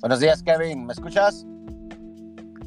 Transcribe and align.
Buenos 0.00 0.20
días, 0.20 0.44
Kevin. 0.44 0.86
¿Me 0.86 0.92
escuchas? 0.92 1.44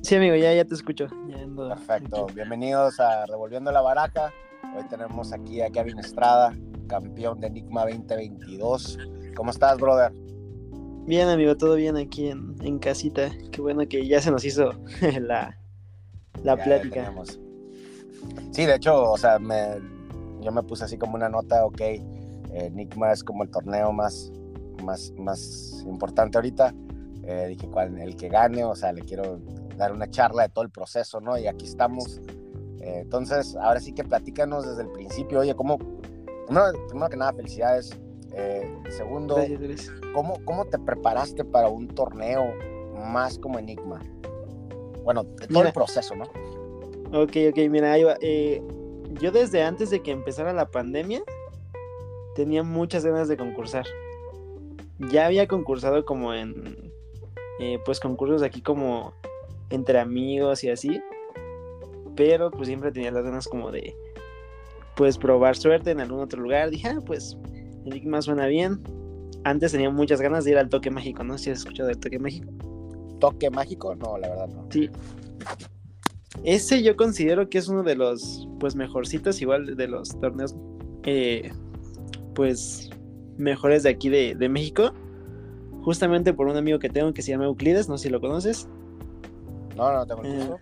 Sí, 0.02 0.16
amigo, 0.16 0.36
ya, 0.36 0.54
ya 0.54 0.66
te 0.66 0.76
escucho. 0.76 1.08
Perfecto. 1.55 2.28
Bienvenidos 2.36 3.00
a 3.00 3.26
Revolviendo 3.26 3.71
la 3.71 3.80
Baraca. 3.80 4.34
Hoy 4.76 4.84
tenemos 4.89 5.32
aquí 5.32 5.62
a 5.62 5.70
Kevin 5.70 6.00
Estrada, 6.00 6.54
campeón 6.88 7.39
de 7.39 7.48
Enigma 7.48 7.86
2022. 7.86 8.98
¿Cómo 9.34 9.52
estás, 9.52 9.80
brother? 9.80 10.12
Bien, 11.05 11.30
amigo, 11.30 11.55
todo 11.55 11.75
bien 11.75 11.96
aquí 11.96 12.28
en, 12.28 12.80
casita. 12.80 13.32
Qué 13.50 13.61
bueno 13.61 13.88
que 13.88 14.05
ya 14.05 14.20
se 14.20 14.29
nos 14.29 14.43
hizo 14.43 14.73
la, 15.21 15.57
la 16.43 16.57
plática. 16.57 17.13
sí, 18.52 18.66
de 18.66 18.75
hecho, 18.75 19.09
o 19.09 19.18
sea, 19.18 19.39
me, 19.39 19.79
yo 20.41 20.52
me 20.52 20.63
puse 20.63 20.84
así 20.84 20.98
como 20.98 21.16
una 21.16 21.29
nota, 21.29 21.66
ok, 21.66 21.79
Enigma 22.52 23.14
es 23.14 23.24
como 23.24 23.43
el 23.43 23.50
torneo 23.50 23.93
más, 23.93 24.34
más, 24.84 25.14
más 25.18 25.82
importante 25.88 26.38
ahorita. 26.38 26.74
Eh, 27.32 27.48
dije, 27.48 27.68
¿cuál? 27.70 27.98
El 27.98 28.16
que 28.18 28.28
gane, 28.28 28.66
o 28.66 28.76
sea, 28.76 28.92
le 28.92 29.02
quiero 29.02 29.40
dar 29.78 29.94
una 29.94 30.10
charla 30.10 30.44
de 30.44 30.50
todo 30.50 30.66
el 30.66 30.70
proceso, 30.70 31.21
¿no? 31.21 31.38
Y 31.38 31.48
aquí 31.48 31.66
estamos. 31.66 32.20
Eh, 32.81 33.00
entonces, 33.04 33.56
ahora 33.56 33.80
sí 33.80 33.94
que 33.94 34.04
platícanos 34.04 34.67
desde 34.67 34.81
el 34.81 34.90
principio, 34.90 35.40
oye, 35.40 35.56
¿cómo? 35.56 35.78
Primero, 36.48 37.09
que 37.09 37.17
nada, 37.17 37.31
felicidades. 37.34 37.98
Eh, 38.34 38.70
segundo, 38.90 39.38
¿cómo, 40.14 40.44
¿cómo 40.45 40.66
te 40.66 40.78
preparaste 40.80 41.45
para 41.45 41.70
un 41.70 41.88
torneo 41.88 42.54
más 42.95 43.38
como 43.38 43.59
Enigma? 43.59 44.02
Bueno, 45.04 45.23
todo 45.23 45.64
el 45.64 45.73
proceso, 45.73 46.16
¿no? 46.16 46.26
Ok, 47.18 47.36
ok, 47.50 47.58
mira, 47.70 47.94
ahí 47.94 48.04
va. 48.04 48.18
yo 48.20 49.32
desde 49.32 49.64
antes 49.64 49.90
de 49.90 50.02
que 50.02 50.12
empezara 50.12 50.54
la 50.54 50.70
pandemia, 50.70 51.23
tenía 52.36 52.64
muchas 52.64 53.06
ganas 53.06 53.28
de 53.28 53.38
concursar. 53.38 53.86
Ya 55.12 55.26
había 55.26 55.48
concursado 55.48 56.06
como 56.06 56.34
en, 56.34 56.91
eh, 57.62 57.80
pues 57.86 58.00
concursos 58.00 58.42
aquí 58.42 58.62
como 58.62 59.14
entre 59.70 60.00
amigos 60.00 60.64
y 60.64 60.70
así. 60.70 61.02
Pero 62.16 62.52
pues 62.52 62.67
siempre 62.67 62.92
tenía 62.92 63.12
las 63.12 63.23
ganas 63.23 63.48
como 63.48 63.72
de, 63.72 63.95
pues 64.95 65.17
probar 65.17 65.56
suerte 65.56 65.92
en 65.92 66.02
algún 66.02 66.20
otro 66.20 66.42
lugar. 66.42 66.70
Dije, 66.70 66.89
ah, 66.89 67.00
pues 67.06 67.38
Enigma 67.86 68.22
suena 68.22 68.48
bien. 68.48 68.82
Antes 69.44 69.72
tenía 69.72 69.89
muchas 69.89 70.22
ganas 70.22 70.44
de 70.44 70.52
ir 70.52 70.58
al 70.58 70.70
Toque 70.70 70.92
Mágico, 70.92 71.23
¿no? 71.23 71.38
Si 71.38 71.50
has 71.50 71.59
escuchado 71.59 71.88
del 71.88 71.98
Toque 71.98 72.20
Mágico. 72.20 72.52
¿Toque 73.20 73.50
Mágico? 73.50 73.95
No, 73.95 74.17
la 74.17 74.30
verdad 74.30 74.48
no. 74.50 74.67
Sí. 74.70 74.89
Ese 76.44 76.84
yo 76.84 76.95
considero 76.95 77.50
que 77.50 77.58
es 77.58 77.67
uno 77.67 77.84
de 77.84 77.95
los, 77.95 78.48
pues, 78.59 78.76
mejorcitos, 78.76 79.42
igual 79.42 79.76
de 79.76 79.88
los 79.88 80.20
torneos 80.20 80.56
eh, 81.04 81.52
pues 82.34 82.89
mejores 83.38 83.84
de 83.84 83.89
aquí 83.89 84.09
de, 84.09 84.50
México. 84.50 84.94
Justamente 85.84 86.34
por 86.34 86.48
un 86.48 86.58
amigo 86.58 86.80
que 86.80 86.90
tengo 86.90 87.14
que 87.14 87.22
se 87.22 87.32
llama 87.32 87.46
Euclides, 87.46 87.90
no 87.90 87.98
sé 87.98 88.04
si 88.04 88.10
lo 88.10 88.22
conoces. 88.22 88.68
No, 89.76 89.92
no 89.94 90.06
tengo 90.06 90.23
eh, 90.23 90.56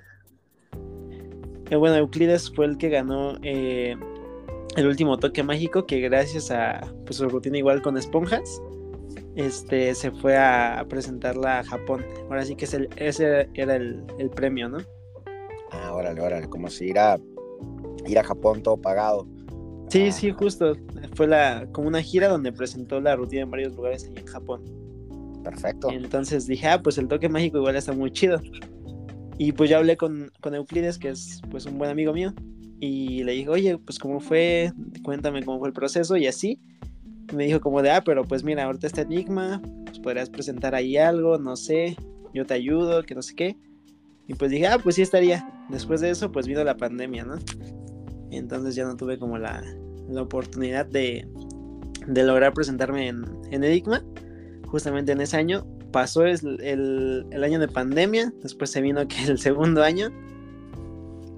eh, 1.71 1.75
bueno, 1.75 1.95
Euclides 1.97 2.51
fue 2.53 2.65
el 2.65 2.77
que 2.77 2.89
ganó 2.89 3.37
eh, 3.43 3.95
el 4.75 4.87
último 4.87 5.17
toque 5.17 5.43
mágico, 5.43 5.85
que 5.85 5.99
gracias 5.99 6.51
a 6.51 6.81
pues, 7.05 7.17
su 7.17 7.29
rutina 7.29 7.57
igual 7.57 7.81
con 7.81 7.97
esponjas, 7.97 8.61
este 9.35 9.93
se 9.95 10.11
fue 10.11 10.37
a 10.37 10.85
presentarla 10.89 11.59
a 11.59 11.63
Japón. 11.63 12.05
Ahora 12.29 12.45
sí 12.45 12.55
que 12.55 12.65
es 12.65 12.73
el, 12.73 12.89
ese 12.95 13.49
era 13.53 13.75
el, 13.75 14.31
premio, 14.35 14.69
¿no? 14.69 14.79
Ah, 15.71 15.93
órale, 15.93 16.21
órale, 16.21 16.49
como 16.49 16.69
si 16.69 16.85
ir 16.87 16.99
a, 16.99 17.19
ir 18.07 18.17
a 18.17 18.23
Japón 18.23 18.63
todo 18.63 18.77
pagado. 18.77 19.27
Sí, 19.89 20.07
ah. 20.07 20.11
sí, 20.11 20.31
justo 20.31 20.73
fue 21.13 21.27
la, 21.27 21.67
como 21.71 21.87
una 21.87 22.01
gira 22.01 22.27
donde 22.27 22.51
presentó 22.51 22.99
la 22.99 23.15
rutina 23.15 23.43
en 23.43 23.51
varios 23.51 23.75
lugares 23.75 24.05
ahí 24.05 24.15
en 24.17 24.25
Japón. 24.25 24.78
Perfecto. 25.49 25.89
Entonces 25.91 26.47
dije, 26.47 26.67
ah, 26.67 26.81
pues 26.81 26.97
el 26.97 27.07
toque 27.07 27.29
mágico 27.29 27.57
igual 27.57 27.75
está 27.75 27.93
muy 27.93 28.11
chido. 28.11 28.41
Y 29.37 29.51
pues 29.53 29.69
ya 29.69 29.77
hablé 29.77 29.97
con, 29.97 30.31
con 30.41 30.53
Euclides, 30.53 30.97
que 30.97 31.09
es 31.09 31.41
pues 31.49 31.65
un 31.65 31.77
buen 31.77 31.89
amigo 31.89 32.13
mío, 32.13 32.33
y 32.79 33.23
le 33.23 33.33
dije, 33.33 33.49
oye, 33.49 33.77
pues 33.77 33.99
cómo 33.99 34.19
fue, 34.19 34.71
cuéntame 35.03 35.43
cómo 35.43 35.59
fue 35.59 35.69
el 35.69 35.73
proceso 35.73 36.17
y 36.17 36.27
así. 36.27 36.59
me 37.33 37.45
dijo 37.45 37.61
como 37.61 37.81
de, 37.81 37.91
ah, 37.91 38.03
pero 38.03 38.25
pues 38.25 38.43
mira, 38.43 38.65
ahorita 38.65 38.87
está 38.87 39.01
Enigma, 39.01 39.61
pues 39.85 39.99
podrías 39.99 40.29
presentar 40.29 40.75
ahí 40.75 40.97
algo, 40.97 41.37
no 41.37 41.55
sé, 41.55 41.95
yo 42.33 42.45
te 42.45 42.53
ayudo, 42.53 43.03
que 43.03 43.15
no 43.15 43.21
sé 43.21 43.35
qué. 43.35 43.57
Y 44.27 44.35
pues 44.35 44.51
dije, 44.51 44.67
ah, 44.67 44.77
pues 44.77 44.95
sí 44.95 45.01
estaría. 45.01 45.49
Después 45.69 46.01
de 46.01 46.09
eso, 46.09 46.31
pues 46.31 46.47
vino 46.47 46.63
la 46.63 46.77
pandemia, 46.77 47.25
¿no? 47.25 47.35
Entonces 48.31 48.75
ya 48.75 48.85
no 48.85 48.95
tuve 48.95 49.17
como 49.17 49.37
la, 49.37 49.63
la 50.07 50.21
oportunidad 50.21 50.85
de, 50.85 51.27
de 52.07 52.23
lograr 52.23 52.53
presentarme 52.53 53.07
en, 53.07 53.25
en, 53.51 53.63
Enigma. 53.63 54.03
Justamente 54.71 55.11
en 55.11 55.21
ese 55.21 55.37
año 55.37 55.65
pasó 55.91 56.25
el, 56.25 56.59
el, 56.61 57.43
año 57.43 57.59
de 57.59 57.67
pandemia, 57.67 58.31
después 58.41 58.69
se 58.69 58.81
vino 58.81 59.07
que 59.07 59.23
el 59.27 59.39
segundo 59.39 59.83
año. 59.83 60.09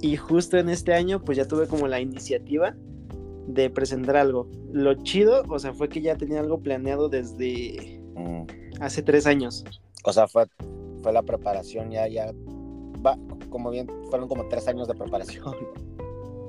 Y 0.01 0.17
justo 0.17 0.57
en 0.57 0.69
este 0.69 0.93
año, 0.93 1.23
pues 1.23 1.37
ya 1.37 1.47
tuve 1.47 1.67
como 1.67 1.87
la 1.87 1.99
iniciativa 1.99 2.75
de 3.47 3.69
presentar 3.69 4.17
algo. 4.17 4.49
Lo 4.71 4.95
chido, 5.03 5.43
o 5.47 5.59
sea, 5.59 5.73
fue 5.73 5.89
que 5.89 6.01
ya 6.01 6.15
tenía 6.15 6.39
algo 6.39 6.59
planeado 6.59 7.07
desde 7.07 8.01
mm. 8.15 8.81
hace 8.81 9.03
tres 9.03 9.27
años. 9.27 9.63
O 10.03 10.11
sea, 10.11 10.27
fue, 10.27 10.45
fue 11.03 11.13
la 11.13 11.21
preparación 11.21 11.91
ya, 11.91 12.07
ya, 12.07 12.33
va, 13.05 13.17
como 13.49 13.69
bien, 13.69 13.87
fueron 14.09 14.27
como 14.27 14.47
tres 14.47 14.67
años 14.67 14.87
de 14.87 14.95
preparación. 14.95 15.55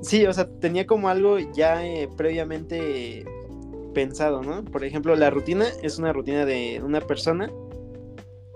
Sí, 0.01 0.25
o 0.25 0.33
sea, 0.33 0.49
tenía 0.59 0.85
como 0.85 1.07
algo 1.07 1.37
ya 1.39 1.85
eh, 1.85 2.09
previamente 2.17 3.23
pensado, 3.93 4.41
¿no? 4.41 4.63
Por 4.65 4.83
ejemplo, 4.83 5.15
la 5.15 5.29
rutina 5.29 5.65
es 5.81 5.97
una 5.97 6.13
rutina 6.13 6.45
de 6.45 6.81
una 6.83 7.01
persona 7.01 7.51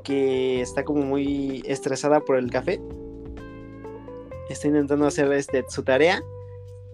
que 0.03 0.61
está 0.61 0.83
como 0.83 1.03
muy 1.03 1.63
estresada 1.65 2.19
por 2.21 2.37
el 2.37 2.49
café. 2.49 2.81
Está 4.49 4.67
intentando 4.67 5.05
hacer 5.05 5.31
este, 5.33 5.65
su 5.67 5.83
tarea 5.83 6.21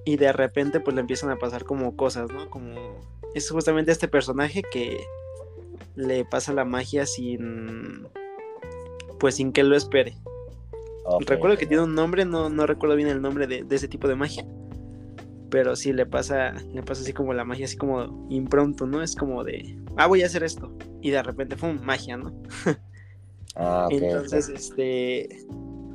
y 0.05 0.17
de 0.17 0.33
repente 0.33 0.79
pues 0.79 0.95
le 0.95 1.01
empiezan 1.01 1.29
a 1.29 1.37
pasar 1.37 1.63
como 1.63 1.95
cosas, 1.95 2.31
¿no? 2.31 2.49
Como 2.49 2.75
es 3.33 3.49
justamente 3.49 3.91
este 3.91 4.07
personaje 4.07 4.61
que 4.71 5.05
le 5.95 6.25
pasa 6.25 6.53
la 6.53 6.65
magia 6.65 7.05
sin 7.05 8.07
pues 9.19 9.35
sin 9.35 9.53
que 9.53 9.63
lo 9.63 9.75
espere. 9.75 10.15
Recuerdo 11.25 11.57
que 11.57 11.65
tiene 11.65 11.83
un 11.83 11.95
nombre, 11.95 12.25
no, 12.25 12.49
no 12.49 12.65
recuerdo 12.65 12.95
bien 12.95 13.09
el 13.09 13.21
nombre 13.21 13.47
de, 13.47 13.65
ese 13.69 13.87
tipo 13.87 14.07
de 14.07 14.15
magia. 14.15 14.45
Pero 15.53 15.75
sí 15.75 15.93
le 15.93 16.07
pasa, 16.07 16.51
le 16.73 16.81
pasa 16.81 17.03
así 17.03 17.13
como 17.13 17.31
la 17.31 17.45
magia, 17.45 17.65
así 17.65 17.77
como 17.77 18.25
impronto, 18.31 18.87
¿no? 18.87 19.03
Es 19.03 19.15
como 19.15 19.43
de, 19.43 19.77
ah, 19.97 20.07
voy 20.07 20.23
a 20.23 20.25
hacer 20.25 20.43
esto. 20.43 20.75
Y 20.99 21.11
de 21.11 21.21
repente 21.21 21.55
fue 21.55 21.71
magia, 21.73 22.17
¿no? 22.17 22.33
ah, 23.55 23.87
Entonces, 23.91 24.49
este, 24.49 25.45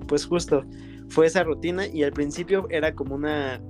pues 0.07 0.27
justo, 0.27 0.65
fue 1.09 1.27
esa 1.27 1.43
rutina 1.43 1.89
y 1.89 2.05
al 2.05 2.13
principio 2.13 2.69
era 2.71 2.95
como 2.95 3.17
una, 3.17 3.61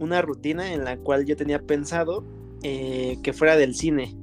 una 0.00 0.20
rutina 0.20 0.74
en 0.74 0.84
la 0.84 0.98
cual 0.98 1.24
yo 1.24 1.34
tenía 1.34 1.62
pensado 1.62 2.22
eh, 2.62 3.16
que 3.22 3.32
fuera 3.32 3.56
del 3.56 3.74
cine. 3.74 4.14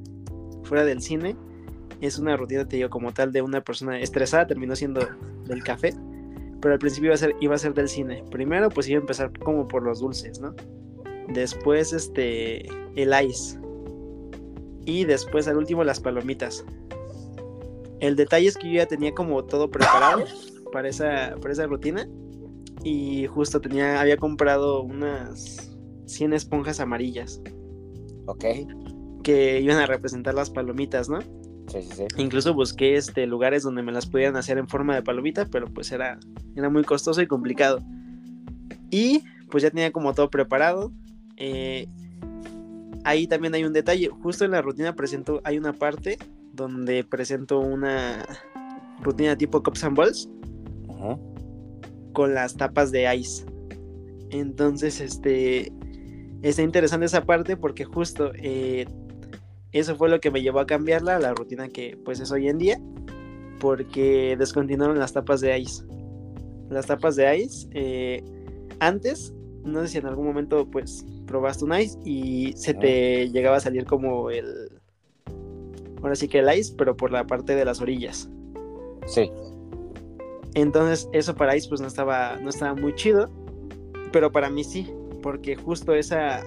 Fuera 0.63 0.85
del 0.85 1.01
cine. 1.01 1.35
Es 2.01 2.19
una 2.19 2.37
rutina, 2.37 2.67
te 2.67 2.75
digo, 2.75 2.91
como 2.91 3.13
tal 3.13 3.31
de 3.31 3.41
una 3.41 3.61
persona 3.61 3.99
estresada, 3.99 4.45
terminó 4.45 4.75
siendo 4.75 5.01
del 5.47 5.63
café 5.63 5.91
pero 6.61 6.75
al 6.75 6.79
principio 6.79 7.07
iba 7.07 7.15
a 7.15 7.17
ser, 7.17 7.35
iba 7.41 7.55
a 7.55 7.57
ser 7.57 7.73
del 7.73 7.89
cine. 7.89 8.23
Primero, 8.31 8.69
pues 8.69 8.87
iba 8.87 8.97
a 8.97 9.01
empezar 9.01 9.37
como 9.39 9.67
por 9.67 9.83
los 9.83 9.99
dulces, 9.99 10.39
¿no? 10.39 10.55
Después, 11.29 11.93
este, 11.93 12.67
el 12.95 13.13
ice. 13.25 13.59
Y 14.85 15.05
después, 15.05 15.47
al 15.47 15.57
último, 15.57 15.83
las 15.83 15.99
palomitas. 15.99 16.65
El 17.99 18.15
detalle 18.15 18.47
es 18.47 18.57
que 18.57 18.67
yo 18.67 18.75
ya 18.75 18.85
tenía 18.85 19.13
como 19.13 19.43
todo 19.45 19.69
preparado 19.69 20.25
para 20.73 20.89
esa, 20.89 21.35
para 21.41 21.53
esa 21.53 21.65
rutina. 21.67 22.07
Y 22.83 23.27
justo 23.27 23.61
tenía, 23.61 24.01
había 24.01 24.17
comprado 24.17 24.81
unas 24.81 25.71
100 26.07 26.33
esponjas 26.33 26.79
amarillas. 26.79 27.41
Ok. 28.25 28.45
Que 29.23 29.61
iban 29.61 29.77
a 29.77 29.85
representar 29.85 30.33
las 30.33 30.49
palomitas, 30.49 31.09
¿no? 31.09 31.19
Incluso 32.17 32.53
busqué 32.53 32.95
este, 32.95 33.25
lugares 33.25 33.63
donde 33.63 33.81
me 33.81 33.91
las 33.91 34.05
pudieran 34.05 34.35
hacer 34.35 34.57
en 34.57 34.67
forma 34.67 34.95
de 34.95 35.01
palomita, 35.01 35.47
pero 35.49 35.67
pues 35.73 35.91
era, 35.91 36.19
era 36.55 36.69
muy 36.69 36.83
costoso 36.83 37.21
y 37.21 37.27
complicado. 37.27 37.79
Y 38.91 39.23
pues 39.49 39.63
ya 39.63 39.69
tenía 39.69 39.91
como 39.91 40.13
todo 40.13 40.29
preparado. 40.29 40.91
Eh, 41.45 41.89
ahí 43.03 43.27
también 43.27 43.53
hay 43.53 43.65
un 43.65 43.73
detalle. 43.73 44.07
Justo 44.07 44.45
en 44.45 44.51
la 44.51 44.61
rutina 44.61 44.95
presento, 44.95 45.41
hay 45.43 45.57
una 45.57 45.73
parte 45.73 46.17
donde 46.53 47.03
presento 47.03 47.59
una 47.59 48.25
rutina 49.01 49.35
tipo 49.37 49.61
Cups 49.61 49.83
and 49.83 49.97
Balls 49.97 50.29
con 52.13 52.33
las 52.33 52.55
tapas 52.55 52.91
de 52.91 53.13
ice. 53.13 53.45
Entonces, 54.29 55.01
este 55.01 55.73
está 56.41 56.61
interesante 56.61 57.07
esa 57.07 57.25
parte 57.25 57.57
porque 57.57 57.83
justo 57.83 58.31
eh, 58.35 58.85
eso 59.73 59.97
fue 59.97 60.07
lo 60.07 60.21
que 60.21 60.31
me 60.31 60.41
llevó 60.41 60.59
a 60.59 60.65
cambiarla 60.65 61.17
a 61.17 61.19
la 61.19 61.33
rutina 61.33 61.67
que 61.67 61.97
pues 62.05 62.21
es 62.21 62.31
hoy 62.31 62.47
en 62.47 62.57
día, 62.57 62.79
porque 63.59 64.37
descontinuaron 64.39 64.97
las 64.97 65.11
tapas 65.11 65.41
de 65.41 65.59
ice. 65.59 65.83
Las 66.69 66.85
tapas 66.85 67.17
de 67.17 67.37
ice, 67.37 67.67
eh, 67.73 68.23
antes, 68.79 69.33
no 69.65 69.81
sé 69.81 69.89
si 69.89 69.97
en 69.97 70.05
algún 70.05 70.25
momento 70.25 70.65
pues 70.71 71.05
probaste 71.25 71.65
un 71.65 71.73
ice 71.73 71.97
y 72.03 72.53
se 72.55 72.73
te 72.73 73.23
ah. 73.23 73.25
llegaba 73.25 73.57
a 73.57 73.59
salir 73.59 73.85
como 73.85 74.29
el, 74.29 74.71
ahora 76.01 76.15
sí 76.15 76.27
que 76.27 76.39
el 76.39 76.57
ice, 76.57 76.73
pero 76.77 76.95
por 76.95 77.11
la 77.11 77.25
parte 77.25 77.55
de 77.55 77.65
las 77.65 77.81
orillas. 77.81 78.29
Sí. 79.05 79.31
Entonces, 80.55 81.09
eso 81.13 81.35
para 81.35 81.55
Ice 81.55 81.67
pues 81.67 81.81
no 81.81 81.87
estaba, 81.87 82.37
no 82.37 82.49
estaba 82.49 82.75
muy 82.75 82.93
chido, 82.93 83.29
pero 84.11 84.31
para 84.31 84.49
mí 84.49 84.63
sí, 84.63 84.93
porque 85.21 85.55
justo 85.55 85.95
esa, 85.95 86.43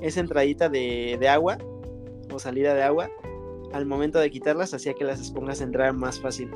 esa 0.00 0.20
entradita 0.20 0.68
de, 0.68 1.16
de 1.18 1.28
agua 1.28 1.58
o 2.32 2.38
salida 2.38 2.74
de 2.74 2.82
agua, 2.82 3.10
al 3.72 3.86
momento 3.86 4.18
de 4.18 4.30
quitarlas 4.30 4.72
hacía 4.72 4.94
que 4.94 5.04
las 5.04 5.20
esponjas 5.20 5.60
entraran 5.60 5.98
más 5.98 6.20
fácil. 6.20 6.50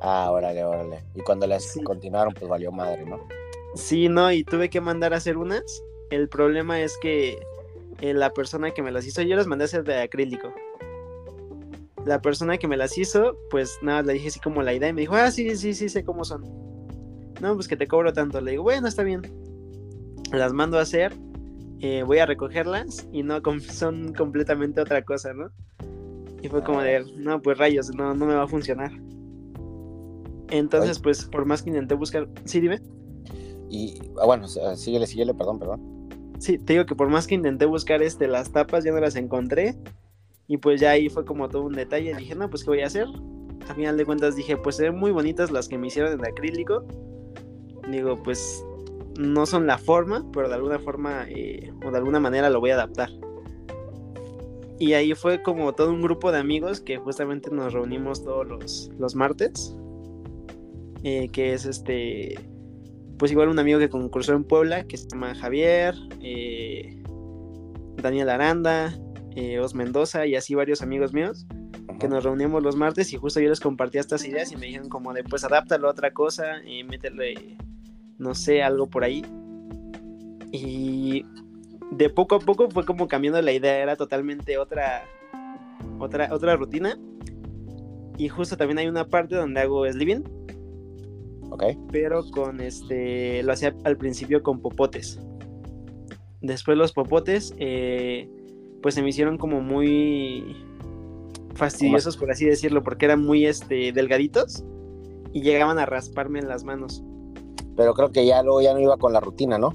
Ah, 0.00 0.30
órale, 0.30 0.64
órale. 0.64 1.02
Y 1.14 1.20
cuando 1.20 1.46
las 1.46 1.76
continuaron, 1.82 2.34
pues 2.34 2.48
valió 2.48 2.70
madre, 2.70 3.04
¿no? 3.04 3.26
Sí, 3.74 4.08
no, 4.08 4.30
y 4.30 4.44
tuve 4.44 4.70
que 4.70 4.80
mandar 4.80 5.12
a 5.12 5.16
hacer 5.16 5.36
unas. 5.36 5.82
El 6.10 6.28
problema 6.28 6.80
es 6.80 6.96
que 6.98 7.38
eh, 8.00 8.14
la 8.14 8.32
persona 8.32 8.72
que 8.72 8.82
me 8.82 8.92
las 8.92 9.06
hizo, 9.06 9.22
yo 9.22 9.36
las 9.36 9.46
mandé 9.46 9.64
a 9.64 9.66
hacer 9.66 9.84
de 9.84 10.02
acrílico. 10.02 10.52
La 12.04 12.20
persona 12.20 12.58
que 12.58 12.68
me 12.68 12.76
las 12.76 12.96
hizo, 12.98 13.36
pues 13.50 13.78
nada, 13.82 14.02
le 14.02 14.12
dije 14.12 14.28
así 14.28 14.40
como 14.40 14.62
la 14.62 14.74
idea 14.74 14.90
y 14.90 14.92
me 14.92 15.00
dijo, 15.00 15.14
ah, 15.14 15.30
sí, 15.30 15.56
sí, 15.56 15.74
sí, 15.74 15.88
sé 15.88 16.04
cómo 16.04 16.24
son. 16.24 16.44
No, 17.40 17.54
pues 17.54 17.66
que 17.66 17.76
te 17.76 17.88
cobro 17.88 18.12
tanto. 18.12 18.40
Le 18.40 18.52
digo, 18.52 18.62
bueno, 18.62 18.86
está 18.86 19.02
bien. 19.02 19.22
Las 20.32 20.52
mando 20.52 20.78
a 20.78 20.82
hacer, 20.82 21.12
eh, 21.80 22.04
voy 22.04 22.18
a 22.18 22.26
recogerlas 22.26 23.08
y 23.12 23.22
no, 23.22 23.40
son 23.72 24.12
completamente 24.14 24.80
otra 24.80 25.02
cosa, 25.02 25.32
¿no? 25.32 25.50
Y 26.42 26.48
fue 26.48 26.62
como 26.62 26.80
de, 26.80 27.04
no, 27.16 27.42
pues 27.42 27.58
rayos, 27.58 27.92
no, 27.94 28.14
no 28.14 28.26
me 28.26 28.34
va 28.34 28.44
a 28.44 28.48
funcionar. 28.48 28.92
Entonces, 30.50 31.00
pues 31.00 31.24
por 31.24 31.44
más 31.44 31.62
que 31.62 31.70
intenté 31.70 31.94
buscar, 31.94 32.28
sí, 32.44 32.60
dime. 32.60 32.80
Y 33.68 33.98
ah, 34.20 34.26
bueno, 34.26 34.46
síguele, 34.46 35.08
síguele, 35.08 35.34
perdón, 35.34 35.58
perdón. 35.58 35.95
Sí, 36.38 36.58
te 36.58 36.74
digo 36.74 36.86
que 36.86 36.94
por 36.94 37.08
más 37.08 37.26
que 37.26 37.34
intenté 37.34 37.64
buscar 37.64 38.02
este, 38.02 38.28
las 38.28 38.52
tapas, 38.52 38.84
ya 38.84 38.92
no 38.92 39.00
las 39.00 39.16
encontré. 39.16 39.76
Y 40.48 40.58
pues 40.58 40.80
ya 40.80 40.90
ahí 40.90 41.08
fue 41.08 41.24
como 41.24 41.48
todo 41.48 41.62
un 41.62 41.72
detalle. 41.72 42.14
Dije, 42.14 42.34
no, 42.34 42.48
pues 42.50 42.64
¿qué 42.64 42.70
voy 42.70 42.80
a 42.82 42.86
hacer? 42.86 43.06
A 43.68 43.74
final 43.74 43.96
de 43.96 44.04
cuentas 44.04 44.36
dije, 44.36 44.56
pues 44.56 44.76
se 44.76 44.84
ven 44.84 44.96
muy 44.96 45.10
bonitas 45.10 45.50
las 45.50 45.68
que 45.68 45.78
me 45.78 45.88
hicieron 45.88 46.12
en 46.12 46.24
acrílico. 46.24 46.84
Digo, 47.90 48.22
pues 48.22 48.64
no 49.18 49.46
son 49.46 49.66
la 49.66 49.78
forma, 49.78 50.24
pero 50.32 50.48
de 50.48 50.54
alguna 50.54 50.78
forma 50.78 51.24
eh, 51.28 51.72
o 51.84 51.90
de 51.90 51.98
alguna 51.98 52.20
manera 52.20 52.50
lo 52.50 52.60
voy 52.60 52.70
a 52.70 52.74
adaptar. 52.74 53.10
Y 54.78 54.92
ahí 54.92 55.14
fue 55.14 55.42
como 55.42 55.72
todo 55.72 55.90
un 55.90 56.02
grupo 56.02 56.30
de 56.30 56.38
amigos 56.38 56.80
que 56.80 56.98
justamente 56.98 57.50
nos 57.50 57.72
reunimos 57.72 58.22
todos 58.22 58.46
los, 58.46 58.90
los 58.98 59.14
martes. 59.14 59.74
Eh, 61.02 61.28
que 61.28 61.52
es 61.52 61.66
este, 61.66 62.36
pues 63.18 63.32
igual 63.32 63.48
un 63.48 63.58
amigo 63.58 63.78
que 63.78 63.88
concursó 63.88 64.34
en 64.34 64.44
Puebla, 64.44 64.84
que 64.84 64.96
se 64.96 65.08
llama 65.08 65.34
Javier, 65.34 65.94
eh, 66.20 67.02
Daniel 67.96 68.28
Aranda, 68.28 68.94
eh, 69.34 69.58
Os 69.58 69.74
Mendoza 69.74 70.26
y 70.26 70.36
así 70.36 70.54
varios 70.54 70.82
amigos 70.82 71.12
míos, 71.12 71.46
que 71.98 72.08
nos 72.08 72.24
reunimos 72.24 72.62
los 72.62 72.76
martes 72.76 73.12
y 73.12 73.16
justo 73.16 73.40
yo 73.40 73.48
les 73.48 73.60
compartía 73.60 74.00
estas 74.00 74.26
ideas 74.26 74.52
y 74.52 74.56
me 74.56 74.66
dijeron 74.66 74.88
como 74.88 75.14
de, 75.14 75.24
pues 75.24 75.44
adáptalo 75.44 75.88
a 75.88 75.92
otra 75.92 76.12
cosa 76.12 76.62
y 76.66 76.84
métele, 76.84 77.56
no 78.18 78.34
sé, 78.34 78.62
algo 78.62 78.88
por 78.88 79.04
ahí. 79.04 79.24
Y 80.52 81.24
de 81.90 82.10
poco 82.10 82.36
a 82.36 82.40
poco 82.40 82.70
fue 82.70 82.84
como 82.84 83.08
cambiando 83.08 83.40
la 83.40 83.52
idea, 83.52 83.78
era 83.78 83.96
totalmente 83.96 84.58
otra, 84.58 85.04
otra, 85.98 86.28
otra 86.32 86.56
rutina. 86.56 86.98
Y 88.18 88.28
justo 88.28 88.56
también 88.56 88.78
hay 88.78 88.88
una 88.88 89.06
parte 89.06 89.36
donde 89.36 89.60
hago 89.60 89.90
sleeping 89.90 90.35
pero 91.90 92.24
con 92.30 92.60
este, 92.60 93.42
lo 93.42 93.52
hacía 93.52 93.74
al 93.84 93.96
principio 93.96 94.42
con 94.42 94.60
popotes. 94.60 95.20
Después 96.40 96.76
los 96.76 96.92
popotes, 96.92 97.54
eh, 97.58 98.28
pues 98.82 98.94
se 98.94 99.02
me 99.02 99.08
hicieron 99.08 99.38
como 99.38 99.60
muy 99.60 100.56
fastidiosos, 101.54 102.16
por 102.16 102.30
así 102.30 102.44
decirlo, 102.44 102.82
porque 102.82 103.06
eran 103.06 103.24
muy 103.24 103.46
este, 103.46 103.92
delgaditos 103.92 104.64
y 105.32 105.42
llegaban 105.42 105.78
a 105.78 105.86
rasparme 105.86 106.38
en 106.38 106.48
las 106.48 106.64
manos. 106.64 107.02
Pero 107.76 107.94
creo 107.94 108.10
que 108.10 108.24
ya 108.24 108.42
luego 108.42 108.62
ya 108.62 108.72
no 108.72 108.80
iba 108.80 108.96
con 108.96 109.12
la 109.12 109.20
rutina, 109.20 109.58
¿no? 109.58 109.72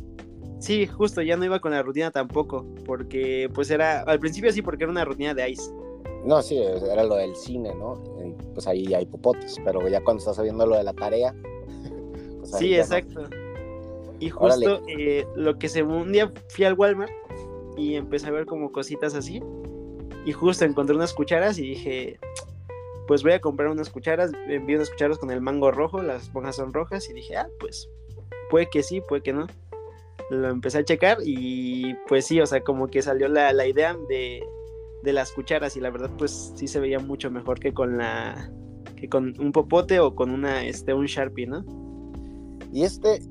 Sí, 0.60 0.86
justo, 0.86 1.22
ya 1.22 1.38
no 1.38 1.46
iba 1.46 1.60
con 1.60 1.72
la 1.72 1.82
rutina 1.82 2.12
tampoco, 2.12 2.66
porque 2.86 3.50
pues 3.54 3.72
era, 3.72 4.02
al 4.02 4.20
principio 4.20 4.52
sí, 4.52 4.62
porque 4.62 4.84
era 4.84 4.92
una 4.92 5.04
rutina 5.04 5.34
de 5.34 5.50
ice. 5.50 5.72
No, 6.24 6.42
sí, 6.44 6.58
era 6.58 7.04
lo 7.04 7.16
del 7.16 7.36
cine, 7.36 7.74
¿no? 7.76 8.00
pues 8.54 8.68
ahí 8.68 8.94
hay 8.94 9.06
popotes, 9.06 9.58
pero 9.64 9.88
ya 9.88 10.04
cuando 10.04 10.20
estás 10.20 10.36
sabiendo 10.36 10.66
lo 10.66 10.78
de 10.78 10.84
la 10.84 10.94
tarea, 10.94 11.34
sí, 12.58 12.76
exacto. 12.76 13.30
Y 14.20 14.30
justo 14.30 14.82
eh, 14.88 15.26
lo 15.36 15.58
que 15.58 15.68
se 15.68 15.82
un 15.82 16.12
día 16.12 16.32
fui 16.50 16.66
al 16.66 16.76
Walmart 16.76 17.12
y 17.76 17.96
empecé 17.96 18.28
a 18.28 18.32
ver 18.32 18.46
como 18.46 18.72
cositas 18.72 19.16
así. 19.16 19.42
Y 20.26 20.32
justo 20.32 20.66
encontré 20.66 20.96
unas 20.96 21.14
cucharas 21.14 21.58
y 21.58 21.64
dije, 21.64 22.20
pues 23.08 23.24
voy 23.24 23.32
a 23.34 23.42
comprar 23.42 23.70
unas 23.70 23.90
cucharas. 23.90 24.32
Envié 24.48 24.76
unas 24.76 24.92
cucharas 24.92 25.18
con 25.18 25.32
el 25.32 25.42
mango 25.42 25.72
rojo, 25.72 26.04
las 26.04 26.24
esponjas 26.24 26.58
son 26.58 26.72
rojas. 26.72 27.10
Y 27.10 27.14
dije, 27.14 27.36
ah, 27.36 27.48
pues 27.60 27.90
puede 28.52 28.70
que 28.70 28.84
sí, 28.84 29.02
puede 29.02 29.24
que 29.24 29.34
no. 29.34 29.48
Lo 30.30 30.50
empecé 30.50 30.78
a 30.78 30.86
checar 30.86 31.18
y 31.24 31.96
pues 32.08 32.26
sí, 32.28 32.40
o 32.40 32.46
sea, 32.46 32.62
como 32.62 32.88
que 32.88 33.02
salió 33.02 33.28
la, 33.28 33.52
la 33.54 33.66
idea 33.66 33.98
de, 34.08 34.44
de 35.02 35.14
las 35.14 35.32
cucharas 35.32 35.76
y 35.76 35.82
la 35.82 35.90
verdad 35.90 36.12
pues 36.18 36.54
sí 36.56 36.68
se 36.68 36.80
veía 36.80 37.00
mucho 37.00 37.32
mejor 37.32 37.60
que 37.60 37.74
con 37.74 37.98
la 37.98 38.52
que 38.96 39.10
con 39.10 39.34
un 39.40 39.52
popote 39.52 40.00
o 40.00 40.16
con 40.16 40.32
una 40.32 40.64
este 40.64 40.94
un 40.94 41.08
Sharpie, 41.08 41.48
¿no? 41.48 41.66
Y 42.72 42.84
este, 42.84 43.22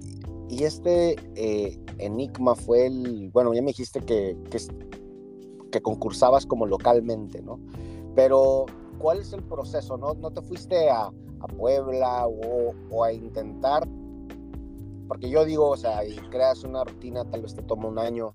y 0.48 0.64
este 0.64 1.16
eh, 1.34 1.78
enigma 1.98 2.54
fue 2.54 2.87
el, 2.87 3.31
bueno, 3.32 3.54
ya 3.54 3.62
me 3.62 3.69
dijiste 3.69 4.00
que, 4.00 4.37
que, 5.70 5.81
concursabas 5.81 6.44
como 6.44 6.66
localmente, 6.66 7.40
¿no? 7.42 7.60
Pero, 8.14 8.66
¿cuál 8.98 9.20
es 9.20 9.32
el 9.32 9.42
proceso? 9.44 9.96
¿No, 9.96 10.14
no 10.14 10.31
te 10.31 10.42
fuiste 10.42 10.90
a, 10.90 11.04
a 11.04 11.46
Puebla 11.46 12.26
o, 12.26 13.04
a 13.04 13.12
intentar? 13.12 13.88
Porque 15.08 15.31
yo 15.31 15.44
digo, 15.44 15.70
o 15.70 15.76
sea, 15.76 16.04
y 16.04 16.16
creas 16.31 16.64
una 16.64 16.84
rutina, 16.84 17.25
tal 17.25 17.42
vez 17.42 17.54
te 17.54 17.62
toma 17.62 17.88
un 17.88 17.98
año 17.98 18.34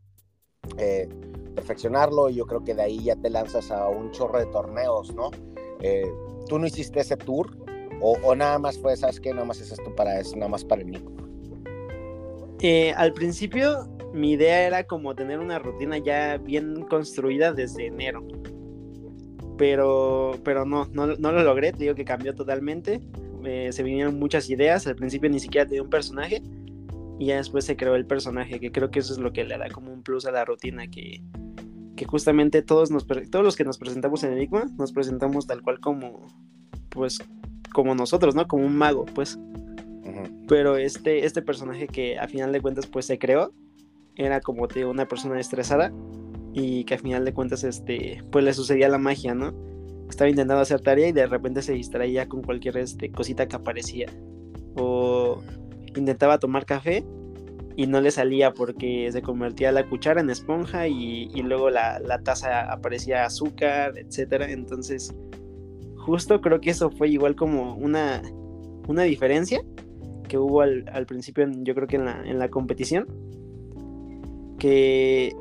eh, 0.78 1.08
perfeccionarlo 1.54 2.30
y 2.30 2.36
yo 2.36 2.46
creo 2.46 2.64
que 2.64 2.74
de 2.74 2.82
ahí 2.82 3.04
ya 3.04 3.16
te 3.16 3.30
lanzas 3.30 3.72
a 3.72 3.88
un 3.90 4.12
chorro 4.12 4.40
de 4.40 4.46
torneos, 4.48 5.14
¿no? 5.14 5.32
Eh, 5.82 6.12
¿Tú 6.48 6.60
no 6.60 6.68
hiciste 6.68 7.02
ese 7.02 7.18
tour? 7.18 7.65
O, 8.02 8.36
nada 8.36 8.60
más 8.60 8.78
fue, 8.78 8.96
¿sabes 8.96 9.20
qué? 9.20 9.34
Nada 9.34 9.46
más 9.46 9.62
es 9.62 9.72
esto 9.72 9.96
para 9.96 10.20
eso, 10.20 10.36
nada 10.36 10.50
más 10.50 10.64
para 10.64 10.82
el. 10.82 11.02
Eh, 12.62 12.94
al 12.94 13.14
principio 13.14 13.88
mi 14.14 14.32
idea 14.32 14.66
era 14.66 14.86
como 14.86 15.14
tener 15.14 15.40
una 15.40 15.60
rutina 15.60 15.98
ya 15.98 16.38
bien 16.38 16.84
construida 16.84 17.52
desde 17.52 17.88
enero. 17.88 18.26
Pero, 19.58 20.40
pero 20.44 20.66
no, 20.66 20.88
no, 20.94 21.06
lo 21.08 21.44
logré, 21.44 21.72
te 21.72 21.80
digo 21.80 21.96
que 21.96 22.06
cambió 22.06 22.34
totalmente. 22.34 23.02
Se 23.70 23.84
vinieron 23.84 24.18
muchas 24.18 24.50
ideas, 24.50 24.88
al 24.88 24.96
principio 24.96 25.30
ni 25.30 25.40
siquiera 25.40 25.68
tenía 25.68 25.84
un 25.84 25.90
personaje 25.90 26.42
y 27.20 27.28
ya 27.28 27.38
después 27.38 27.64
se 27.66 27.78
creó 27.78 27.96
el 27.96 28.06
personaje, 28.06 28.60
que 28.60 28.72
creo 28.72 28.90
que 28.90 29.00
eso 29.00 29.14
es 29.14 29.20
lo 29.20 29.32
que 29.32 29.44
le 29.44 29.58
da 29.58 29.70
como 29.70 29.94
un 29.94 30.02
plus 30.02 30.26
a 30.26 30.32
la 30.32 30.46
rutina, 30.46 30.88
que, 30.88 31.22
que 31.96 32.06
justamente 32.06 32.62
todos, 32.62 32.90
nos, 32.92 33.06
todos 33.06 33.46
los 33.46 33.56
que 33.56 33.64
nos 33.64 33.78
presentamos 33.78 34.24
en 34.24 34.34
Enigma 34.34 34.66
nos 34.78 34.92
presentamos 34.92 35.46
tal 35.46 35.62
cual 35.62 35.80
como, 35.80 36.26
pues, 36.90 37.20
como 37.76 37.94
nosotros, 37.94 38.36
¿no? 38.36 38.48
Como 38.48 38.66
un 38.66 38.78
mago, 38.78 39.04
pues. 39.04 39.38
Pero 40.48 40.78
este, 40.78 41.26
este 41.26 41.42
personaje 41.42 41.88
que 41.88 42.18
a 42.18 42.26
final 42.30 42.54
de 42.54 42.62
cuentas 42.62 42.88
pues 42.88 43.06
se 43.06 43.20
creó, 43.20 43.52
era 44.16 44.40
como 44.40 44.70
te 44.70 44.86
una 44.86 45.10
persona 45.10 45.38
estresada 45.42 45.92
y 46.54 46.86
que 46.86 46.94
a 46.94 46.98
final 46.98 47.26
de 47.26 47.34
cuentas 47.34 47.66
este, 47.66 48.24
pues 48.32 48.46
le 48.46 48.54
sucedía 48.54 48.88
la 48.88 48.98
magia, 48.98 49.36
¿no? 49.36 49.54
Estaba 50.10 50.30
intentando 50.30 50.62
hacer 50.62 50.80
tarea 50.80 51.10
y 51.10 51.12
de 51.12 51.28
repente 51.28 51.62
se 51.62 51.74
distraía 51.74 52.30
con 52.30 52.44
cualquier 52.44 52.78
este, 52.78 53.12
cosita 53.12 53.46
que 53.46 53.58
aparecía. 53.58 54.08
O 54.78 55.44
intentaba 55.94 56.40
tomar 56.40 56.66
café 56.66 57.04
y 57.76 57.88
no 57.88 58.00
le 58.00 58.12
salía 58.12 58.54
porque 58.54 59.10
se 59.12 59.22
convertía 59.22 59.74
la 59.74 59.86
cuchara 59.90 60.22
en 60.22 60.30
esponja 60.30 60.88
y, 60.88 61.28
luego 61.42 61.70
la, 61.70 62.00
la, 62.00 62.20
taza 62.20 62.72
aparecía 62.72 63.26
azúcar, 63.26 63.98
etcétera. 63.98 64.50
Entonces 64.50 65.14
justo 66.06 66.40
creo 66.40 66.62
que 66.62 66.70
eso 66.70 66.92
fue 66.92 67.10
igual 67.10 67.36
como 67.36 67.76
una, 67.76 68.22
una 68.88 69.04
diferencia 69.04 69.64
que 70.28 70.38
hubo 70.38 70.62
al, 70.62 71.06
principio, 71.08 71.48
yo 71.64 71.74
creo 71.74 71.88
que 71.88 71.96
en 71.96 72.06
la, 72.06 72.22
en 72.24 72.40
la 72.40 72.50
competición. 72.50 73.08
Que, 74.60 75.36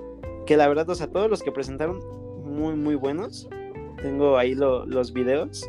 que 0.46 0.56
la 0.56 0.66
verdad, 0.68 0.88
o 0.88 0.94
sea, 0.94 1.06
todos 1.06 1.30
los 1.30 1.42
que 1.42 1.52
presentaron 1.52 2.00
muy, 2.44 2.74
muy 2.76 2.94
buenos. 2.94 3.48
Tengo 4.02 4.36
ahí 4.36 4.54
los 4.54 5.12
videos 5.12 5.68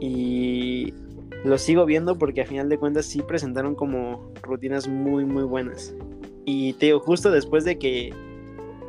y 0.00 0.92
los 1.44 1.62
sigo 1.62 1.84
viendo 1.84 2.18
porque 2.18 2.42
a 2.42 2.46
final 2.46 2.68
de 2.68 2.78
cuentas 2.78 3.06
sí 3.06 3.22
presentaron 3.22 3.74
como 3.74 4.32
rutinas 4.42 4.88
muy, 4.88 5.24
muy 5.24 5.44
buenas. 5.44 5.94
Y 6.44 6.74
te 6.74 6.86
digo, 6.86 7.00
justo 7.00 7.30
después 7.30 7.64
de 7.64 7.78
que, 7.78 8.12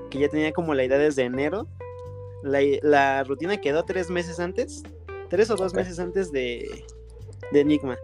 que 0.09 0.19
ya 0.19 0.29
tenía 0.29 0.51
como 0.51 0.73
la 0.73 0.83
idea 0.83 0.97
desde 0.97 1.23
enero, 1.23 1.67
la, 2.43 2.59
la 2.81 3.23
rutina 3.23 3.57
quedó 3.57 3.83
tres 3.83 4.09
meses 4.09 4.39
antes 4.39 4.83
tres 5.29 5.49
o 5.49 5.55
dos 5.55 5.73
meses 5.73 5.99
antes 5.99 6.31
de, 6.31 6.83
Enigma. 7.53 7.97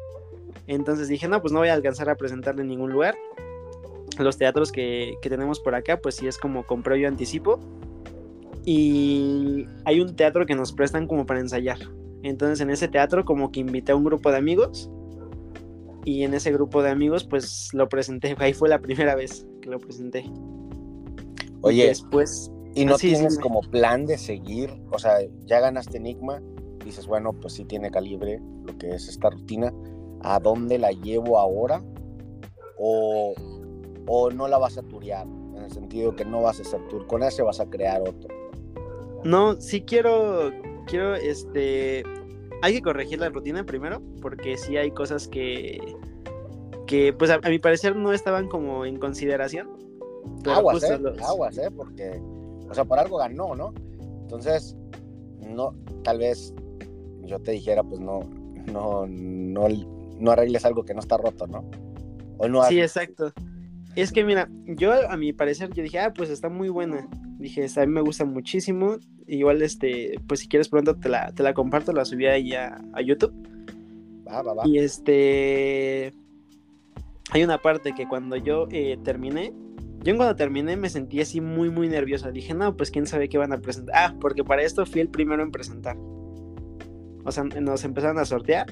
Entonces 0.68 1.08
dije, 1.08 1.27
no, 1.27 1.42
pues 1.42 1.51
no 1.51 1.60
voy 1.60 1.70
a 1.70 1.74
alcanzar 1.74 2.10
a 2.10 2.15
presentarle 2.15 2.62
en 2.62 2.70
ningún 2.70 2.92
lugar. 2.92 3.15
Los 4.18 4.38
teatros 4.38 4.72
que, 4.72 5.15
tenemos 5.22 5.60
por 5.60 5.75
acá, 5.75 6.00
pues 6.00 6.15
sí 6.15 6.27
es 6.27 6.38
como 6.38 6.65
con 6.65 6.84
previo 6.84 7.08
anticipo. 7.08 7.60
Y 8.65 9.68
hay 9.84 10.00
un 10.00 10.15
teatro 10.15 10.46
que 10.46 10.56
nos 10.56 10.72
prestan 10.72 11.08
como 11.08 11.25
para 11.25 11.39
ensayar. 11.39 11.80
Entonces 12.22 12.62
en 12.62 12.70
ese 12.70 12.88
teatro 12.88 13.25
como 13.25 13.51
que 13.51 13.60
invité 13.60 13.92
a 13.92 13.96
un 13.96 14.06
grupo 14.06 14.32
de 14.32 14.38
amigos 14.38 14.89
y 16.06 16.24
en 16.24 16.34
ese 16.34 16.51
grupo 16.51 16.82
de 16.82 16.89
amigos 16.89 17.25
pues 17.25 17.70
lo 17.74 17.89
presenté, 17.89 18.36
ahí 18.39 18.53
fue 18.53 18.70
la 18.70 18.80
primera 18.80 19.15
vez 19.15 19.46
que 19.62 19.70
lo 19.70 19.80
presenté. 19.80 20.30
Oye, 21.62 21.84
y 21.84 21.88
después... 21.88 22.50
¿y 22.75 22.86
no 22.86 22.96
Ah, 22.96 22.98
sí, 22.98 23.10
tienes 23.10 23.36
sí, 23.36 23.42
como 23.42 23.62
plan 23.62 24.06
de 24.06 24.18
seguir? 24.18 24.74
O 24.92 25.00
sea, 25.00 25.18
ya 25.46 25.60
ganaste 25.60 25.98
Enigma, 25.98 26.42
dices, 26.84 27.08
bueno, 27.08 27.34
pues 27.34 27.54
sí 27.54 27.66
tiene 27.66 27.90
calibre 27.92 28.40
lo 28.66 28.78
que 28.78 28.90
es 28.96 29.08
esta 29.08 29.30
rutina. 29.30 29.74
¿A 30.22 30.40
dónde 30.40 30.78
la 30.80 30.92
llevo 30.92 31.38
ahora? 31.40 31.82
¿O, 32.78 33.34
o 34.08 34.32
no 34.32 34.48
la 34.48 34.58
vas 34.58 34.78
a 34.78 34.84
turear? 34.84 35.28
En 35.28 35.63
el 35.63 35.72
sentido 35.72 36.16
que 36.16 36.25
no 36.25 36.42
vas 36.42 36.60
a 36.60 36.62
hacer 36.63 36.86
tour 36.88 37.06
con 37.08 37.24
ese, 37.24 37.42
vas 37.42 37.60
a 37.60 37.66
crear 37.70 38.02
otro. 38.02 38.30
No, 39.24 39.60
sí 39.62 39.82
quiero, 39.82 40.52
quiero, 40.88 41.16
este, 41.16 42.04
hay 42.62 42.74
que 42.74 42.82
corregir 42.82 43.20
la 43.20 43.30
rutina 43.30 43.66
primero, 43.66 44.02
porque 44.22 44.58
sí 44.58 44.75
hay 44.78 44.92
cosas 44.92 45.28
que, 45.28 45.96
que 46.88 47.13
pues 47.13 47.32
a, 47.32 47.36
a 47.36 47.50
mi 47.50 47.60
parecer 47.60 47.96
no 47.96 48.12
estaban 48.12 48.48
como 48.48 48.86
en 48.86 48.98
consideración. 48.98 49.70
Aguas, 50.46 50.84
¿eh? 50.84 50.98
los- 51.00 51.20
Aguas, 51.22 51.58
¿eh? 51.58 51.70
Porque, 51.75 52.22
o 52.70 52.74
sea, 52.74 52.84
por 52.86 53.00
algo 53.00 53.18
ganó, 53.18 53.56
¿no? 53.56 53.74
Entonces, 54.22 54.75
no, 55.40 55.74
tal 56.04 56.18
vez 56.18 56.54
yo 57.25 57.39
te 57.39 57.51
dijera, 57.51 57.84
pues 57.84 58.00
no, 58.00 58.22
no, 58.72 59.06
no, 59.08 59.68
no 60.20 60.32
arregles 60.32 60.65
algo 60.65 60.84
que 60.84 60.94
no 60.94 61.00
está 61.00 61.18
roto, 61.18 61.48
¿no? 61.48 61.63
O 62.38 62.48
no 62.48 62.63
Sí, 62.65 62.80
exacto. 62.80 63.34
Es 63.96 64.12
que 64.12 64.24
mira, 64.24 64.50
yo 64.65 64.92
a 65.10 65.18
mi 65.18 65.34
parecer 65.34 65.70
yo 65.74 65.84
dije, 65.84 66.00
ah, 66.00 66.13
pues 66.13 66.30
está 66.30 66.50
muy 66.50 66.70
buena. 66.70 67.08
Dije, 67.38 67.63
"Esta 67.63 67.84
a 67.84 67.86
mí 67.86 67.92
me 67.92 68.01
gusta 68.01 68.25
muchísimo. 68.25 68.98
Igual, 69.27 69.62
este, 69.62 70.15
pues 70.27 70.39
si 70.42 70.48
quieres 70.48 70.70
pronto 70.70 70.96
te 70.96 71.10
la, 71.10 71.32
te 71.32 71.44
la 71.44 71.53
comparto, 71.53 71.94
la 71.94 72.06
subí 72.06 72.25
ahí 72.25 72.53
a, 72.53 72.82
a 72.94 73.01
YouTube. 73.01 73.34
Va, 74.27 74.42
va, 74.42 74.53
va. 74.53 74.68
Y 74.68 74.80
este, 74.80 76.13
hay 77.32 77.44
una 77.44 77.60
parte 77.60 77.94
que 77.94 78.08
cuando 78.08 78.36
yo 78.36 78.68
eh, 78.72 78.98
terminé, 79.03 79.53
yo 80.03 80.15
cuando 80.18 80.36
terminé 80.36 80.75
me 80.75 80.89
sentí 80.89 81.22
así 81.22 81.39
muy, 81.39 81.70
muy 81.70 81.88
nerviosa. 81.88 82.32
Dije, 82.32 82.53
no, 82.53 82.75
pues 82.75 82.92
quién 82.92 83.06
sabe 83.06 83.30
qué 83.30 83.38
van 83.38 83.53
a 83.53 83.60
presentar. 83.60 83.96
Ah, 83.96 84.15
porque 84.20 84.44
para 84.44 84.63
esto 84.63 84.86
fui 84.86 85.01
el 85.01 85.10
primero 85.10 85.44
en 85.44 85.51
presentar. 85.51 85.98
O 87.25 87.32
sea, 87.32 87.44
nos 87.44 87.84
empezaron 87.84 88.18
a 88.20 88.25
sortear. 88.25 88.68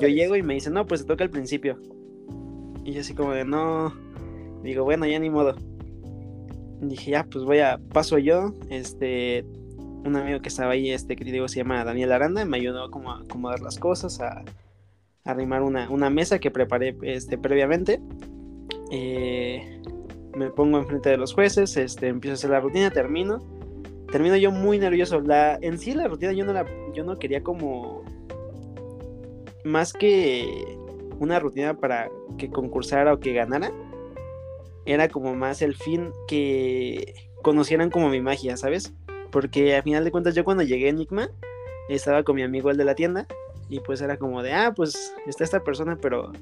Yo 0.00 0.08
llego 0.08 0.36
y 0.36 0.42
me 0.42 0.54
dicen, 0.54 0.72
no, 0.72 0.86
pues 0.86 1.02
te 1.02 1.06
toca 1.06 1.24
al 1.24 1.30
principio. 1.30 1.78
Y 2.84 2.92
yo 2.92 3.00
así 3.00 3.14
como 3.14 3.32
de, 3.32 3.44
no. 3.44 3.94
Digo, 4.62 4.84
bueno, 4.84 5.06
ya 5.06 5.18
ni 5.18 5.30
modo. 5.30 5.54
Dije, 6.80 7.12
ya, 7.12 7.24
pues 7.24 7.44
voy 7.44 7.60
a, 7.60 7.78
paso 7.92 8.18
yo. 8.18 8.54
Este, 8.68 9.44
un 10.04 10.16
amigo 10.16 10.40
que 10.40 10.48
estaba 10.48 10.72
ahí, 10.72 10.90
este, 10.90 11.16
que 11.16 11.24
digo, 11.24 11.48
se 11.48 11.58
llama 11.58 11.84
Daniel 11.84 12.12
Aranda, 12.12 12.44
me 12.44 12.56
ayudó 12.56 12.90
como 12.90 13.12
a 13.12 13.20
acomodar 13.20 13.60
las 13.60 13.78
cosas, 13.78 14.20
a, 14.20 14.40
a 14.40 14.44
arrimar 15.24 15.62
una, 15.62 15.88
una 15.90 16.10
mesa 16.10 16.38
que 16.38 16.50
preparé 16.50 16.96
este, 17.02 17.38
previamente. 17.38 18.00
Eh, 18.90 19.80
me 20.36 20.50
pongo 20.50 20.78
enfrente 20.78 21.10
de 21.10 21.16
los 21.16 21.34
jueces, 21.34 21.76
este, 21.76 22.08
empiezo 22.08 22.32
a 22.32 22.34
hacer 22.34 22.50
la 22.50 22.60
rutina, 22.60 22.90
termino. 22.90 23.40
Termino 24.12 24.36
yo 24.36 24.52
muy 24.52 24.78
nervioso. 24.78 25.20
La, 25.20 25.58
en 25.60 25.78
sí 25.78 25.94
la 25.94 26.06
rutina 26.06 26.32
yo 26.32 26.44
no 26.44 26.52
la, 26.52 26.66
yo 26.94 27.02
no 27.02 27.18
quería 27.18 27.42
como 27.42 28.04
más 29.64 29.92
que 29.92 30.76
una 31.18 31.38
rutina 31.38 31.74
para 31.74 32.10
que 32.36 32.50
concursara 32.50 33.12
o 33.12 33.20
que 33.20 33.32
ganara, 33.32 33.72
era 34.84 35.08
como 35.08 35.34
más 35.34 35.62
el 35.62 35.74
fin 35.74 36.10
que 36.28 37.14
conocieran 37.42 37.90
como 37.90 38.08
mi 38.08 38.20
magia, 38.20 38.56
¿sabes? 38.56 38.92
Porque 39.30 39.76
a 39.76 39.82
final 39.82 40.04
de 40.04 40.10
cuentas 40.10 40.34
yo 40.34 40.44
cuando 40.44 40.62
llegué 40.62 40.86
a 40.86 40.90
Enigma 40.90 41.30
estaba 41.88 42.22
con 42.22 42.36
mi 42.36 42.42
amigo 42.42 42.70
el 42.70 42.76
de 42.76 42.84
la 42.84 42.94
tienda 42.94 43.26
y 43.68 43.80
pues 43.80 44.00
era 44.00 44.18
como 44.18 44.42
de, 44.42 44.52
ah, 44.52 44.72
pues 44.74 45.14
está 45.26 45.44
esta 45.44 45.60
persona, 45.60 45.96
pero 46.00 46.32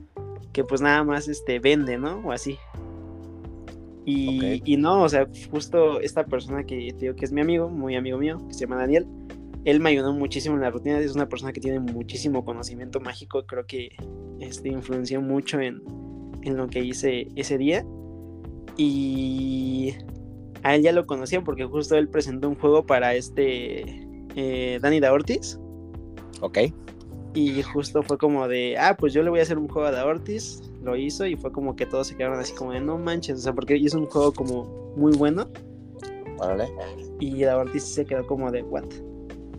que 0.52 0.64
pues 0.64 0.80
nada 0.80 1.04
más 1.04 1.28
este 1.28 1.60
vende, 1.60 1.98
¿no? 1.98 2.20
O 2.24 2.32
así. 2.32 2.58
Y, 4.04 4.62
y 4.64 4.76
no, 4.76 5.02
o 5.02 5.08
sea, 5.08 5.28
justo 5.50 6.00
esta 6.00 6.24
persona 6.24 6.64
que 6.64 6.92
te 6.92 7.00
digo 7.00 7.14
que 7.14 7.24
es 7.24 7.32
mi 7.32 7.40
amigo, 7.40 7.68
muy 7.68 7.96
amigo 7.96 8.18
mío, 8.18 8.38
que 8.48 8.54
se 8.54 8.60
llama 8.60 8.76
Daniel, 8.76 9.06
él 9.64 9.80
me 9.80 9.90
ayudó 9.90 10.12
muchísimo 10.12 10.54
en 10.56 10.62
la 10.62 10.70
rutina, 10.70 10.98
es 10.98 11.14
una 11.14 11.28
persona 11.28 11.52
que 11.52 11.60
tiene 11.60 11.80
muchísimo 11.80 12.44
conocimiento 12.44 13.00
mágico, 13.00 13.44
creo 13.46 13.66
que 13.66 13.90
este, 14.40 14.70
influenció 14.70 15.20
mucho 15.20 15.60
en, 15.60 15.82
en 16.42 16.56
lo 16.56 16.68
que 16.68 16.80
hice 16.80 17.28
ese 17.36 17.58
día. 17.58 17.84
Y 18.76 19.94
a 20.62 20.74
él 20.74 20.82
ya 20.82 20.92
lo 20.92 21.06
conocía 21.06 21.42
porque 21.42 21.64
justo 21.64 21.96
él 21.96 22.08
presentó 22.08 22.48
un 22.48 22.54
juego 22.54 22.86
para 22.86 23.14
este 23.14 23.84
eh, 24.36 24.78
Danny 24.80 25.00
Da 25.00 25.12
Ortiz. 25.12 25.58
Ok. 26.40 26.58
Y 27.32 27.62
justo 27.62 28.02
fue 28.02 28.18
como 28.18 28.48
de, 28.48 28.76
ah, 28.78 28.96
pues 28.98 29.12
yo 29.12 29.22
le 29.22 29.30
voy 29.30 29.38
a 29.38 29.42
hacer 29.42 29.58
un 29.58 29.68
juego 29.68 29.86
a 29.88 29.92
Da 29.92 30.04
Ortiz. 30.04 30.62
Lo 30.82 30.96
hizo 30.96 31.26
y 31.26 31.36
fue 31.36 31.52
como 31.52 31.76
que 31.76 31.86
todos 31.86 32.08
se 32.08 32.16
quedaron 32.16 32.38
así 32.38 32.54
como 32.54 32.72
de, 32.72 32.80
no 32.80 32.98
manches, 32.98 33.38
o 33.38 33.42
sea, 33.42 33.52
porque 33.52 33.76
es 33.76 33.94
un 33.94 34.06
juego 34.06 34.32
como 34.32 34.94
muy 34.96 35.12
bueno. 35.12 35.46
Órale. 36.38 36.68
Y 37.20 37.42
Da 37.42 37.56
Ortiz 37.56 37.84
se 37.84 38.04
quedó 38.04 38.26
como 38.26 38.50
de, 38.50 38.62
what? 38.62 38.84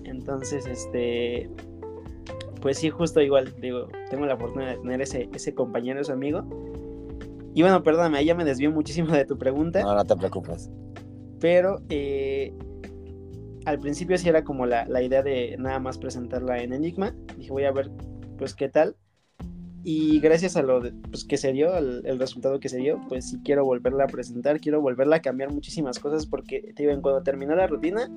Entonces, 0.03 0.65
este, 0.65 1.49
pues 2.61 2.77
sí, 2.77 2.89
justo 2.89 3.21
igual, 3.21 3.53
digo, 3.59 3.87
tengo 4.09 4.25
la 4.25 4.37
fortuna 4.37 4.71
de 4.71 4.77
tener 4.77 5.01
ese, 5.01 5.29
ese 5.33 5.53
compañero, 5.53 6.01
ese 6.01 6.11
amigo. 6.11 6.43
Y 7.53 7.61
bueno, 7.61 7.83
perdóname, 7.83 8.19
ahí 8.19 8.25
ya 8.25 8.35
me 8.35 8.45
desvió 8.45 8.71
muchísimo 8.71 9.13
de 9.13 9.25
tu 9.25 9.37
pregunta. 9.37 9.81
No, 9.81 9.95
no 9.95 10.05
te 10.05 10.15
preocupes. 10.15 10.69
pero 11.39 11.81
eh, 11.89 12.53
al 13.65 13.79
principio 13.79 14.17
sí 14.17 14.27
era 14.29 14.43
como 14.43 14.65
la, 14.65 14.85
la 14.85 15.01
idea 15.01 15.21
de 15.23 15.55
nada 15.59 15.79
más 15.79 15.97
presentarla 15.97 16.61
en 16.61 16.73
Enigma. 16.73 17.15
Dije, 17.37 17.51
voy 17.51 17.63
a 17.65 17.71
ver 17.71 17.91
pues 18.37 18.53
qué 18.55 18.69
tal. 18.69 18.95
Y 19.83 20.19
gracias 20.19 20.55
a 20.57 20.61
lo 20.61 20.79
de- 20.79 20.91
pues, 21.09 21.25
que 21.25 21.37
se 21.37 21.51
dio, 21.53 21.75
el, 21.75 22.03
el 22.05 22.19
resultado 22.19 22.59
que 22.59 22.69
se 22.69 22.77
dio, 22.77 22.99
pues 23.09 23.29
sí 23.29 23.39
quiero 23.43 23.65
volverla 23.65 24.03
a 24.03 24.07
presentar, 24.07 24.59
quiero 24.59 24.79
volverla 24.79 25.15
a 25.17 25.21
cambiar 25.21 25.51
muchísimas 25.51 25.97
cosas 25.97 26.27
porque, 26.27 26.71
te 26.75 26.83
digo, 26.85 27.01
cuando 27.01 27.23
terminó 27.23 27.55
la 27.55 27.65
rutina, 27.67 28.07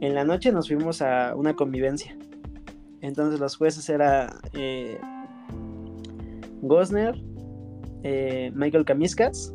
en 0.00 0.14
la 0.14 0.24
noche 0.24 0.50
nos 0.50 0.66
fuimos 0.68 1.00
a 1.00 1.34
una 1.36 1.54
convivencia. 1.54 2.16
Entonces 3.02 3.38
los 3.38 3.56
jueces 3.56 3.88
era 3.88 4.40
eh, 4.52 4.98
Gosner, 6.62 7.14
eh, 8.02 8.50
Michael 8.54 8.84
Kamiskas 8.84 9.54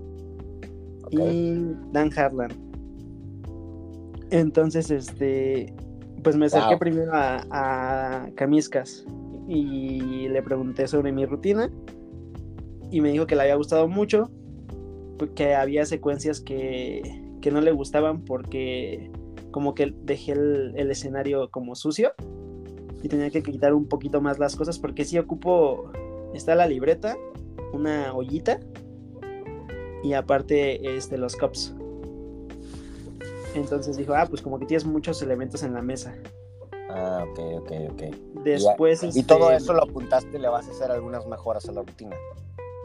Ok. 1.03 1.13
y 1.13 1.61
Dan 1.91 2.09
Harlan. 2.15 2.51
Entonces, 4.35 4.91
este, 4.91 5.73
pues 6.23 6.35
me 6.35 6.47
acerqué 6.47 6.71
Wow. 6.71 6.79
primero 6.79 7.13
a, 7.13 7.45
a 7.49 8.29
Kamiskas 8.35 9.05
y 9.47 10.27
le 10.27 10.43
pregunté 10.43 10.87
sobre 10.87 11.13
mi 11.13 11.25
rutina 11.25 11.71
y 12.91 12.99
me 12.99 13.11
dijo 13.11 13.27
que 13.27 13.35
le 13.35 13.43
había 13.43 13.55
gustado 13.55 13.87
mucho, 13.87 14.29
que 15.35 15.55
había 15.55 15.85
secuencias 15.85 16.41
que, 16.41 17.01
que 17.41 17.49
no 17.49 17.61
le 17.61 17.71
gustaban 17.71 18.25
porque 18.25 19.09
como 19.51 19.73
que 19.73 19.93
dejé 20.03 20.33
el, 20.33 20.73
el 20.75 20.91
escenario 20.91 21.49
como 21.49 21.75
sucio 21.75 22.11
y 23.01 23.07
tenía 23.07 23.29
que 23.29 23.41
quitar 23.41 23.73
un 23.73 23.87
poquito 23.87 24.19
más 24.19 24.37
las 24.37 24.57
cosas 24.57 24.79
porque 24.79 25.05
sí 25.05 25.17
ocupo, 25.17 25.91
está 26.33 26.55
la 26.55 26.67
libreta, 26.67 27.15
una 27.71 28.13
ollita 28.13 28.59
y 30.03 30.11
aparte 30.11 30.97
este, 30.97 31.17
los 31.17 31.37
cups. 31.37 31.73
Entonces 33.55 33.97
dijo, 33.97 34.13
ah, 34.13 34.27
pues 34.29 34.41
como 34.41 34.59
que 34.59 34.65
tienes 34.65 34.85
muchos 34.85 35.21
elementos 35.21 35.63
en 35.63 35.73
la 35.73 35.81
mesa. 35.81 36.15
Ah, 36.89 37.25
ok, 37.29 37.39
ok, 37.61 37.71
ok. 37.91 38.01
Después... 38.43 39.03
Y 39.03 39.07
este, 39.07 39.23
todo 39.23 39.51
eso 39.51 39.73
lo 39.73 39.83
apuntaste, 39.83 40.37
le 40.37 40.47
vas 40.47 40.67
a 40.67 40.71
hacer 40.71 40.91
algunas 40.91 41.25
mejoras 41.25 41.67
a 41.67 41.71
la 41.71 41.81
rutina. 41.81 42.15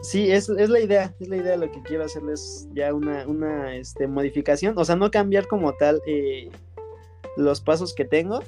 Sí, 0.01 0.31
es, 0.31 0.49
es 0.49 0.69
la 0.69 0.79
idea, 0.79 1.13
es 1.19 1.27
la 1.27 1.37
idea, 1.37 1.55
lo 1.57 1.71
que 1.71 1.81
quiero 1.83 2.03
hacerles 2.03 2.67
ya 2.73 2.91
una, 2.91 3.27
una 3.27 3.75
este, 3.75 4.07
modificación, 4.07 4.73
o 4.75 4.83
sea, 4.83 4.95
no 4.95 5.11
cambiar 5.11 5.47
como 5.47 5.73
tal 5.73 6.01
eh, 6.07 6.49
los 7.37 7.61
pasos 7.61 7.93
que 7.93 8.03
tengo, 8.03 8.39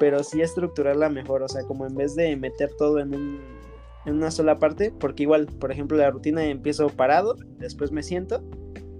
pero 0.00 0.24
sí 0.24 0.42
estructurarla 0.42 1.08
mejor, 1.08 1.42
o 1.42 1.48
sea, 1.48 1.62
como 1.62 1.86
en 1.86 1.94
vez 1.94 2.16
de 2.16 2.34
meter 2.36 2.72
todo 2.76 2.98
en, 2.98 3.14
un, 3.14 3.40
en 4.06 4.14
una 4.14 4.32
sola 4.32 4.58
parte, 4.58 4.92
porque 4.98 5.22
igual, 5.22 5.46
por 5.46 5.70
ejemplo, 5.70 5.96
la 5.96 6.10
rutina 6.10 6.44
empiezo 6.44 6.88
parado, 6.88 7.36
después 7.58 7.92
me 7.92 8.02
siento 8.02 8.42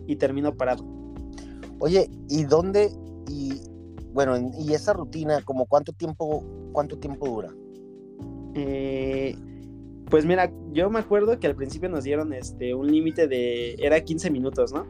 y 0.07 0.17
termino 0.17 0.55
parado. 0.55 0.98
Oye, 1.81 2.11
¿y 2.29 2.45
dónde? 2.45 2.91
Y 3.29 3.61
bueno, 4.13 4.37
en- 4.37 4.53
y 4.59 4.73
esa 4.75 4.93
rutina, 4.93 5.43
como 5.43 5.67
cuánto 5.67 5.93
tiempo, 5.93 6.43
cuánto 6.73 6.99
tiempo 6.99 7.27
dura? 7.27 7.53
Eh, 8.55 9.37
pues 10.11 10.25
mira, 10.25 10.51
yo 10.73 10.89
me 10.91 10.99
acuerdo 10.99 11.39
que 11.39 11.47
al 11.47 11.55
principio 11.55 11.89
nos 11.89 12.05
dieron 12.05 12.33
este 12.33 12.75
un 12.75 12.91
límite 12.91 13.29
de. 13.29 13.75
Era 13.75 14.01
15 14.01 14.31
minutos, 14.31 14.73
¿no? 14.73 14.87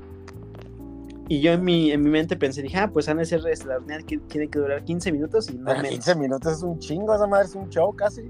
Y 1.30 1.40
yo 1.40 1.52
en 1.52 1.62
mi, 1.62 1.90
en 1.90 2.02
mi 2.02 2.08
mente 2.08 2.36
pensé, 2.36 2.62
dije, 2.62 2.78
ah, 2.78 2.90
pues 2.90 3.06
han 3.08 3.18
de 3.18 3.26
ser 3.26 3.40
este, 3.50 3.66
la 3.66 3.78
reunión 3.78 4.02
que 4.04 4.16
tiene 4.16 4.48
que 4.48 4.58
durar 4.60 4.82
15 4.84 5.12
minutos 5.12 5.50
y 5.50 5.58
no 5.58 5.64
menos. 5.64 5.88
15 5.90 6.14
minutos 6.14 6.52
es 6.54 6.62
un 6.62 6.78
chingo, 6.78 7.14
esa 7.14 7.26
madre 7.26 7.46
es 7.46 7.54
un 7.54 7.68
show 7.68 7.94
casi. 7.94 8.22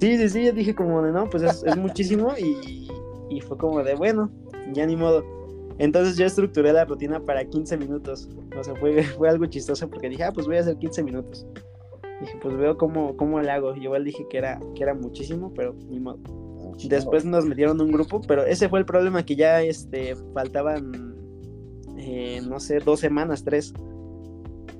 Sí, 0.00 0.18
sí, 0.18 0.28
sí, 0.28 0.44
yo 0.44 0.52
dije 0.52 0.74
como 0.74 1.00
de 1.00 1.12
no, 1.12 1.30
pues 1.30 1.42
es, 1.44 1.62
es 1.64 1.76
muchísimo 1.78 2.34
y, 2.38 2.90
y 3.30 3.40
fue 3.40 3.56
como 3.56 3.82
de 3.82 3.94
bueno, 3.94 4.30
ya 4.74 4.84
ni 4.84 4.96
modo. 4.96 5.24
Entonces 5.78 6.16
yo 6.16 6.24
estructuré 6.24 6.72
la 6.72 6.84
rutina 6.84 7.20
para 7.20 7.44
15 7.44 7.76
minutos. 7.76 8.28
O 8.58 8.64
sea, 8.64 8.74
fue, 8.76 9.02
fue 9.18 9.28
algo 9.28 9.46
chistoso 9.46 9.88
porque 9.88 10.08
dije, 10.08 10.24
ah, 10.24 10.32
pues 10.32 10.46
voy 10.46 10.56
a 10.56 10.60
hacer 10.60 10.76
15 10.78 11.02
minutos. 11.02 11.46
Dije, 12.20 12.38
pues 12.40 12.56
veo 12.56 12.78
cómo, 12.78 13.16
cómo 13.16 13.40
le 13.40 13.50
hago. 13.50 13.74
Igual 13.76 14.04
dije 14.04 14.26
que 14.30 14.38
era, 14.38 14.58
que 14.74 14.82
era 14.82 14.94
muchísimo, 14.94 15.52
pero 15.54 15.74
ni 15.88 16.00
modo. 16.00 16.18
Después 16.88 17.24
nos 17.24 17.46
metieron 17.46 17.80
un 17.80 17.90
grupo, 17.90 18.20
pero 18.26 18.44
ese 18.44 18.68
fue 18.68 18.78
el 18.78 18.86
problema, 18.86 19.24
que 19.24 19.36
ya 19.36 19.62
este, 19.62 20.14
faltaban, 20.34 21.16
eh, 21.96 22.40
no 22.46 22.60
sé, 22.60 22.80
dos 22.80 23.00
semanas, 23.00 23.44
tres. 23.44 23.72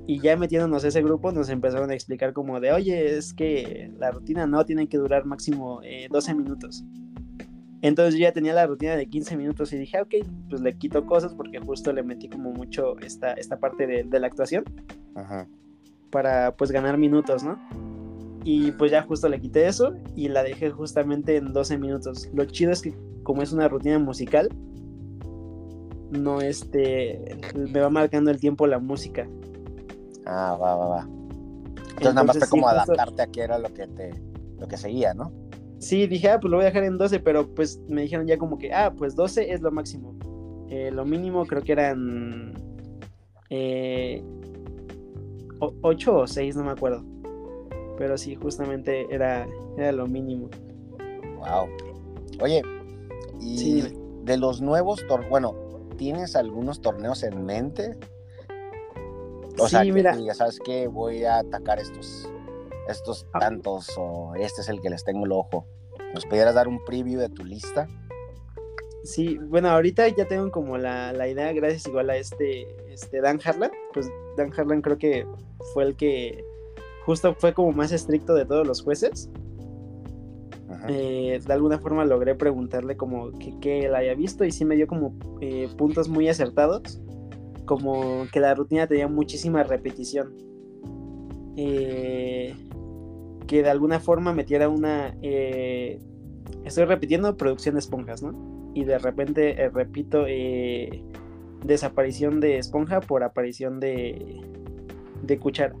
Y 0.05 0.21
ya 0.21 0.37
metiéndonos 0.37 0.83
ese 0.83 1.01
grupo 1.01 1.31
nos 1.31 1.49
empezaron 1.49 1.91
a 1.91 1.93
explicar 1.93 2.33
como 2.33 2.59
de, 2.59 2.71
oye, 2.71 3.17
es 3.17 3.33
que 3.33 3.91
la 3.97 4.11
rutina 4.11 4.45
no 4.47 4.63
tiene 4.65 4.87
que 4.87 4.97
durar 4.97 5.25
máximo 5.25 5.81
12 6.09 6.31
eh, 6.31 6.35
minutos. 6.35 6.83
Entonces 7.81 8.15
yo 8.15 8.21
ya 8.21 8.31
tenía 8.31 8.53
la 8.53 8.65
rutina 8.65 8.95
de 8.95 9.07
15 9.07 9.37
minutos 9.37 9.71
y 9.73 9.77
dije, 9.77 9.97
ah, 9.97 10.03
ok, 10.03 10.15
pues 10.49 10.61
le 10.61 10.77
quito 10.77 11.05
cosas 11.05 11.33
porque 11.33 11.59
justo 11.59 11.93
le 11.93 12.03
metí 12.03 12.27
como 12.27 12.51
mucho 12.51 12.97
esta, 12.99 13.33
esta 13.33 13.59
parte 13.59 13.85
de, 13.85 14.03
de 14.03 14.19
la 14.19 14.27
actuación. 14.27 14.63
Ajá 15.15 15.47
para 16.09 16.55
pues 16.55 16.71
ganar 16.71 16.97
minutos, 16.97 17.43
¿no? 17.43 17.59
Y 18.43 18.71
pues 18.71 18.91
ya 18.91 19.03
justo 19.03 19.27
le 19.27 19.41
quité 19.41 19.67
eso 19.67 19.93
y 20.15 20.29
la 20.29 20.43
dejé 20.43 20.69
justamente 20.71 21.35
en 21.35 21.51
12 21.53 21.77
minutos. 21.77 22.29
Lo 22.33 22.45
chido 22.45 22.71
es 22.71 22.81
que 22.81 22.93
como 23.23 23.41
es 23.41 23.51
una 23.51 23.67
rutina 23.67 23.99
musical, 23.99 24.49
no 26.11 26.39
este, 26.39 27.37
me 27.55 27.79
va 27.79 27.89
marcando 27.89 28.31
el 28.31 28.39
tiempo 28.39 28.65
la 28.67 28.79
música. 28.79 29.27
Ah, 30.25 30.57
va, 30.59 30.75
va, 30.75 30.87
va. 30.87 31.09
Entonces, 31.89 32.13
nada 32.13 32.23
más 32.23 32.37
fue 32.37 32.47
como 32.47 32.69
adaptarte 32.69 33.21
a 33.21 33.27
qué 33.27 33.41
era 33.41 33.59
lo 33.59 33.73
que 33.73 33.87
te, 33.87 34.13
lo 34.59 34.67
que 34.67 34.77
seguía, 34.77 35.13
¿no? 35.13 35.31
Sí, 35.79 36.07
dije, 36.07 36.29
ah, 36.29 36.39
pues 36.39 36.49
lo 36.49 36.57
voy 36.57 36.65
a 36.65 36.69
dejar 36.69 36.83
en 36.83 36.97
12, 36.97 37.19
pero 37.19 37.47
pues 37.53 37.79
me 37.87 38.01
dijeron 38.01 38.25
ya 38.27 38.37
como 38.37 38.57
que, 38.57 38.73
ah, 38.73 38.93
pues 38.97 39.15
12 39.15 39.53
es 39.53 39.61
lo 39.61 39.71
máximo. 39.71 40.15
Eh, 40.69 40.91
lo 40.91 41.05
mínimo 41.05 41.45
creo 41.45 41.61
que 41.61 41.71
eran 41.71 42.53
eh, 43.49 44.23
8 45.59 46.15
o 46.15 46.27
6, 46.27 46.55
no 46.55 46.63
me 46.63 46.71
acuerdo. 46.71 47.03
Pero 47.97 48.17
sí, 48.17 48.35
justamente 48.35 49.07
era, 49.13 49.47
era 49.77 49.91
lo 49.91 50.07
mínimo. 50.07 50.49
Wow. 51.37 51.67
Oye, 52.41 52.61
y 53.39 53.83
de 54.23 54.37
los 54.37 54.61
nuevos 54.61 55.05
torneos, 55.07 55.29
bueno, 55.29 55.55
¿tienes 55.97 56.35
algunos 56.35 56.81
torneos 56.81 57.23
en 57.23 57.45
mente? 57.45 57.97
O 59.59 59.65
sí, 59.65 59.71
sea, 59.71 59.83
mira. 59.83 60.15
ya 60.15 60.33
sabes 60.33 60.59
que 60.59 60.87
voy 60.87 61.23
a 61.23 61.39
atacar 61.39 61.79
estos, 61.79 62.29
estos 62.87 63.27
ah. 63.33 63.39
tantos, 63.39 63.93
o 63.97 64.33
este 64.35 64.61
es 64.61 64.69
el 64.69 64.81
que 64.81 64.89
les 64.89 65.03
tengo 65.03 65.25
el 65.25 65.31
ojo. 65.31 65.65
¿Nos 66.13 66.25
pudieras 66.25 66.55
dar 66.55 66.67
un 66.67 66.83
preview 66.85 67.19
de 67.19 67.29
tu 67.29 67.43
lista? 67.43 67.87
Sí, 69.03 69.37
bueno, 69.37 69.69
ahorita 69.69 70.07
ya 70.09 70.27
tengo 70.27 70.51
como 70.51 70.77
la, 70.77 71.13
la 71.13 71.27
idea, 71.27 71.53
gracias 71.53 71.87
igual 71.87 72.09
a 72.09 72.17
este, 72.17 72.67
este 72.91 73.21
Dan 73.21 73.39
Harlan. 73.43 73.71
Pues 73.93 74.09
Dan 74.35 74.51
Harlan 74.57 74.81
creo 74.81 74.97
que 74.97 75.25
fue 75.73 75.83
el 75.83 75.95
que 75.95 76.43
justo 77.05 77.33
fue 77.35 77.53
como 77.53 77.71
más 77.71 77.93
estricto 77.93 78.33
de 78.33 78.45
todos 78.45 78.67
los 78.67 78.81
jueces. 78.81 79.29
Eh, 80.89 81.39
de 81.45 81.53
alguna 81.53 81.79
forma 81.79 82.05
logré 82.05 82.35
preguntarle 82.35 82.97
como 82.97 83.31
que, 83.61 83.85
él 83.85 83.95
haya 83.95 84.13
visto 84.13 84.43
y 84.43 84.51
sí 84.51 84.65
me 84.65 84.75
dio 84.75 84.87
como 84.87 85.13
eh, 85.41 85.69
puntos 85.77 86.09
muy 86.09 86.27
acertados, 86.27 86.99
como 87.65 88.25
que 88.31 88.39
la 88.39 88.53
rutina 88.53 88.87
tenía 88.87 89.07
muchísima 89.07 89.63
repetición. 89.63 90.35
Eh, 91.55 92.53
que 93.47 93.63
de 93.63 93.69
alguna 93.69 93.99
forma 93.99 94.33
metiera 94.33 94.69
una... 94.69 95.15
estoy 95.21 96.85
repitiendo 96.85 97.35
producción 97.37 97.75
de 97.75 97.79
esponjas, 97.79 98.21
¿no? 98.21 98.71
Y 98.73 98.83
de 98.83 98.99
repente 98.99 99.69
repito 99.73 100.25
desaparición 101.63 102.39
de 102.39 102.59
esponja 102.59 102.99
por 103.01 103.23
aparición 103.23 103.79
de, 103.79 104.41
de 105.23 105.39
cuchara. 105.39 105.75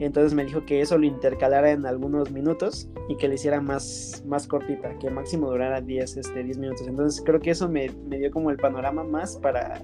Entonces 0.00 0.32
me 0.32 0.44
dijo 0.44 0.64
que 0.64 0.80
eso 0.80 0.96
lo 0.96 1.06
intercalara 1.06 1.72
en 1.72 1.84
algunos 1.84 2.30
minutos 2.30 2.88
y 3.08 3.16
que 3.16 3.26
le 3.26 3.34
hiciera 3.34 3.60
más, 3.60 4.22
más 4.26 4.46
cortita, 4.46 4.96
que 4.98 5.10
máximo 5.10 5.50
durara 5.50 5.80
10, 5.80 6.18
este, 6.18 6.44
10 6.44 6.58
minutos. 6.58 6.86
Entonces 6.86 7.22
creo 7.24 7.40
que 7.40 7.50
eso 7.50 7.68
me, 7.68 7.88
dio 7.88 8.30
como 8.30 8.50
el 8.50 8.58
panorama 8.58 9.02
más 9.02 9.36
para... 9.38 9.82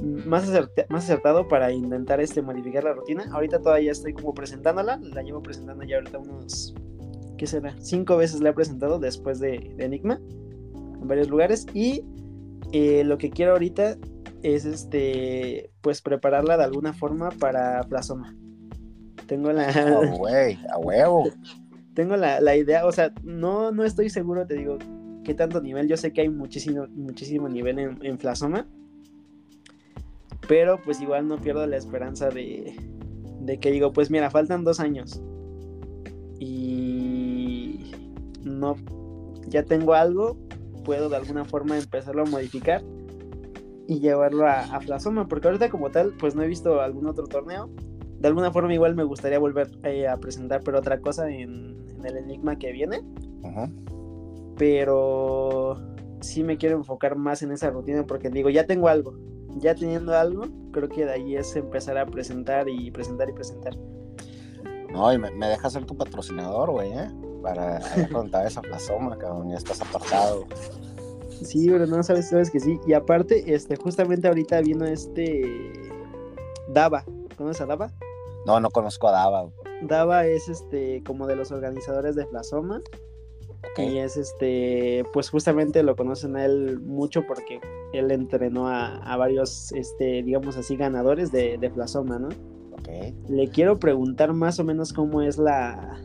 Más, 0.00 0.48
más 0.88 1.04
acertado 1.04 1.48
para 1.48 1.72
intentar 1.72 2.20
este, 2.20 2.42
modificar 2.42 2.84
la 2.84 2.92
rutina. 2.92 3.28
Ahorita 3.32 3.60
todavía 3.60 3.92
estoy 3.92 4.12
como 4.12 4.34
presentándola, 4.34 4.98
la 5.02 5.22
llevo 5.22 5.42
presentando 5.42 5.84
ya 5.84 5.96
ahorita 5.96 6.18
unos, 6.18 6.74
¿qué 7.36 7.46
será? 7.46 7.74
Cinco 7.80 8.16
veces 8.16 8.40
la 8.40 8.50
he 8.50 8.52
presentado 8.52 8.98
después 8.98 9.40
de, 9.40 9.74
Enigma 9.78 10.20
en 11.00 11.08
varios 11.08 11.28
lugares 11.28 11.66
y 11.74 12.04
eh, 12.72 13.02
lo 13.04 13.18
que 13.18 13.30
quiero 13.30 13.52
ahorita 13.52 13.96
es 14.42 14.64
este, 14.64 15.70
pues 15.80 16.02
prepararla 16.02 16.56
de 16.56 16.64
alguna 16.64 16.92
forma 16.92 17.30
para 17.30 17.82
Plasoma. 17.84 18.36
Tengo 19.26 19.52
la... 19.52 19.68
a 19.68 20.78
huevo. 20.78 21.30
Tengo 21.94 22.16
la, 22.16 22.56
idea, 22.56 22.86
o 22.86 22.92
sea, 22.92 23.12
no, 23.24 23.72
no 23.72 23.84
estoy 23.84 24.08
seguro, 24.08 24.46
te 24.46 24.54
digo, 24.54 24.78
qué 25.24 25.34
tanto 25.34 25.60
nivel. 25.60 25.88
Yo 25.88 25.96
sé 25.96 26.12
que 26.12 26.20
hay 26.20 26.28
muchísimo, 26.28 26.86
muchísimo 26.94 27.48
nivel 27.48 27.78
en, 27.80 27.98
en 28.02 28.16
Plasoma. 28.16 28.68
Pero 30.48 30.80
pues 30.82 31.00
igual 31.00 31.28
no 31.28 31.38
pierdo 31.38 31.66
la 31.66 31.76
esperanza 31.76 32.30
de, 32.30 32.74
de 33.40 33.60
que 33.60 33.70
digo, 33.70 33.92
pues 33.92 34.10
mira, 34.10 34.30
faltan 34.30 34.64
dos 34.64 34.80
años. 34.80 35.22
Y 36.40 37.92
no, 38.42 38.74
ya 39.46 39.62
tengo 39.62 39.94
algo, 39.94 40.36
puedo 40.84 41.08
de 41.08 41.16
alguna 41.16 41.44
forma 41.44 41.78
empezarlo 41.78 42.22
a 42.22 42.26
modificar 42.26 42.82
y 43.86 44.00
llevarlo 44.00 44.46
a, 44.46 44.64
a 44.64 44.80
Plasoma, 44.80 45.28
porque 45.28 45.48
ahorita 45.48 45.70
como 45.70 45.90
tal, 45.90 46.12
pues 46.18 46.34
no 46.34 46.42
he 46.42 46.46
visto 46.46 46.80
algún 46.80 47.06
otro 47.06 47.26
torneo. 47.26 47.70
De 48.18 48.26
alguna 48.26 48.50
forma 48.50 48.74
igual 48.74 48.96
me 48.96 49.04
gustaría 49.04 49.38
volver 49.38 49.70
eh, 49.84 50.08
a 50.08 50.16
presentar, 50.16 50.62
pero 50.64 50.78
otra 50.78 51.00
cosa 51.00 51.30
en, 51.30 51.76
el 52.04 52.16
Enigma 52.16 52.58
que 52.58 52.72
viene. 52.72 53.02
Pero 54.56 55.76
sí 56.20 56.42
me 56.42 56.58
quiero 56.58 56.76
enfocar 56.76 57.16
más 57.16 57.42
en 57.42 57.52
esa 57.52 57.70
rutina 57.70 58.04
porque 58.04 58.28
digo, 58.28 58.50
ya 58.50 58.66
tengo 58.66 58.88
algo. 58.88 59.14
Ya 59.60 59.74
teniendo 59.74 60.16
algo, 60.16 60.46
creo 60.72 60.88
que 60.88 61.04
de 61.04 61.12
ahí 61.12 61.36
es 61.36 61.54
empezar 61.56 61.98
a 61.98 62.06
presentar 62.06 62.68
y 62.68 62.90
presentar 62.90 63.28
y 63.28 63.32
presentar. 63.32 63.74
No, 64.90 65.12
y 65.12 65.18
me, 65.18 65.30
me 65.30 65.48
dejas 65.48 65.72
ser 65.72 65.84
tu 65.84 65.96
patrocinador, 65.96 66.70
güey, 66.70 66.92
¿eh? 66.92 67.10
Para 67.42 67.80
contar 68.12 68.46
esa 68.46 68.62
plasoma, 68.62 69.16
cabrón, 69.18 69.50
ya 69.50 69.56
estás 69.56 69.80
apartado. 69.80 70.46
Sí, 71.42 71.68
pero 71.70 71.86
no 71.86 72.02
sabes, 72.02 72.28
sabes 72.28 72.50
que 72.50 72.60
sí. 72.60 72.80
Y 72.86 72.92
aparte, 72.94 73.54
este, 73.54 73.76
justamente 73.76 74.28
ahorita 74.28 74.60
vino 74.60 74.84
este 74.84 75.72
Dava. 76.68 77.04
¿Conoces 77.36 77.62
a 77.62 77.66
Dava? 77.66 77.92
No, 78.46 78.60
no 78.60 78.70
conozco 78.70 79.08
a 79.08 79.12
Dava. 79.12 79.48
Dava 79.82 80.26
es 80.26 80.48
este 80.48 81.02
como 81.06 81.26
de 81.26 81.36
los 81.36 81.52
organizadores 81.52 82.16
de 82.16 82.26
Flasoma. 82.26 82.82
Y 83.76 83.98
es 83.98 84.16
este, 84.16 85.04
pues 85.12 85.30
justamente 85.30 85.82
lo 85.82 85.94
conocen 85.94 86.36
a 86.36 86.44
él 86.44 86.80
mucho 86.80 87.24
porque 87.26 87.60
él 87.92 88.10
entrenó 88.10 88.68
a, 88.68 89.16
varios, 89.16 89.72
este, 89.72 90.22
digamos 90.22 90.56
así, 90.56 90.76
ganadores 90.76 91.32
de, 91.32 91.58
de 91.58 91.70
Flasoma, 91.70 92.18
¿no? 92.18 92.28
Okay. 92.80 93.14
Le 93.28 93.48
quiero 93.48 93.78
preguntar 93.78 94.32
más 94.32 94.60
o 94.60 94.64
menos 94.64 94.92
cómo 94.92 95.22
es 95.22 95.38
la, 95.38 96.00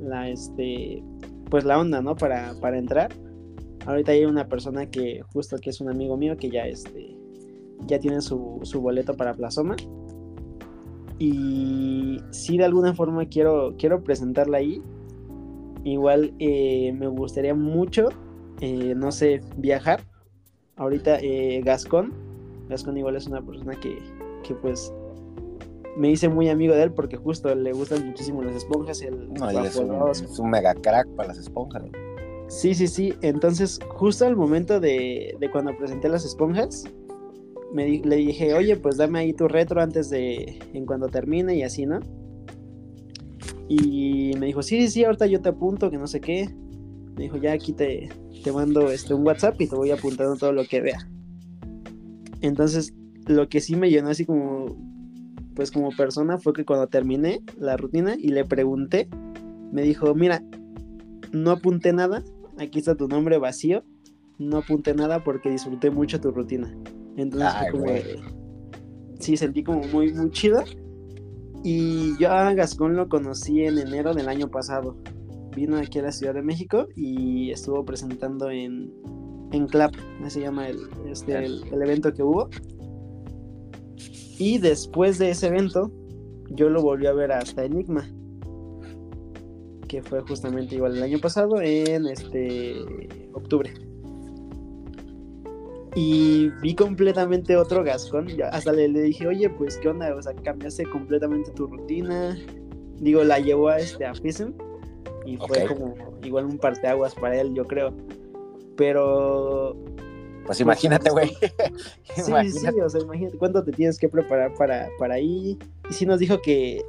la, 0.00 0.28
este, 0.28 1.02
pues 1.50 1.64
la 1.64 1.78
onda, 1.78 2.00
¿no? 2.00 2.16
Para, 2.16 2.54
para 2.60 2.78
entrar 2.78 3.10
Ahorita 3.88 4.12
hay 4.12 4.26
una 4.26 4.46
persona 4.48 4.84
que 4.90 5.22
justo 5.32 5.56
que 5.56 5.70
es 5.70 5.80
un 5.80 5.88
amigo 5.88 6.18
mío 6.18 6.36
que 6.36 6.50
ya 6.50 6.66
este 6.66 7.16
ya 7.86 7.98
tiene 7.98 8.20
su, 8.20 8.60
boleto 8.74 9.16
para 9.16 9.32
Plasoma. 9.32 9.76
Y 11.18 12.18
si 12.30 12.58
de 12.58 12.66
alguna 12.66 12.92
forma 12.92 13.24
quiero, 13.26 13.76
quiero 13.78 14.04
presentarla 14.04 14.58
ahí. 14.58 14.82
Igual 15.84 16.34
eh, 16.38 16.92
me 16.92 17.06
gustaría 17.06 17.54
mucho, 17.54 18.10
eh, 18.60 18.94
no 18.94 19.10
sé, 19.10 19.40
viajar. 19.56 20.02
Ahorita 20.78 21.18
eh, 21.20 21.60
Gascón. 21.64 22.12
Gascón 22.68 22.96
igual 22.96 23.16
es 23.16 23.26
una 23.26 23.44
persona 23.44 23.78
que, 23.78 23.98
que 24.42 24.54
pues 24.54 24.92
me 25.96 26.10
hice 26.10 26.28
muy 26.28 26.48
amigo 26.48 26.74
de 26.74 26.84
él 26.84 26.92
porque 26.92 27.16
justo 27.16 27.52
le 27.54 27.72
gustan 27.72 28.06
muchísimo 28.06 28.42
las 28.42 28.54
esponjas. 28.54 29.02
El 29.02 29.32
no, 29.34 29.50
es, 29.50 29.76
un, 29.76 30.10
es, 30.10 30.38
un, 30.38 30.50
mega 30.50 30.74
crack 30.74 31.08
para 31.16 31.28
las 31.28 31.38
esponjas. 31.38 31.82
Sí, 32.46 32.74
sí, 32.74 32.86
sí. 32.86 33.14
Entonces, 33.20 33.78
justo 33.90 34.24
al 34.26 34.36
momento 34.36 34.80
de, 34.80 35.36
cuando 35.52 35.76
presenté 35.76 36.08
las 36.08 36.24
esponjas, 36.24 36.84
me 37.72 37.98
le 37.98 38.16
dije, 38.16 38.54
oye, 38.54 38.76
pues 38.76 38.96
dame 38.96 39.18
ahí 39.18 39.32
tu 39.32 39.48
retro 39.48 39.82
antes 39.82 40.08
de, 40.08 40.58
en 40.72 40.86
cuando 40.86 41.08
termine 41.08 41.54
y 41.56 41.62
así, 41.62 41.84
¿no? 41.84 42.00
Y 43.68 44.32
me 44.38 44.46
dijo, 44.46 44.62
sí, 44.62 44.80
sí, 44.80 44.88
sí, 44.88 45.04
ahorita 45.04 45.26
yo 45.26 45.42
te 45.42 45.50
apunto, 45.50 45.90
que 45.90 45.98
no 45.98 46.06
sé 46.06 46.20
qué. 46.20 46.48
Me 47.18 47.24
dijo, 47.24 47.36
ya 47.36 47.52
aquí 47.52 47.72
te, 47.72 48.08
te 48.44 48.52
mando 48.52 48.90
este, 48.90 49.12
un 49.12 49.26
WhatsApp 49.26 49.60
y 49.60 49.66
te 49.66 49.74
voy 49.74 49.90
apuntando 49.90 50.36
todo 50.36 50.52
lo 50.52 50.64
que 50.64 50.80
vea. 50.80 51.08
Entonces, 52.40 52.94
lo 53.26 53.48
que 53.48 53.60
sí 53.60 53.74
me 53.74 53.90
llenó 53.90 54.10
así 54.10 54.24
como, 54.24 54.66
pues 55.56 55.72
como 55.72 55.90
persona 55.90 56.38
fue 56.38 56.52
que 56.52 56.64
cuando 56.64 56.86
terminé 56.86 57.42
la 57.58 57.76
rutina 57.76 58.14
y 58.16 58.28
le 58.28 58.44
pregunté, 58.44 59.08
me 59.72 59.82
dijo, 59.82 60.14
mira, 60.14 60.44
no 61.32 61.50
apunté 61.50 61.92
nada, 61.92 62.22
aquí 62.56 62.78
está 62.78 62.94
tu 62.94 63.08
nombre 63.08 63.38
vacío, 63.38 63.82
no 64.38 64.58
apunté 64.58 64.94
nada 64.94 65.24
porque 65.24 65.50
disfruté 65.50 65.90
mucho 65.90 66.20
tu 66.20 66.30
rutina. 66.30 66.72
Entonces 67.16 67.50
como, 67.72 67.86
sí, 69.18 69.36
sentí 69.36 69.64
como 69.64 69.82
muy, 69.88 70.12
muy 70.12 70.30
chido. 70.30 70.62
Y 71.64 72.16
yo 72.18 72.30
a 72.30 72.54
Gascón 72.54 72.94
lo 72.94 73.08
conocí 73.08 73.64
en 73.64 73.78
enero 73.78 74.14
del 74.14 74.28
año 74.28 74.48
pasado. 74.48 74.96
Vino 75.58 75.76
aquí 75.76 75.98
a 75.98 76.02
la 76.02 76.12
Ciudad 76.12 76.34
de 76.34 76.42
México 76.42 76.86
y 76.94 77.50
estuvo 77.50 77.84
presentando 77.84 78.48
en, 78.48 78.92
en 79.50 79.66
Clap, 79.66 79.92
así 80.22 80.34
se 80.34 80.42
llama 80.42 80.68
el, 80.68 80.78
este, 81.10 81.36
el, 81.36 81.64
el 81.72 81.82
evento 81.82 82.14
que 82.14 82.22
hubo. 82.22 82.48
Y 84.38 84.58
después 84.58 85.18
de 85.18 85.30
ese 85.30 85.48
evento, 85.48 85.90
yo 86.50 86.70
lo 86.70 86.80
volví 86.80 87.06
a 87.06 87.12
ver 87.12 87.32
hasta 87.32 87.64
Enigma. 87.64 88.08
Que 89.88 90.00
fue 90.00 90.20
justamente 90.20 90.76
igual 90.76 90.96
el 90.96 91.02
año 91.02 91.18
pasado, 91.18 91.60
en 91.60 92.06
este 92.06 92.76
octubre. 93.32 93.74
Y 95.96 96.50
vi 96.62 96.76
completamente 96.76 97.56
otro 97.56 97.82
Gascón. 97.82 98.28
Hasta 98.52 98.72
le, 98.72 98.86
le 98.86 99.00
dije, 99.02 99.26
oye, 99.26 99.50
pues 99.50 99.76
qué 99.78 99.88
onda, 99.88 100.14
o 100.14 100.22
sea, 100.22 100.34
cambiaste 100.34 100.84
completamente 100.84 101.50
tu 101.50 101.66
rutina. 101.66 102.38
Digo, 103.00 103.24
la 103.24 103.40
llevó 103.40 103.70
a 103.70 103.78
este 103.78 104.06
a 104.06 104.14
FISM 104.14 104.52
y 105.32 105.36
fue 105.36 105.66
como 105.66 105.94
igual 106.22 106.46
un 106.46 106.58
parteaguas 106.58 107.14
para 107.14 107.40
él, 107.40 107.54
yo 107.54 107.64
creo. 107.66 107.92
Pero 108.76 109.76
Pues 110.46 110.60
imagínate, 110.60 111.10
güey. 111.10 111.30
Sí, 112.14 112.22
sí, 112.22 112.30
Imagínate. 112.30 112.72
sí, 112.72 112.80
o 112.80 112.88
sea, 112.88 113.00
imagínate 113.02 113.38
cuánto 113.38 113.62
te 113.62 113.72
tienes 113.72 113.98
que 113.98 114.08
preparar 114.08 114.54
para, 114.54 114.88
para 114.98 115.14
ahí. 115.14 115.58
Y 115.90 115.92
sí 115.92 116.06
nos 116.06 116.18
dijo 116.18 116.40
que 116.40 116.82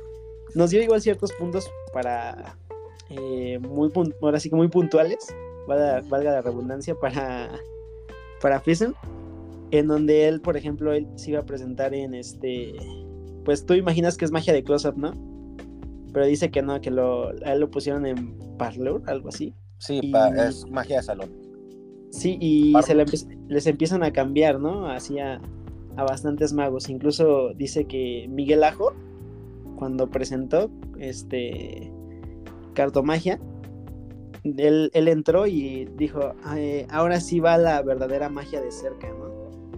nos 0.56 0.70
dio 0.72 0.82
igual 0.82 1.02
ciertos 1.02 1.32
puntos 1.34 1.70
para 1.94 2.58
eh, 3.10 3.60
muy 3.60 3.92
ahora 4.22 4.40
sí 4.40 4.50
que 4.50 4.56
muy 4.56 4.68
puntuales, 4.68 5.28
valga, 5.68 6.02
valga 6.08 6.32
la 6.32 6.42
redundancia, 6.42 6.96
para, 6.96 7.60
para 8.42 8.60
FISM, 8.60 8.94
en 9.72 9.88
donde 9.88 10.28
él, 10.28 10.42
por 10.42 10.58
ejemplo, 10.58 10.94
él 10.94 11.08
se 11.16 11.32
iba 11.32 11.40
a 11.40 11.46
presentar 11.46 11.94
en 11.94 12.14
este, 12.14 12.74
pues 13.46 13.66
tú 13.66 13.74
imaginas 13.74 14.16
que 14.16 14.26
es 14.26 14.32
magia 14.32 14.54
de 14.54 14.64
close-up, 14.64 14.98
¿no? 14.98 15.14
Pero 16.14 16.26
dice 16.26 16.50
que 16.52 16.62
no, 16.62 16.80
que 16.82 16.92
lo, 16.92 17.30
a 17.30 17.54
él 17.54 17.60
lo 17.60 17.70
pusieron 17.70 18.06
en 18.06 18.38
Parlor, 18.58 19.04
algo 19.08 19.30
así. 19.30 19.54
Sí, 19.78 20.00
Y- 20.04 20.12
pa- 20.12 20.30
es 20.48 20.66
magia 20.70 20.98
de 20.98 21.04
salón. 21.04 21.30
Sí, 22.12 22.38
y 22.42 22.74
se 22.84 22.96
le 22.96 23.06
les 23.48 23.68
empiezan 23.68 24.02
a 24.04 24.12
cambiar, 24.12 24.60
¿no? 24.60 24.88
Así 24.88 25.20
a, 25.20 25.40
a 25.96 26.04
bastantes 26.04 26.54
magos. 26.54 26.90
Incluso 26.90 27.54
dice 27.54 27.86
que 27.86 28.28
Miguel 28.30 28.64
Ajo, 28.64 28.94
cuando 29.78 30.10
presentó 30.10 30.72
este 31.00 31.92
cartomagia, 32.74 33.40
él, 34.44 34.90
él 34.94 35.08
entró 35.08 35.46
y 35.46 35.86
dijo, 35.98 36.34
"Ay, 36.44 36.86
ahora 36.90 37.20
sí 37.20 37.40
va 37.40 37.58
la 37.58 37.82
verdadera 37.84 38.28
magia 38.30 38.60
de 38.62 38.72
cerca, 38.72 39.08
¿no? 39.10 39.30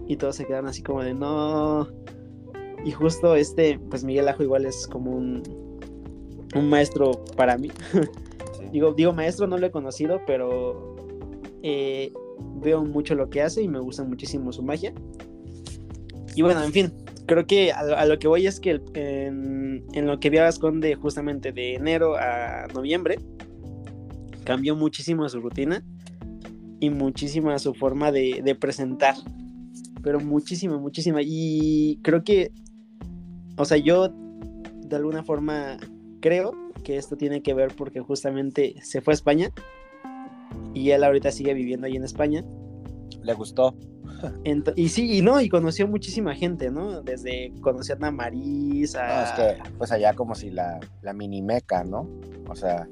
Y 0.08 0.16
todos 0.16 0.36
se 0.36 0.46
quedaron 0.46 0.68
así 0.68 0.82
como 0.82 1.02
de, 1.02 1.12
no. 1.14 1.86
Y 2.84 2.90
justo 2.92 3.34
este, 3.36 3.78
pues 3.90 4.04
Miguel 4.04 4.28
Ajo 4.28 4.42
igual 4.42 4.64
es 4.66 4.86
como 4.86 5.12
un, 5.12 5.42
un 6.54 6.68
maestro 6.68 7.24
para 7.36 7.56
mí. 7.58 7.70
Sí. 7.92 8.64
Digo, 8.72 8.92
digo, 8.94 9.12
maestro 9.12 9.46
no 9.46 9.58
lo 9.58 9.66
he 9.66 9.70
conocido, 9.70 10.20
pero 10.26 10.96
eh, 11.62 12.12
veo 12.62 12.84
mucho 12.84 13.14
lo 13.14 13.28
que 13.30 13.42
hace 13.42 13.62
y 13.62 13.68
me 13.68 13.78
gusta 13.80 14.04
muchísimo 14.04 14.52
su 14.52 14.62
magia. 14.62 14.92
Y 16.34 16.42
bueno, 16.42 16.62
en 16.64 16.72
fin, 16.72 16.92
creo 17.26 17.46
que 17.46 17.72
a, 17.72 17.82
lo- 17.84 17.96
a 17.96 18.04
lo 18.06 18.18
que 18.18 18.28
voy 18.28 18.46
es 18.46 18.60
que 18.60 18.70
el- 18.72 18.82
en, 18.94 19.84
en 19.92 20.06
lo 20.06 20.18
que 20.20 20.30
vi 20.30 20.38
a 20.38 20.44
Gascón 20.44 20.80
de 20.80 20.94
justamente 20.94 21.52
de 21.52 21.74
enero 21.74 22.16
a 22.16 22.66
noviembre, 22.74 23.18
cambió 24.44 24.74
muchísimo 24.76 25.28
su 25.28 25.40
rutina 25.40 25.84
y 26.80 26.90
muchísima 26.90 27.58
su 27.58 27.74
forma 27.74 28.10
de, 28.10 28.40
de 28.44 28.54
presentar. 28.54 29.14
Pero 30.02 30.18
muchísima, 30.20 30.78
muchísima. 30.78 31.20
Y 31.22 32.00
creo 32.02 32.24
que, 32.24 32.50
o 33.56 33.64
sea, 33.64 33.76
yo 33.76 34.08
de 34.08 34.96
alguna 34.96 35.22
forma 35.22 35.76
creo 36.22 36.54
que 36.84 36.96
esto 36.96 37.16
tiene 37.16 37.42
que 37.42 37.52
ver 37.52 37.74
porque 37.76 38.00
justamente 38.00 38.76
se 38.82 39.02
fue 39.02 39.12
a 39.12 39.16
España 39.16 39.50
y 40.72 40.90
él 40.90 41.04
ahorita 41.04 41.30
sigue 41.30 41.52
viviendo 41.52 41.86
ahí 41.86 41.96
en 41.96 42.04
España. 42.04 42.42
Le 43.22 43.34
gustó. 43.34 43.74
Ent- 44.44 44.72
y 44.76 44.88
sí, 44.88 45.18
y 45.18 45.20
no, 45.22 45.40
y 45.40 45.48
conoció 45.48 45.86
muchísima 45.86 46.34
gente, 46.34 46.70
¿no? 46.70 47.02
Desde 47.02 47.52
conocer 47.60 48.02
a 48.02 48.10
Maris, 48.10 48.94
a... 48.94 49.06
No, 49.06 49.22
es 49.24 49.30
que, 49.32 49.70
pues 49.78 49.92
allá 49.92 50.14
como 50.14 50.34
si 50.34 50.50
la, 50.50 50.80
la 51.02 51.12
mini 51.12 51.42
meca, 51.42 51.84
¿no? 51.84 52.08
O 52.48 52.54
sea, 52.54 52.88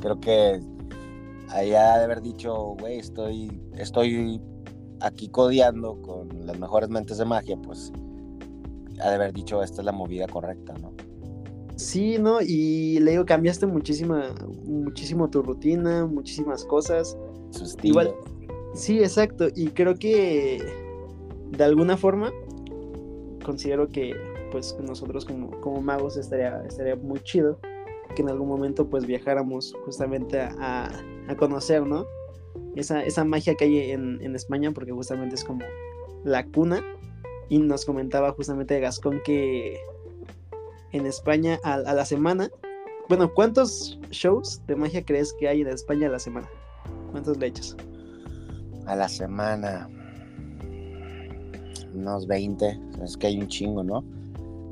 creo 0.00 0.18
que 0.18 0.60
allá 1.50 1.98
de 1.98 2.04
haber 2.04 2.22
dicho, 2.22 2.74
güey, 2.80 2.98
estoy, 2.98 3.60
estoy 3.74 4.40
aquí 5.00 5.28
codeando 5.28 6.00
con 6.00 6.46
las 6.46 6.58
mejores 6.58 6.88
mentes 6.88 7.18
de 7.18 7.26
magia, 7.26 7.56
pues 7.58 7.92
ha 9.02 9.10
de 9.10 9.14
haber 9.14 9.32
dicho, 9.34 9.62
esta 9.62 9.82
es 9.82 9.84
la 9.84 9.92
movida 9.92 10.26
correcta, 10.26 10.74
¿no? 10.80 10.94
Sí, 11.76 12.16
¿no? 12.18 12.38
Y 12.40 12.98
le 13.00 13.12
digo, 13.12 13.24
cambiaste 13.26 13.66
muchísima, 13.66 14.34
muchísimo 14.64 15.28
tu 15.30 15.42
rutina, 15.42 16.06
muchísimas 16.06 16.64
cosas. 16.64 17.16
Igual- 17.88 18.14
Sí, 18.74 18.98
exacto. 18.98 19.48
Y 19.54 19.68
creo 19.68 19.94
que 19.94 20.62
de 21.52 21.64
alguna 21.64 21.96
forma 21.96 22.32
considero 23.44 23.88
que 23.88 24.14
pues 24.50 24.76
nosotros 24.82 25.24
como, 25.24 25.50
como 25.60 25.80
magos 25.80 26.16
estaría, 26.16 26.62
estaría 26.66 26.96
muy 26.96 27.20
chido 27.20 27.58
que 28.14 28.22
en 28.22 28.28
algún 28.30 28.48
momento 28.48 28.88
pues 28.88 29.06
viajáramos 29.06 29.74
justamente 29.84 30.40
a, 30.40 30.54
a- 30.58 30.90
a 31.28 31.36
conocer, 31.36 31.86
¿no? 31.86 32.06
Esa, 32.74 33.02
esa 33.04 33.24
magia 33.24 33.54
que 33.54 33.64
hay 33.64 33.90
en, 33.90 34.20
en 34.22 34.34
España, 34.34 34.72
porque 34.72 34.92
justamente 34.92 35.34
es 35.34 35.44
como 35.44 35.64
la 36.24 36.46
cuna. 36.46 36.82
Y 37.48 37.58
nos 37.58 37.84
comentaba 37.84 38.32
justamente 38.32 38.78
Gascón 38.80 39.20
que 39.24 39.78
en 40.92 41.06
España 41.06 41.58
a, 41.64 41.74
a 41.74 41.94
la 41.94 42.04
semana, 42.04 42.48
bueno, 43.08 43.32
¿cuántos 43.34 43.98
shows 44.10 44.60
de 44.66 44.76
magia 44.76 45.04
crees 45.04 45.32
que 45.38 45.48
hay 45.48 45.60
en 45.60 45.68
España 45.68 46.08
a 46.08 46.10
la 46.10 46.18
semana? 46.18 46.48
¿Cuántos 47.12 47.36
le 47.38 47.46
echas? 47.46 47.76
A 48.86 48.96
la 48.96 49.08
semana. 49.08 49.88
Unos 51.94 52.26
20. 52.26 52.78
Es 53.02 53.16
que 53.16 53.28
hay 53.28 53.38
un 53.40 53.48
chingo, 53.48 53.82
¿no? 53.82 54.04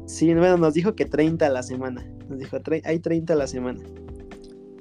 Sí, 0.06 0.32
bueno, 0.34 0.56
nos 0.58 0.74
dijo 0.74 0.94
que 0.94 1.04
30 1.06 1.46
a 1.46 1.48
la 1.50 1.62
semana. 1.62 2.04
Nos 2.28 2.38
dijo, 2.38 2.58
"Tre- 2.58 2.82
hay 2.84 2.98
30 2.98 3.32
a 3.32 3.36
la 3.36 3.46
semana. 3.46 3.80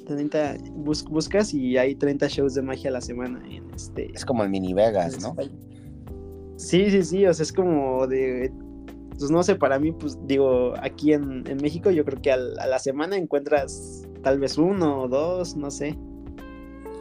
30, 0.05 0.57
bus- 0.75 1.05
buscas 1.05 1.53
y 1.53 1.77
hay 1.77 1.95
30 1.95 2.27
shows 2.27 2.53
de 2.55 2.61
magia 2.61 2.89
a 2.89 2.93
la 2.93 3.01
semana 3.01 3.41
en 3.49 3.69
este... 3.73 4.11
Es 4.13 4.25
como 4.25 4.43
el 4.43 4.49
mini 4.49 4.73
Vegas, 4.73 5.21
¿no? 5.21 5.33
Sí, 6.57 6.89
sí, 6.91 7.03
sí, 7.03 7.25
o 7.25 7.33
sea, 7.33 7.43
es 7.43 7.53
como 7.53 8.05
de... 8.07 8.51
Pues 9.17 9.29
no 9.31 9.43
sé, 9.43 9.55
para 9.55 9.79
mí, 9.79 9.91
pues 9.91 10.17
digo, 10.25 10.73
aquí 10.81 11.13
en, 11.13 11.43
en 11.47 11.57
México 11.57 11.91
yo 11.91 12.03
creo 12.03 12.21
que 12.21 12.31
al- 12.31 12.57
a 12.59 12.67
la 12.67 12.79
semana 12.79 13.15
encuentras 13.15 14.07
tal 14.23 14.39
vez 14.39 14.57
uno 14.57 15.03
o 15.03 15.07
dos, 15.07 15.55
no 15.55 15.69
sé. 15.71 15.97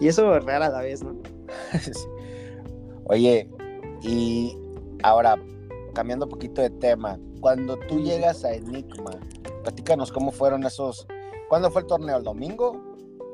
Y 0.00 0.08
eso 0.08 0.38
rara 0.40 0.66
a 0.66 0.70
la 0.70 0.80
vez, 0.82 1.02
¿no? 1.02 1.16
Oye, 3.04 3.48
y 4.02 4.56
ahora, 5.02 5.36
cambiando 5.94 6.26
un 6.26 6.30
poquito 6.30 6.60
de 6.62 6.70
tema, 6.70 7.18
cuando 7.40 7.76
tú 7.88 8.00
llegas 8.00 8.44
a 8.44 8.52
Enigma, 8.54 9.10
platícanos 9.62 10.12
cómo 10.12 10.30
fueron 10.32 10.64
esos. 10.64 11.06
¿Cuándo 11.48 11.70
fue 11.70 11.82
el 11.82 11.86
torneo? 11.88 12.16
¿El 12.18 12.24
domingo? 12.24 12.80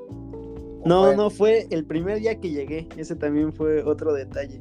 ¿O 0.09 0.83
No, 0.89 1.05
fue- 1.05 1.17
no, 1.17 1.31
fue 1.31 1.67
el 1.71 1.85
primer 1.85 2.21
día 2.21 2.39
que 2.41 2.51
llegué. 2.51 2.89
Ese 2.97 3.15
también 3.17 3.53
fue 3.53 3.83
otro 3.83 4.13
detalle. 4.13 4.61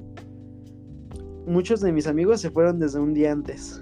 Muchos 1.45 1.80
de 1.82 1.91
mis 1.93 2.08
amigos 2.08 2.41
se 2.41 2.51
fueron 2.51 2.80
desde 2.80 2.99
un 2.99 3.13
día 3.13 3.32
antes. 3.32 3.82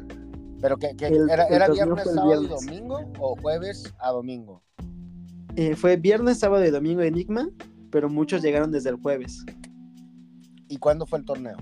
¿Pero 0.66 0.78
que, 0.78 0.96
que 0.96 1.06
el- 1.06 1.30
era, 1.30 1.44
el 1.44 1.54
era 1.54 1.68
viernes, 1.68 2.12
sábado 2.12 2.42
y 2.42 2.48
domingo 2.48 3.00
o 3.20 3.36
jueves 3.40 3.94
a 4.00 4.10
domingo? 4.12 4.64
Eh, 5.56 5.76
fue 5.76 5.96
viernes, 5.96 6.40
sábado 6.40 6.66
y 6.66 6.72
domingo 6.72 7.04
Enigma, 7.04 7.48
pero 7.92 8.10
muchos 8.10 8.42
llegaron 8.42 8.72
desde 8.72 8.90
el 8.90 8.96
jueves. 8.96 9.46
¿Y 10.68 10.78
cuándo 10.78 11.06
fue 11.06 11.20
el 11.20 11.26
torneo? 11.26 11.56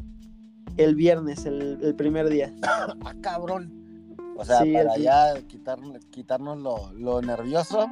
El 0.77 0.95
viernes, 0.95 1.45
el, 1.45 1.79
el 1.81 1.95
primer 1.95 2.29
día. 2.29 2.53
Ah, 3.05 3.13
cabrón. 3.19 4.15
O 4.37 4.45
sea, 4.45 4.61
Sí, 4.61 4.71
para 4.71 4.95
ya 4.97 5.33
quitar, 5.49 5.79
quitarnos 6.09 6.59
lo, 6.59 6.93
lo 6.93 7.21
nervioso. 7.21 7.87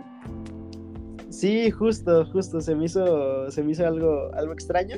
Sí, 1.29 1.71
justo, 1.71 2.25
justo, 2.31 2.61
se 2.61 2.73
me 2.73 2.85
hizo, 2.85 3.51
se 3.51 3.63
me 3.63 3.73
hizo 3.73 3.85
algo, 3.85 4.31
algo 4.33 4.53
extraño, 4.53 4.95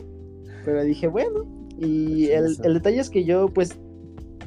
pero 0.63 0.84
dije, 0.84 1.08
bueno, 1.08 1.43
y 1.80 2.26
Sí, 2.28 2.32
el, 2.32 2.56
el 2.63 2.73
detalle 2.76 2.99
es 2.99 3.10
que 3.10 3.26
yo, 3.26 3.47
pues, 3.47 3.80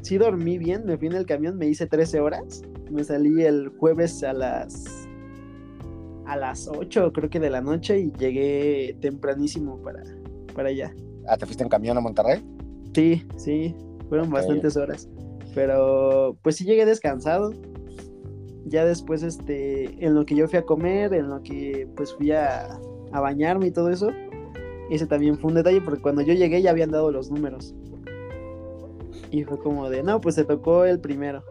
sí 0.07 0.19
dormí 0.19 0.57
bien, 0.57 0.87
me 0.87 0.97
fui 0.97 1.09
en 1.09 1.15
el 1.15 1.27
camión, 1.27 1.59
me 1.59 1.67
hice 1.67 1.87
13 1.87 2.21
horas, 2.21 2.63
me 2.91 3.03
salí 3.03 3.43
el 3.43 3.71
jueves 3.71 4.23
a 4.23 4.33
las, 4.33 4.85
a 6.27 6.37
las 6.37 6.69
8, 6.69 7.13
creo 7.13 7.29
que 7.29 7.41
de 7.41 7.51
la 7.51 7.61
noche, 7.61 7.99
y 7.99 8.13
llegué 8.13 8.97
tempranísimo 9.01 9.83
para, 9.83 10.05
para 10.55 10.69
allá. 10.69 10.95
Ah, 11.27 11.37
¿te 11.37 11.45
fuiste 11.45 11.65
en 11.65 11.69
camión 11.69 11.99
a 11.99 12.01
Monterrey? 12.01 12.41
Sí, 12.95 13.27
sí, 13.37 13.75
fueron 14.09 14.31
bastantes 14.31 14.77
horas. 14.77 15.09
Pero 15.57 16.39
pues 16.43 16.55
sí 16.55 16.65
llegué 16.65 16.87
descansado. 16.87 17.53
Ya 18.67 18.85
después, 18.85 19.25
este, 19.25 20.05
en 20.05 20.15
lo 20.15 20.25
que 20.25 20.37
yo 20.37 20.47
fui 20.47 20.59
a 20.59 20.63
comer, 20.63 21.15
en 21.15 21.31
lo 21.31 21.43
que 21.43 21.89
pues 21.97 22.15
fui 22.15 22.31
a, 22.31 22.79
a 23.11 23.21
bañarme 23.21 23.67
y 23.67 23.71
todo 23.73 23.91
eso, 23.91 24.11
ese 24.89 25.07
también 25.07 25.37
fue 25.37 25.51
un 25.51 25.57
detalle 25.57 25.81
porque 25.81 26.01
cuando 26.01 26.23
yo 26.23 26.33
llegué 26.33 26.63
ya 26.63 26.71
habían 26.71 26.93
dado 26.93 27.11
los 27.11 27.29
números. 27.29 27.75
Y 29.31 29.45
fue 29.45 29.59
como 29.59 29.91
de, 29.91 30.03
no, 30.03 30.21
pues 30.21 30.37
te 30.37 30.45
tocó 30.45 30.85
el 30.85 31.01
primero. 31.01 31.43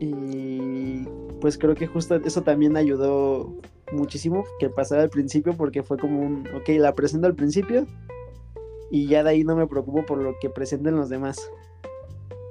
Y 0.00 1.04
pues 1.40 1.58
creo 1.58 1.74
que 1.74 1.86
justo 1.86 2.16
eso 2.16 2.42
también 2.42 2.76
ayudó 2.76 3.52
muchísimo 3.92 4.44
que 4.58 4.68
pasara 4.68 5.02
al 5.02 5.10
principio 5.10 5.54
porque 5.56 5.82
fue 5.82 5.96
como 5.96 6.20
un, 6.20 6.46
ok, 6.54 6.68
la 6.78 6.94
presento 6.94 7.26
al 7.26 7.34
principio 7.34 7.86
y 8.90 9.06
ya 9.06 9.22
de 9.22 9.30
ahí 9.30 9.44
no 9.44 9.56
me 9.56 9.66
preocupo 9.66 10.04
por 10.04 10.18
lo 10.18 10.34
que 10.40 10.50
presenten 10.50 10.96
los 10.96 11.08
demás. 11.08 11.50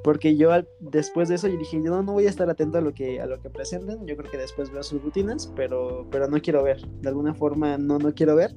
Porque 0.04 0.38
yo 0.38 0.52
después 0.80 1.30
de 1.30 1.36
eso 1.36 1.48
yo 1.48 1.58
dije, 1.58 1.80
no, 1.80 2.04
no 2.04 2.14
voy 2.14 2.28
a 2.28 2.30
estar 2.30 2.50
atento 2.50 2.78
a 2.78 2.82
lo 2.82 2.94
que 2.94 3.20
a 3.20 3.26
lo 3.26 3.40
que 3.42 3.50
presenten, 3.50 4.06
yo 4.06 4.16
creo 4.16 4.30
que 4.30 4.38
después 4.38 4.72
veo 4.72 4.84
sus 4.84 5.02
rutinas, 5.02 5.52
pero 5.56 6.06
pero 6.12 6.28
no 6.28 6.40
quiero 6.42 6.64
ver, 6.64 6.86
de 7.02 7.10
alguna 7.10 7.34
forma 7.34 7.78
no 7.78 7.98
no 7.98 8.14
quiero 8.14 8.36
ver 8.36 8.56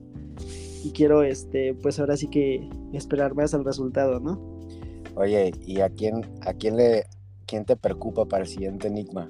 y 0.85 0.92
quiero 0.92 1.23
este 1.23 1.75
pues 1.75 1.99
ahora 1.99 2.16
sí 2.18 2.29
que 2.29 2.68
esperar 2.92 3.35
más 3.35 3.55
al 3.55 3.64
resultado, 3.64 4.21
¿no? 4.21 4.58
Oye, 5.18 5.50
¿y 5.66 5.81
a 5.81 5.90
quién 5.90 6.24
a 6.42 6.52
quién 6.52 6.76
le 6.76 7.07
quién 7.46 7.64
te 7.64 7.74
preocupa 7.74 8.24
para 8.26 8.44
el 8.44 8.48
siguiente 8.48 8.87
enigma? 8.87 9.28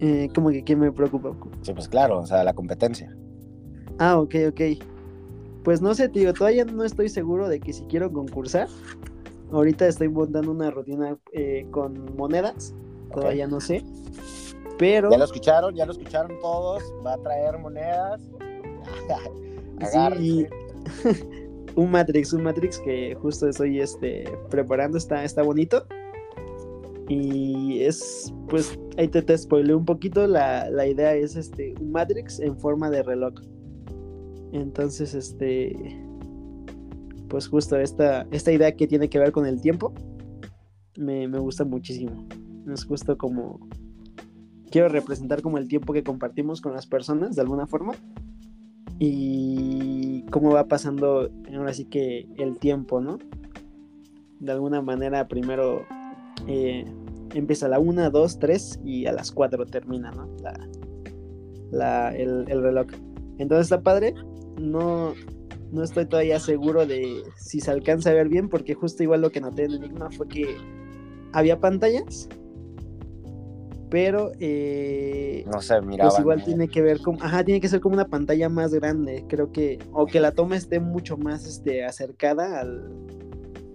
Eh, 0.00 0.28
¿Cómo 0.34 0.48
que 0.48 0.64
quién 0.64 0.78
me 0.78 0.90
preocupa? 0.90 1.34
Sí, 1.62 1.74
pues 1.74 1.86
claro, 1.86 2.20
o 2.20 2.26
sea, 2.26 2.44
la 2.44 2.54
competencia. 2.54 3.14
Ah, 3.98 4.18
ok, 4.18 4.34
ok. 4.48 4.60
Pues 5.64 5.82
no 5.82 5.92
sé, 5.94 6.08
tío, 6.08 6.32
todavía 6.32 6.64
no 6.64 6.82
estoy 6.82 7.10
seguro 7.10 7.46
de 7.46 7.60
que 7.60 7.74
si 7.74 7.84
quiero 7.84 8.10
concursar. 8.10 8.68
Ahorita 9.52 9.86
estoy 9.86 10.08
montando 10.08 10.50
una 10.52 10.70
rutina 10.70 11.18
eh, 11.32 11.66
con 11.70 12.16
monedas, 12.16 12.74
todavía 13.12 13.46
no 13.46 13.60
sé. 13.60 13.84
Pero. 14.78 15.10
Ya 15.10 15.18
lo 15.18 15.24
escucharon, 15.24 15.74
ya 15.74 15.84
lo 15.84 15.92
escucharon 15.92 16.38
todos. 16.40 16.82
Va 17.04 17.14
a 17.14 17.18
traer 17.18 17.58
monedas. 17.58 18.22
sí, 19.90 20.46
un 21.78 21.92
Matrix, 21.92 22.32
un 22.32 22.42
Matrix 22.42 22.80
que 22.80 23.14
justo 23.14 23.48
estoy 23.48 23.80
este, 23.80 24.24
preparando, 24.50 24.98
está, 24.98 25.22
está 25.22 25.42
bonito. 25.42 25.86
Y 27.08 27.80
es, 27.82 28.34
pues, 28.48 28.76
ahí 28.98 29.06
te, 29.06 29.22
te 29.22 29.36
un 29.74 29.84
poquito. 29.84 30.26
La, 30.26 30.68
la, 30.70 30.88
idea 30.88 31.14
es 31.14 31.36
este, 31.36 31.74
un 31.80 31.92
Matrix 31.92 32.40
en 32.40 32.58
forma 32.58 32.90
de 32.90 33.04
reloj. 33.04 33.34
Entonces, 34.52 35.14
este, 35.14 35.72
pues 37.28 37.46
justo 37.46 37.76
esta, 37.78 38.26
esta 38.32 38.50
idea 38.50 38.74
que 38.74 38.88
tiene 38.88 39.08
que 39.08 39.20
ver 39.20 39.30
con 39.30 39.46
el 39.46 39.60
tiempo, 39.60 39.94
me, 40.96 41.28
me 41.28 41.38
gusta 41.38 41.64
muchísimo. 41.64 42.26
Es 42.72 42.84
justo 42.84 43.16
como, 43.16 43.60
quiero 44.72 44.88
representar 44.88 45.42
como 45.42 45.58
el 45.58 45.68
tiempo 45.68 45.92
que 45.92 46.02
compartimos 46.02 46.60
con 46.60 46.72
las 46.72 46.88
personas, 46.88 47.36
de 47.36 47.42
alguna 47.42 47.68
forma. 47.68 47.94
Y 48.98 49.87
cómo 50.24 50.52
va 50.52 50.68
pasando, 50.68 51.30
ahora 51.54 51.72
sí 51.72 51.84
que 51.84 52.28
el 52.36 52.58
tiempo, 52.58 53.00
¿no? 53.00 53.18
De 54.40 54.52
alguna 54.52 54.82
manera, 54.82 55.28
primero 55.28 55.84
eh, 56.46 56.84
empieza 57.34 57.66
a 57.66 57.68
la 57.70 57.78
1, 57.78 58.10
2, 58.10 58.38
3 58.38 58.80
y 58.84 59.06
a 59.06 59.12
las 59.12 59.32
4 59.32 59.66
termina, 59.66 60.10
¿no? 60.12 60.28
La, 61.70 62.14
el, 62.14 62.46
reloj. 62.46 62.86
Entonces 63.38 63.66
está 63.66 63.82
padre. 63.82 64.14
No, 64.58 65.14
no 65.70 65.82
estoy 65.82 66.06
todavía 66.06 66.40
seguro 66.40 66.86
de 66.86 67.22
si 67.36 67.60
se 67.60 67.70
alcanza 67.70 68.10
a 68.10 68.14
ver 68.14 68.28
bien, 68.28 68.48
porque 68.48 68.74
justo 68.74 69.02
igual 69.02 69.20
lo 69.20 69.30
que 69.30 69.40
noté 69.40 69.64
en 69.64 69.72
Enigma 69.72 70.10
fue 70.10 70.28
que 70.28 70.56
había 71.32 71.60
pantallas, 71.60 72.28
pero 73.90 74.32
eh, 74.40 75.44
no 75.50 75.60
sé, 75.60 75.80
mira. 75.80 76.04
Pues 76.04 76.18
igual 76.18 76.44
tiene 76.44 76.68
que 76.68 76.82
ver 76.82 77.00
con, 77.00 77.22
ajá, 77.22 77.44
tiene 77.44 77.60
que 77.60 77.68
ser 77.68 77.80
como 77.80 77.94
una 77.94 78.06
pantalla 78.06 78.48
más 78.48 78.72
grande, 78.74 79.24
creo 79.28 79.52
que, 79.52 79.78
o 79.92 80.06
que 80.06 80.20
la 80.20 80.32
toma 80.32 80.56
esté 80.56 80.80
mucho 80.80 81.16
más 81.16 81.46
este, 81.46 81.84
acercada 81.84 82.60
al, 82.60 82.90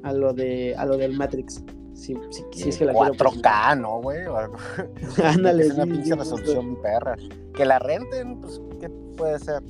a 0.03 0.13
lo 0.13 0.33
de, 0.33 0.75
a 0.77 0.85
lo 0.85 0.97
del 0.97 1.17
Matrix. 1.17 1.63
Si, 1.93 2.13
es 2.65 2.77
que 2.77 2.85
la 2.85 2.93
4K, 2.93 3.79
¿no, 3.79 4.01
güey? 4.01 4.21
Ándale. 5.23 5.67
es 5.67 5.73
una 5.73 5.85
pinche 5.85 6.15
resolución 6.15 6.81
perra. 6.81 7.15
Que 7.53 7.65
la 7.65 7.79
renten, 7.79 8.41
pues, 8.41 8.61
¿qué 8.79 8.89
puede 9.15 9.39
ser? 9.39 9.61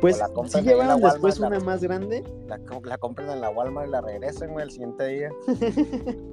Pues 0.00 0.20
si 0.46 0.62
llevan 0.62 1.00
después 1.00 1.38
una 1.38 1.58
más 1.60 1.82
grande. 1.82 2.24
La, 2.46 2.58
la 2.84 2.98
compren 2.98 3.30
en 3.30 3.40
la 3.40 3.50
Walmart 3.50 3.88
y 3.88 3.90
la 3.90 4.00
regresen, 4.00 4.52
güey, 4.52 4.64
el 4.64 4.70
siguiente 4.70 5.06
día. 5.06 5.30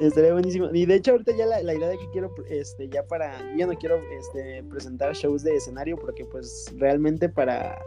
Estaría 0.00 0.32
buenísimo. 0.32 0.68
Y 0.72 0.86
de 0.86 0.96
hecho, 0.96 1.12
ahorita 1.12 1.36
ya 1.36 1.46
la, 1.46 1.74
idea 1.74 1.88
de 1.88 1.98
que 1.98 2.08
quiero, 2.10 2.34
este, 2.48 2.88
ya 2.88 3.04
para. 3.06 3.38
Yo 3.56 3.66
no 3.66 3.74
quiero 3.74 4.00
este, 4.18 4.62
presentar 4.64 5.14
shows 5.14 5.42
de 5.42 5.56
escenario 5.56 5.96
porque, 5.96 6.24
pues, 6.24 6.72
realmente 6.76 7.28
para 7.28 7.78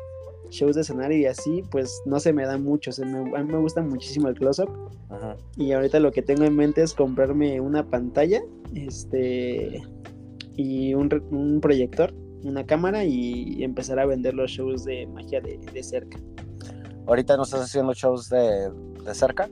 shows 0.49 0.75
de 0.75 0.81
escenario 0.81 1.17
y 1.17 1.25
así, 1.25 1.63
pues 1.71 2.01
no 2.05 2.19
se 2.19 2.33
me 2.33 2.45
da 2.45 2.57
mucho. 2.57 2.91
a 3.01 3.05
mí 3.43 3.51
me 3.51 3.57
gusta 3.57 3.81
muchísimo 3.81 4.27
el 4.27 4.35
close-up. 4.35 4.69
Y 5.57 5.71
ahorita 5.71 5.99
lo 5.99 6.11
que 6.11 6.21
tengo 6.21 6.43
en 6.43 6.55
mente 6.55 6.81
es 6.81 6.93
comprarme 6.93 7.59
una 7.59 7.89
pantalla 7.89 8.41
este 8.73 9.83
y 10.55 10.93
un, 10.93 11.59
proyector, 11.61 12.13
una 12.43 12.65
cámara 12.65 13.03
y 13.03 13.63
empezar 13.63 13.99
a 13.99 14.05
vender 14.05 14.33
los 14.33 14.51
shows 14.51 14.85
de 14.85 15.07
magia 15.07 15.41
de, 15.41 15.83
cerca. 15.83 16.17
¿Ahorita 17.07 17.37
no 17.37 17.43
estás 17.43 17.61
haciendo 17.61 17.93
shows 17.93 18.29
de, 18.29 18.71
de 19.03 19.13
cerca? 19.13 19.49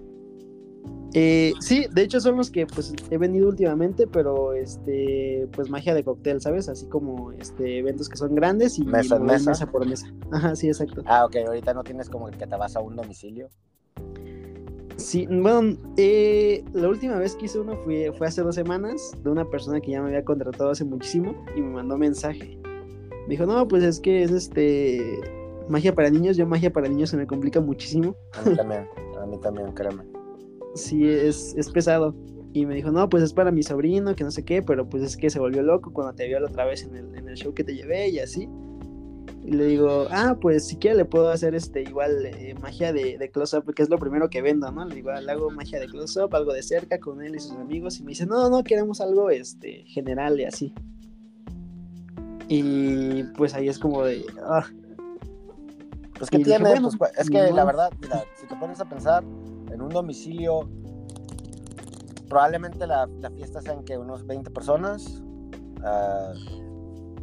Eh, 1.16 1.54
sí, 1.60 1.86
de 1.92 2.02
hecho 2.02 2.20
son 2.20 2.38
los 2.38 2.50
que 2.50 2.66
pues 2.66 2.94
he 3.12 3.18
venido 3.18 3.48
últimamente, 3.48 4.08
pero 4.08 4.54
este, 4.54 5.48
pues 5.52 5.70
magia 5.70 5.94
de 5.94 6.04
cóctel, 6.04 6.42
¿sabes? 6.42 6.70
Así 6.70 6.88
como 6.88 7.32
este 7.34 7.78
eventos 7.80 8.10
que 8.10 8.18
son 8.18 8.34
grandes 8.34 8.80
y 8.80 8.84
mesa, 8.84 9.20
mesa. 9.20 9.68
por 9.68 9.88
mesa. 9.88 10.12
Ajá, 10.32 10.56
sí, 10.56 10.68
exacto. 10.68 11.04
Ah, 11.06 11.26
ok, 11.26 11.36
ahorita 11.48 11.74
no 11.76 11.84
tienes 11.84 12.10
como 12.10 12.32
que 12.32 12.48
te 12.48 12.56
vas 12.56 12.76
a 12.76 12.80
un 12.80 12.96
domicilio. 12.96 13.50
Sí, 14.96 15.28
bueno, 15.30 15.78
eh, 15.98 16.64
la 16.74 16.88
última 16.88 17.18
vez 17.18 17.36
que 17.36 17.46
hice 17.46 17.60
uno 17.60 17.76
fue, 17.84 18.12
fue 18.18 18.28
hace 18.28 18.42
dos 18.42 18.56
semanas 18.56 19.12
de 19.24 19.30
una 19.30 19.46
persona 19.46 19.82
que 19.82 19.92
ya 19.92 20.02
me 20.02 20.08
había 20.08 20.24
contratado 20.24 20.72
hace 20.72 20.86
muchísimo 20.86 21.46
y 21.56 21.62
me 21.62 21.70
mandó 21.70 21.98
mensaje. 21.98 22.58
Me 23.28 23.30
dijo, 23.30 23.46
no, 23.46 23.68
pues 23.68 23.84
es 23.84 24.00
que 24.00 24.24
es 24.24 24.32
este 24.32 25.20
magia 25.70 25.94
para 25.94 26.10
niños, 26.10 26.38
yo 26.38 26.48
magia 26.48 26.74
para 26.74 26.88
niños 26.88 27.12
se 27.12 27.18
me 27.18 27.28
complica 27.28 27.60
muchísimo. 27.60 28.16
A 28.34 28.50
mí 28.50 28.56
también, 28.58 28.88
a 29.22 29.26
mí 29.26 29.38
también, 29.40 29.72
créeme 29.74 30.13
sí 30.76 31.08
es, 31.08 31.54
es 31.58 31.70
pesado. 31.70 32.16
Y 32.54 32.68
me 32.68 32.76
dijo, 32.76 32.92
no, 32.92 33.10
pues 33.10 33.24
es 33.24 33.34
para 33.34 33.52
mi 33.52 33.64
sobrino, 33.64 34.16
que 34.16 34.24
no 34.24 34.30
sé 34.30 34.46
qué, 34.46 34.62
pero 34.62 34.88
pues 34.88 35.04
es 35.04 35.18
que 35.18 35.30
se 35.30 35.40
volvió 35.40 35.64
loco 35.64 35.92
cuando 35.92 36.14
te 36.14 36.28
vio 36.28 36.40
la 36.40 36.48
otra 36.48 36.66
vez 36.66 36.84
en 36.84 36.96
el, 36.96 37.16
en 37.16 37.28
el 37.28 37.36
show 37.36 37.54
que 37.54 37.64
te 37.64 37.76
llevé 37.76 38.10
y 38.10 38.20
así. 38.20 38.48
Y 39.44 39.52
le 39.52 39.66
digo, 39.66 40.08
ah, 40.12 40.38
pues 40.40 40.68
si 40.68 40.78
quiere 40.78 40.98
le 40.98 41.06
puedo 41.06 41.30
hacer 41.30 41.54
este 41.56 41.82
igual 41.82 42.26
eh, 42.26 42.56
magia 42.62 42.94
de, 42.94 43.18
de 43.18 43.30
close-up, 43.30 43.74
que 43.74 43.82
es 43.82 43.90
lo 43.90 43.98
primero 43.98 44.30
que 44.30 44.42
vendo, 44.42 44.72
¿no? 44.72 44.86
Le 44.86 44.96
digo, 44.96 45.12
le 45.12 45.32
hago 45.32 45.50
magia 45.50 45.80
de 45.80 45.88
close-up, 45.88 46.34
algo 46.36 46.54
de 46.54 46.64
cerca 46.64 47.00
con 47.00 47.22
él 47.22 47.36
y 47.36 47.40
sus 47.40 47.54
amigos. 47.54 48.00
Y 48.00 48.04
me 48.04 48.10
dice, 48.10 48.26
no, 48.26 48.50
no, 48.50 48.64
queremos 48.64 49.02
algo 49.02 49.32
este, 49.32 49.84
general 49.88 50.40
y 50.40 50.46
así. 50.46 50.74
Y 52.48 53.24
pues 53.36 53.54
ahí 53.54 53.68
es 53.68 53.80
como 53.80 54.04
de, 54.04 54.24
ah. 54.44 54.66
Pues 56.18 56.30
que 56.30 56.40
tiene, 56.40 56.80
pues, 56.98 57.12
es 57.18 57.30
que 57.30 57.52
la 57.52 57.66
verdad, 57.66 57.92
mira, 58.00 58.24
si 58.40 58.48
te 58.48 58.56
pones 58.56 58.80
a 58.80 58.86
pensar, 58.86 59.24
en 59.74 59.82
un 59.82 59.90
domicilio, 59.90 60.70
probablemente 62.30 62.86
la, 62.88 63.08
fiesta 63.36 63.62
sean 63.62 63.84
que 63.84 63.98
unos 63.98 64.26
20 64.26 64.52
personas. 64.52 65.22
Uh, 65.80 66.36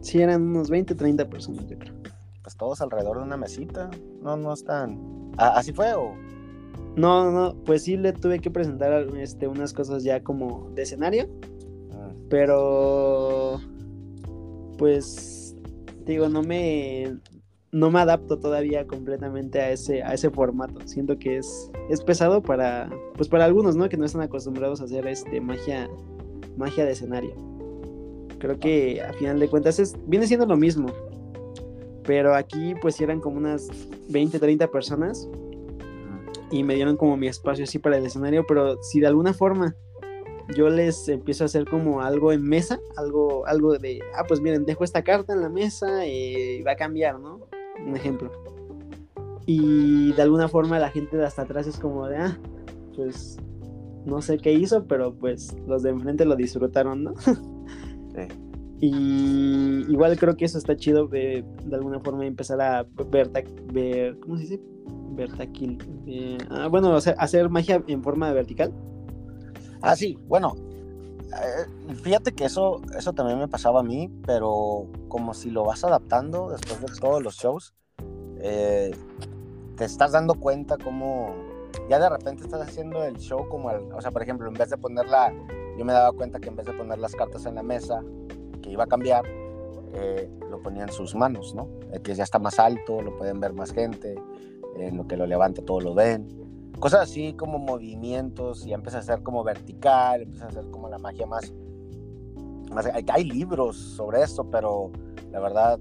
sí, 0.00 0.20
eran 0.20 0.42
unos 0.42 0.68
20, 0.68 0.94
30 0.94 1.28
personas, 1.28 1.66
yo 1.66 1.78
creo. 1.78 1.94
Pues 2.42 2.56
todos 2.56 2.80
alrededor 2.80 3.18
de 3.18 3.24
una 3.24 3.36
mesita. 3.36 3.90
No, 4.22 4.36
no 4.36 4.52
están. 4.52 5.32
¿Así 5.36 5.72
fue 5.72 5.94
o.? 5.94 6.14
No, 6.96 7.30
no, 7.30 7.54
pues 7.64 7.84
sí 7.84 7.96
le 7.96 8.12
tuve 8.12 8.40
que 8.40 8.50
presentar 8.50 8.92
este, 9.16 9.46
unas 9.46 9.72
cosas 9.72 10.02
ya 10.02 10.22
como 10.22 10.70
de 10.74 10.82
escenario. 10.82 11.28
Ah. 11.92 12.10
Pero. 12.28 13.60
Pues. 14.76 15.54
Digo, 16.04 16.28
no 16.28 16.42
me 16.42 17.18
no 17.72 17.90
me 17.90 18.00
adapto 18.00 18.38
todavía 18.38 18.86
completamente 18.86 19.60
a 19.60 19.70
ese, 19.70 20.02
a 20.02 20.14
ese 20.14 20.30
formato. 20.30 20.80
Siento 20.86 21.18
que 21.18 21.38
es, 21.38 21.70
es 21.88 22.02
pesado 22.02 22.42
para, 22.42 22.90
pues 23.16 23.28
para 23.28 23.44
algunos, 23.44 23.76
¿no? 23.76 23.88
Que 23.88 23.96
no 23.96 24.04
están 24.04 24.22
acostumbrados 24.22 24.80
a 24.80 24.84
hacer 24.84 25.06
este 25.06 25.40
magia, 25.40 25.88
magia 26.56 26.84
de 26.84 26.92
escenario. 26.92 27.34
Creo 28.38 28.58
que 28.58 29.02
a 29.02 29.12
final 29.12 29.38
de 29.38 29.48
cuentas 29.48 29.78
es, 29.78 29.96
viene 30.06 30.26
siendo 30.26 30.46
lo 30.46 30.56
mismo. 30.56 30.88
Pero 32.04 32.34
aquí 32.34 32.74
pues 32.80 33.00
eran 33.00 33.20
como 33.20 33.36
unas 33.36 33.68
20, 34.08 34.38
30 34.38 34.66
personas. 34.68 35.28
Y 36.50 36.64
me 36.64 36.74
dieron 36.74 36.96
como 36.96 37.16
mi 37.16 37.28
espacio 37.28 37.64
así 37.64 37.78
para 37.78 37.98
el 37.98 38.06
escenario. 38.06 38.44
Pero 38.48 38.82
si 38.82 38.98
de 38.98 39.06
alguna 39.06 39.32
forma 39.32 39.76
yo 40.56 40.68
les 40.68 41.08
empiezo 41.08 41.44
a 41.44 41.46
hacer 41.46 41.64
como 41.64 42.00
algo 42.00 42.32
en 42.32 42.42
mesa, 42.42 42.80
algo, 42.96 43.46
algo 43.46 43.78
de, 43.78 44.00
ah, 44.16 44.24
pues 44.26 44.40
miren, 44.40 44.64
dejo 44.64 44.82
esta 44.82 45.04
carta 45.04 45.32
en 45.32 45.42
la 45.42 45.48
mesa 45.48 46.04
y 46.06 46.62
va 46.62 46.72
a 46.72 46.76
cambiar, 46.76 47.20
¿no? 47.20 47.46
Un 47.86 47.96
ejemplo. 47.96 48.30
Y 49.46 50.12
de 50.12 50.22
alguna 50.22 50.48
forma 50.48 50.78
la 50.78 50.90
gente 50.90 51.16
de 51.16 51.26
hasta 51.26 51.42
atrás 51.42 51.66
es 51.66 51.78
como 51.78 52.06
de, 52.06 52.16
ah, 52.16 52.38
pues 52.94 53.38
no 54.04 54.22
sé 54.22 54.38
qué 54.38 54.52
hizo, 54.52 54.86
pero 54.86 55.14
pues 55.14 55.56
los 55.66 55.82
de 55.82 55.90
enfrente 55.90 56.24
lo 56.24 56.36
disfrutaron, 56.36 57.04
¿no? 57.04 57.14
Y 58.82 59.84
igual 59.90 60.18
creo 60.18 60.36
que 60.36 60.46
eso 60.46 60.56
está 60.56 60.74
chido 60.74 61.06
de, 61.06 61.44
de 61.66 61.76
alguna 61.76 62.00
forma 62.00 62.24
empezar 62.24 62.62
a 62.62 62.86
ver, 63.10 63.30
ver 63.72 64.18
¿cómo 64.20 64.36
se 64.36 64.42
dice? 64.42 64.60
Vertaquil. 65.10 65.76
Eh, 66.06 66.38
ah, 66.48 66.66
bueno, 66.68 66.94
hacer 66.94 67.50
magia 67.50 67.84
en 67.86 68.02
forma 68.02 68.32
vertical. 68.32 68.72
Ah, 69.82 69.94
sí, 69.94 70.18
bueno, 70.26 70.54
Eh, 71.32 71.94
fíjate 72.02 72.32
que 72.32 72.44
eso, 72.44 72.80
eso 72.96 73.12
también 73.12 73.38
me 73.38 73.48
pasaba 73.48 73.80
a 73.80 73.82
mí, 73.82 74.10
pero 74.26 74.86
como 75.08 75.34
si 75.34 75.50
lo 75.50 75.64
vas 75.64 75.84
adaptando 75.84 76.50
después 76.50 76.80
de 76.80 77.00
todos 77.00 77.22
los 77.22 77.36
shows, 77.36 77.74
eh, 78.38 78.94
te 79.76 79.84
estás 79.84 80.12
dando 80.12 80.34
cuenta 80.34 80.76
como 80.76 81.34
ya 81.88 81.98
de 82.00 82.08
repente 82.08 82.42
estás 82.44 82.62
haciendo 82.62 83.04
el 83.04 83.16
show 83.18 83.48
como, 83.48 83.68
o 83.68 84.00
sea, 84.00 84.10
por 84.10 84.22
ejemplo, 84.22 84.48
en 84.48 84.54
vez 84.54 84.70
de 84.70 84.76
ponerla, 84.76 85.32
yo 85.78 85.84
me 85.84 85.92
daba 85.92 86.12
cuenta 86.12 86.40
que 86.40 86.48
en 86.48 86.56
vez 86.56 86.66
de 86.66 86.72
poner 86.72 86.98
las 86.98 87.14
cartas 87.14 87.46
en 87.46 87.54
la 87.54 87.62
mesa, 87.62 88.02
que 88.60 88.70
iba 88.70 88.84
a 88.84 88.86
cambiar, 88.86 89.24
eh, 89.94 90.28
lo 90.50 90.60
ponía 90.62 90.82
en 90.82 90.92
sus 90.92 91.14
manos, 91.14 91.54
¿no? 91.54 91.68
que 92.02 92.14
ya 92.14 92.24
está 92.24 92.38
más 92.38 92.58
alto, 92.58 93.02
lo 93.02 93.16
pueden 93.16 93.40
ver 93.40 93.52
más 93.52 93.72
gente, 93.72 94.16
en 94.76 94.96
lo 94.96 95.06
que 95.06 95.16
lo 95.16 95.26
levanta 95.26 95.62
todo 95.62 95.80
lo 95.80 95.94
ven 95.94 96.49
cosas 96.80 97.02
así 97.02 97.34
como 97.34 97.58
movimientos, 97.58 98.66
y 98.66 98.72
empieza 98.72 98.98
a 98.98 99.02
ser 99.02 99.22
como 99.22 99.44
vertical, 99.44 100.22
empieza 100.22 100.46
a 100.46 100.50
ser 100.50 100.64
como 100.70 100.88
la 100.88 100.98
magia 100.98 101.26
más... 101.26 101.52
hay, 103.12 103.24
libros 103.24 103.76
sobre 103.76 104.22
eso, 104.22 104.50
pero 104.50 104.90
la 105.30 105.40
verdad 105.40 105.78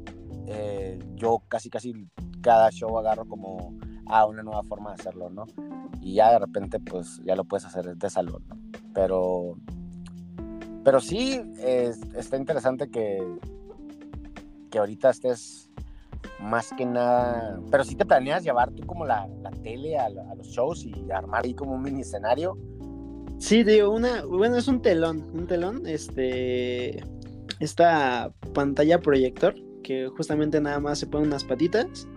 eh, 0.47 0.99
yo 1.15 1.41
casi 1.47 1.69
casi 1.69 1.93
cada 2.41 2.69
show 2.71 2.97
agarro 2.99 3.25
como 3.25 3.77
a 4.07 4.25
una 4.25 4.43
nueva 4.43 4.63
forma 4.63 4.89
de 4.89 4.95
hacerlo, 5.01 5.29
¿no? 5.29 5.45
Y 6.01 6.15
ya 6.15 6.31
de 6.31 6.39
repente 6.39 6.79
pues 6.79 7.21
ya 7.23 7.35
lo 7.35 7.45
puedes 7.45 7.65
hacer 7.65 7.95
de 7.95 8.09
salón, 8.09 8.43
¿no? 8.47 8.57
Pero, 8.93 9.55
pero 10.83 10.99
sí, 10.99 11.41
está 12.15 12.35
interesante 12.35 12.89
que, 12.89 13.19
que 14.69 14.79
ahorita 14.79 15.11
estés 15.11 15.68
más 16.39 16.71
que 16.77 16.85
nada, 16.85 17.59
pero 17.69 17.83
si 17.83 17.95
te 17.95 18.05
planeas 18.05 18.43
llevar 18.43 18.71
tú 18.71 18.85
como 18.85 19.05
la, 19.05 19.27
la 19.41 19.51
tele 19.51 19.97
a, 19.97 20.09
los 20.09 20.47
shows 20.47 20.85
y 20.85 21.11
armar 21.11 21.45
ahí 21.45 21.53
como 21.53 21.73
un 21.73 21.83
mini 21.83 22.01
escenario. 22.01 22.57
Sí, 23.37 23.63
digo, 23.63 23.91
una, 23.91 24.25
bueno, 24.25 24.57
es 24.57 24.67
un 24.67 24.81
telón, 24.81 25.29
un 25.33 25.47
telón, 25.47 25.85
este, 25.85 27.03
esta 27.59 28.31
pantalla 28.53 28.99
proyector 28.99 29.55
que 29.83 30.07
justamente 30.07 30.59
nada 30.59 30.79
más 30.79 30.99
se 30.99 31.07
pone 31.07 31.27
unas 31.27 31.43
patitas 31.43 32.07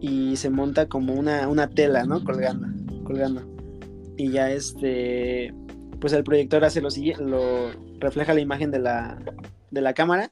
y 0.00 0.36
se 0.36 0.50
monta 0.50 0.88
como 0.88 1.14
una, 1.14 1.48
una 1.48 1.68
tela, 1.68 2.04
¿no? 2.04 2.22
Colgando, 2.24 2.66
colgando. 3.04 3.42
Y 4.16 4.30
ya 4.30 4.50
este, 4.50 5.54
pues 6.00 6.12
el 6.12 6.24
proyector 6.24 6.64
hace 6.64 6.80
lo 6.80 6.90
siguiente, 6.90 7.24
lo 7.24 7.70
refleja 8.00 8.34
la 8.34 8.40
imagen 8.40 8.70
de 8.70 8.80
la, 8.80 9.18
de 9.70 9.80
la 9.80 9.94
cámara 9.94 10.30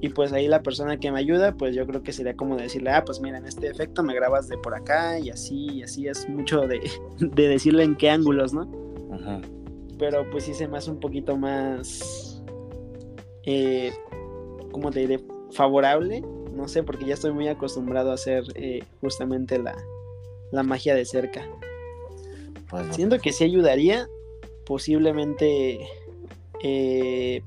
y 0.00 0.10
pues 0.10 0.32
ahí 0.32 0.46
la 0.46 0.62
persona 0.62 0.98
que 0.98 1.10
me 1.10 1.18
ayuda, 1.18 1.54
pues 1.56 1.74
yo 1.74 1.86
creo 1.86 2.02
que 2.02 2.12
sería 2.12 2.36
como 2.36 2.56
decirle, 2.56 2.90
ah, 2.90 3.04
pues 3.04 3.20
mira, 3.20 3.38
en 3.38 3.46
este 3.46 3.68
efecto 3.68 4.04
me 4.04 4.14
grabas 4.14 4.48
de 4.48 4.56
por 4.56 4.74
acá 4.74 5.18
y 5.18 5.30
así, 5.30 5.66
y 5.72 5.82
así 5.82 6.06
es 6.06 6.28
mucho 6.28 6.60
de, 6.68 6.80
decirle 7.34 7.82
en 7.82 7.96
qué 7.96 8.10
ángulos, 8.10 8.54
¿no? 8.54 8.70
Ajá. 9.12 9.40
Pero 9.98 10.28
pues 10.30 10.44
sí 10.44 10.54
se 10.54 10.68
me 10.68 10.78
hace 10.78 10.90
un 10.92 11.00
poquito 11.00 11.36
más, 11.36 12.42
eh, 13.44 13.92
¿cómo 14.70 14.90
te 14.92 15.00
diré? 15.00 15.20
Favorable, 15.50 16.22
no 16.52 16.68
sé, 16.68 16.84
porque 16.84 17.06
ya 17.06 17.14
estoy 17.14 17.32
muy 17.32 17.48
acostumbrado 17.48 18.12
a 18.12 18.14
hacer 18.14 18.44
eh, 18.54 18.84
justamente 19.00 19.58
la, 19.58 19.76
la, 20.52 20.62
magia 20.62 20.94
de 20.94 21.04
cerca. 21.04 21.48
Pues 22.70 22.94
Siento 22.94 23.18
que 23.18 23.32
sí 23.32 23.44
ayudaría, 23.44 24.08
posiblemente... 24.64 25.80
Eh, 26.62 27.42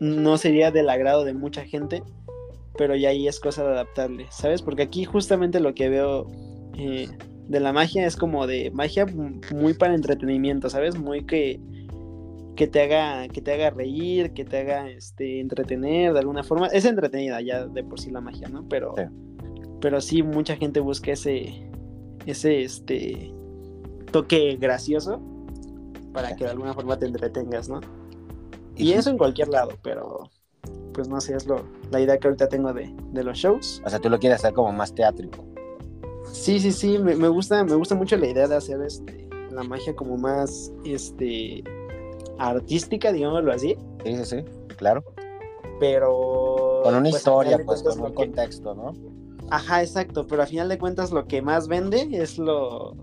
no 0.00 0.38
sería 0.38 0.70
del 0.70 0.88
agrado 0.88 1.24
de 1.24 1.34
mucha 1.34 1.64
gente, 1.64 2.02
pero 2.76 2.96
ya 2.96 3.10
ahí 3.10 3.28
es 3.28 3.38
cosa 3.38 3.62
de 3.62 3.70
adaptarle, 3.70 4.26
¿sabes? 4.30 4.62
Porque 4.62 4.82
aquí 4.82 5.04
justamente 5.04 5.60
lo 5.60 5.74
que 5.74 5.88
veo 5.88 6.26
eh, 6.78 7.08
de 7.46 7.60
la 7.60 7.72
magia 7.72 8.06
es 8.06 8.16
como 8.16 8.46
de 8.46 8.70
magia 8.70 9.06
muy 9.54 9.74
para 9.74 9.94
entretenimiento, 9.94 10.70
¿sabes? 10.70 10.98
Muy 10.98 11.26
que, 11.26 11.60
que 12.56 12.66
te 12.66 12.82
haga 12.82 13.28
que 13.28 13.42
te 13.42 13.52
haga 13.52 13.70
reír, 13.70 14.32
que 14.32 14.44
te 14.44 14.58
haga 14.58 14.88
este 14.88 15.40
entretener 15.40 16.14
de 16.14 16.18
alguna 16.18 16.42
forma. 16.42 16.68
Es 16.68 16.86
entretenida 16.86 17.40
ya 17.42 17.66
de 17.66 17.84
por 17.84 18.00
sí 18.00 18.10
la 18.10 18.22
magia, 18.22 18.48
¿no? 18.48 18.66
Pero 18.68 18.94
sí. 18.96 19.02
pero 19.80 20.00
sí 20.00 20.22
mucha 20.22 20.56
gente 20.56 20.80
busca 20.80 21.12
ese 21.12 21.68
ese 22.24 22.62
este 22.62 23.32
toque 24.10 24.56
gracioso 24.56 25.20
para 26.14 26.34
que 26.34 26.44
de 26.44 26.50
alguna 26.50 26.72
forma 26.72 26.98
te 26.98 27.06
entretengas, 27.06 27.68
¿no? 27.68 27.80
Y 28.80 28.92
eso 28.92 29.10
en 29.10 29.18
cualquier 29.18 29.48
lado, 29.48 29.72
pero 29.82 30.30
pues 30.92 31.08
no 31.08 31.20
sé, 31.20 31.34
es 31.34 31.46
lo, 31.46 31.62
la 31.90 32.00
idea 32.00 32.18
que 32.18 32.28
ahorita 32.28 32.48
tengo 32.48 32.72
de, 32.72 32.92
los 33.12 33.38
shows. 33.38 33.82
O 33.84 33.90
sea, 33.90 33.98
tú 33.98 34.08
lo 34.08 34.18
quieres 34.18 34.40
hacer 34.40 34.52
como 34.52 34.72
más 34.72 34.94
teátrico. 34.94 35.44
Sí, 36.32 36.60
sí, 36.60 36.72
sí, 36.72 36.98
me, 36.98 37.28
gusta, 37.28 37.64
me 37.64 37.74
gusta 37.74 37.94
mucho 37.94 38.16
la 38.16 38.26
idea 38.26 38.46
de 38.46 38.56
hacer 38.56 38.80
este, 38.82 39.28
la 39.50 39.62
magia 39.62 39.94
como 39.94 40.16
más 40.16 40.72
este, 40.84 41.64
artística, 42.38 43.12
digámoslo 43.12 43.52
así. 43.52 43.76
Sí, 44.04 44.16
sí, 44.16 44.24
sí, 44.24 44.44
claro. 44.76 45.04
Pero... 45.78 46.80
Con 46.84 46.94
una 46.94 47.10
pues, 47.10 47.16
historia, 47.16 47.58
pues 47.64 47.82
con 47.82 48.00
un 48.00 48.12
contexto, 48.12 48.74
¿no? 48.74 48.92
Ajá, 49.50 49.82
exacto, 49.82 50.26
pero 50.26 50.42
a 50.42 50.46
final 50.46 50.68
de 50.68 50.78
cuentas 50.78 51.10
lo 51.10 51.26
que 51.26 51.42
más 51.42 51.66
vende 51.66 52.08
es 52.12 52.38
lo... 52.38 52.94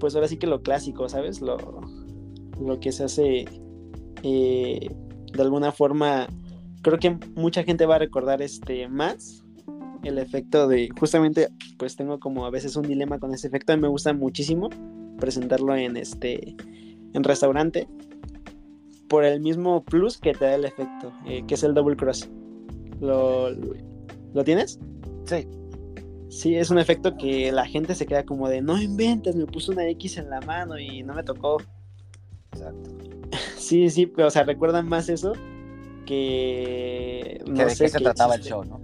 Pues 0.00 0.14
ahora 0.14 0.28
sí 0.28 0.38
que 0.38 0.46
lo 0.46 0.62
clásico, 0.62 1.08
¿sabes? 1.08 1.40
Lo, 1.40 1.56
lo 2.60 2.80
que 2.80 2.90
se 2.90 3.04
hace 3.04 3.44
eh, 4.24 4.90
de 5.32 5.42
alguna 5.42 5.70
forma, 5.70 6.26
creo 6.82 6.98
que 6.98 7.16
mucha 7.36 7.62
gente 7.62 7.86
va 7.86 7.96
a 7.96 7.98
recordar 7.98 8.42
este 8.42 8.88
más 8.88 9.44
el 10.02 10.18
efecto 10.18 10.68
de, 10.68 10.88
justamente, 10.98 11.48
pues 11.78 11.96
tengo 11.96 12.18
como 12.18 12.44
a 12.44 12.50
veces 12.50 12.76
un 12.76 12.82
dilema 12.82 13.18
con 13.18 13.32
ese 13.32 13.46
efecto, 13.48 13.72
a 13.72 13.76
mí 13.76 13.82
me 13.82 13.88
gusta 13.88 14.12
muchísimo 14.12 14.68
presentarlo 15.18 15.74
en 15.76 15.96
este, 15.96 16.56
en 17.12 17.24
restaurante, 17.24 17.88
por 19.08 19.24
el 19.24 19.40
mismo 19.40 19.84
plus 19.84 20.18
que 20.18 20.32
te 20.32 20.44
da 20.44 20.54
el 20.54 20.64
efecto, 20.64 21.12
eh, 21.26 21.44
que 21.46 21.54
es 21.54 21.62
el 21.62 21.74
double 21.74 21.96
cross. 21.96 22.28
¿Lo, 23.00 23.50
¿Lo 24.32 24.44
tienes? 24.44 24.78
Sí. 25.24 25.46
Sí, 26.28 26.56
es 26.56 26.70
un 26.70 26.78
efecto 26.78 27.16
que 27.16 27.52
la 27.52 27.64
gente 27.64 27.94
se 27.94 28.06
queda 28.06 28.24
como 28.24 28.48
de, 28.48 28.60
no 28.60 28.80
inventes, 28.80 29.36
me 29.36 29.46
puso 29.46 29.72
una 29.72 29.86
X 29.90 30.18
en 30.18 30.30
la 30.30 30.40
mano 30.40 30.78
y 30.78 31.02
no 31.02 31.14
me 31.14 31.22
tocó. 31.22 31.58
Exacto. 32.52 32.90
Sí, 33.64 33.88
sí, 33.88 34.12
o 34.18 34.30
sea, 34.30 34.44
recuerdan 34.44 34.86
más 34.88 35.08
eso 35.08 35.32
que. 36.04 37.42
No 37.46 37.68
sé, 37.70 37.84
qué 37.84 37.88
se 37.88 37.98
trataba 37.98 38.34
el 38.34 38.42
show, 38.42 38.62
¿no? 38.62 38.78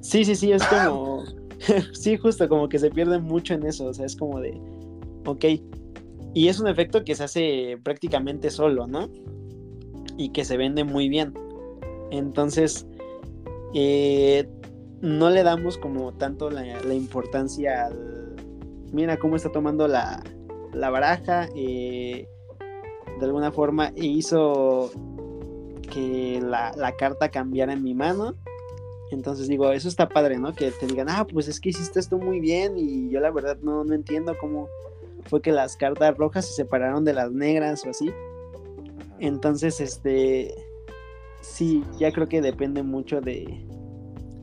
Sí, 0.00 0.24
sí, 0.24 0.34
sí, 0.34 0.50
es 0.50 0.64
como. 0.66 1.22
sí, 1.92 2.16
justo, 2.16 2.48
como 2.48 2.68
que 2.68 2.80
se 2.80 2.90
pierde 2.90 3.20
mucho 3.20 3.54
en 3.54 3.64
eso, 3.64 3.86
o 3.86 3.94
sea, 3.94 4.06
es 4.06 4.16
como 4.16 4.40
de. 4.40 4.60
Ok. 5.24 5.44
Y 6.34 6.48
es 6.48 6.58
un 6.58 6.66
efecto 6.66 7.04
que 7.04 7.14
se 7.14 7.24
hace 7.24 7.78
prácticamente 7.84 8.50
solo, 8.50 8.88
¿no? 8.88 9.08
Y 10.16 10.30
que 10.30 10.44
se 10.44 10.56
vende 10.56 10.82
muy 10.82 11.08
bien. 11.08 11.32
Entonces, 12.10 12.88
eh, 13.72 14.48
no 15.00 15.30
le 15.30 15.44
damos 15.44 15.78
como 15.78 16.12
tanto 16.12 16.50
la, 16.50 16.92
importancia 16.92 17.86
al. 17.86 18.34
Mira 18.92 19.16
cómo 19.16 19.36
está 19.36 19.52
tomando 19.52 19.86
la, 19.86 20.24
la 20.72 20.90
baraja. 20.90 21.48
Eh, 21.54 22.26
de 23.18 23.26
alguna 23.26 23.52
forma 23.52 23.92
hizo 23.96 24.90
que 25.88 26.40
la, 26.42 26.94
carta 26.98 27.28
cambiara 27.30 27.72
en 27.72 27.82
mi 27.82 27.94
mano. 27.94 28.34
Entonces 29.10 29.48
digo, 29.48 29.70
eso 29.72 29.88
está 29.88 30.08
padre, 30.08 30.38
¿no? 30.38 30.52
Que 30.52 30.70
te 30.70 30.86
digan, 30.86 31.08
ah, 31.08 31.26
pues 31.26 31.48
es 31.48 31.60
que 31.60 31.70
hiciste 31.70 31.98
esto 31.98 32.18
muy 32.18 32.40
bien 32.40 32.74
y 32.76 33.08
yo 33.10 33.20
la 33.20 33.30
verdad 33.30 33.56
no, 33.62 33.84
no 33.84 33.94
entiendo 33.94 34.36
cómo 34.38 34.68
fue 35.26 35.40
que 35.40 35.50
las 35.50 35.76
cartas 35.76 36.16
rojas 36.16 36.46
se 36.46 36.54
separaron 36.54 37.04
de 37.04 37.14
las 37.14 37.32
negras 37.32 37.84
o 37.86 37.90
así. 37.90 38.10
Entonces, 39.18 39.80
este, 39.80 40.54
sí, 41.40 41.82
ya 41.98 42.12
creo 42.12 42.28
que 42.28 42.40
depende 42.40 42.82
mucho 42.82 43.20
de, 43.20 43.66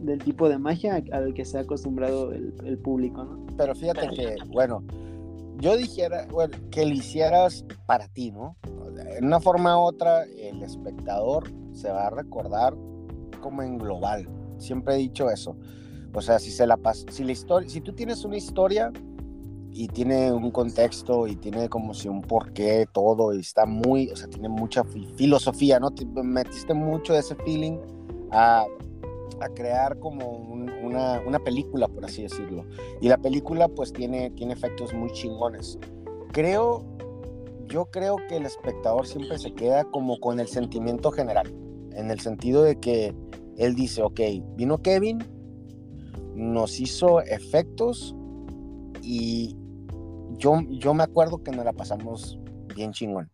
del 0.02 0.20
tipo 0.24 0.50
de 0.50 0.58
magia 0.58 1.04
al 1.12 1.34
que 1.34 1.46
se 1.46 1.58
ha 1.58 1.62
acostumbrado 1.62 2.32
el, 2.32 2.54
el 2.66 2.78
público, 2.78 3.24
¿no? 3.24 3.46
Pero 3.58 3.76
fíjate 3.76 4.10
que, 4.10 4.36
bueno, 4.48 4.84
yo 5.60 5.78
dijera, 5.78 6.28
bueno, 6.32 6.58
que 6.72 6.86
lo 6.86 6.94
hicieras 6.94 7.66
para 7.86 8.08
ti, 8.08 8.32
¿no? 8.32 8.56
En 9.18 9.26
una 9.26 9.40
forma 9.40 9.78
u 9.78 9.82
otra, 9.82 10.24
el 10.24 10.62
espectador 10.64 11.52
se 11.74 11.90
va 11.90 12.08
a 12.08 12.10
recordar 12.10 12.76
como 13.42 13.62
en 13.62 13.78
global. 13.78 14.28
Siempre 14.58 14.96
he 14.96 14.98
dicho 14.98 15.30
eso. 15.30 15.58
O 16.14 16.22
sea, 16.22 16.40
si 16.40 16.52
se 16.52 16.66
la 16.66 16.80
si 17.10 17.24
la 17.24 17.34
historia, 17.34 17.70
si 17.70 17.82
tú 17.82 17.94
tienes 17.94 18.24
una 18.24 18.38
historia 18.38 18.92
y 19.72 19.90
tiene 19.90 20.32
un 20.32 20.52
contexto 20.52 21.28
y 21.28 21.36
tiene 21.36 21.68
como 21.68 21.94
si 21.94 22.08
un 22.08 22.22
porqué 22.22 22.88
todo 22.94 23.34
y 23.34 23.42
está 23.42 23.66
muy, 23.66 24.10
o 24.10 24.16
sea, 24.16 24.30
tiene 24.30 24.48
mucha 24.48 24.86
filosofía, 25.18 25.80
¿no? 25.80 25.92
Te 25.92 26.06
metiste 26.06 26.74
mucho 26.74 27.14
de 27.14 27.20
ese 27.20 27.36
feeling 27.36 27.78
a 28.32 28.66
a 29.42 29.50
crear 29.50 30.00
como 30.00 30.30
una, 30.30 31.22
una, 31.22 31.40
película, 31.40 31.88
por 31.88 32.06
así 32.06 32.24
decirlo. 32.24 32.66
Y 33.02 33.10
la 33.10 33.18
película 33.18 33.68
pues 33.68 33.92
tiene, 33.92 34.32
tiene 34.32 34.54
efectos 34.54 34.94
muy 34.94 35.12
chingones. 35.12 35.78
Creo, 36.32 36.86
yo 37.68 37.86
creo 37.86 38.18
que 38.28 38.38
el 38.38 38.46
espectador 38.46 39.08
siempre 39.08 39.38
se 39.38 39.54
queda 39.54 39.84
como 39.86 40.20
con 40.20 40.40
el 40.40 40.48
sentimiento 40.48 41.12
general, 41.12 41.54
en 41.92 42.12
el 42.12 42.20
sentido 42.20 42.64
de 42.64 42.80
que 42.80 43.16
él 43.58 43.76
dice, 43.76 44.02
ok, 44.02 44.20
vino 44.56 44.82
Kevin, 44.82 45.20
nos 46.36 46.80
hizo 46.80 47.22
efectos 47.22 48.16
y 49.02 49.56
yo, 50.38 50.60
yo 50.70 50.94
me 50.94 51.04
acuerdo 51.04 51.44
que 51.44 51.52
nos 51.52 51.66
la 51.66 51.74
pasamos 51.74 52.40
bien 52.76 52.92
chingón. 52.92 53.30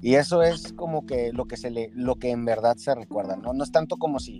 Y 0.00 0.16
eso 0.16 0.42
es 0.42 0.72
como 0.72 1.06
que 1.06 1.32
lo 1.32 1.44
que 1.44 1.56
se 1.56 1.70
le, 1.70 1.90
lo 1.94 2.16
que 2.16 2.30
en 2.30 2.44
verdad 2.44 2.76
se 2.76 2.92
recuerda, 2.94 3.36
¿no? 3.36 3.52
No 3.52 3.62
es 3.62 3.70
tanto 3.70 3.96
como 3.98 4.18
si, 4.18 4.38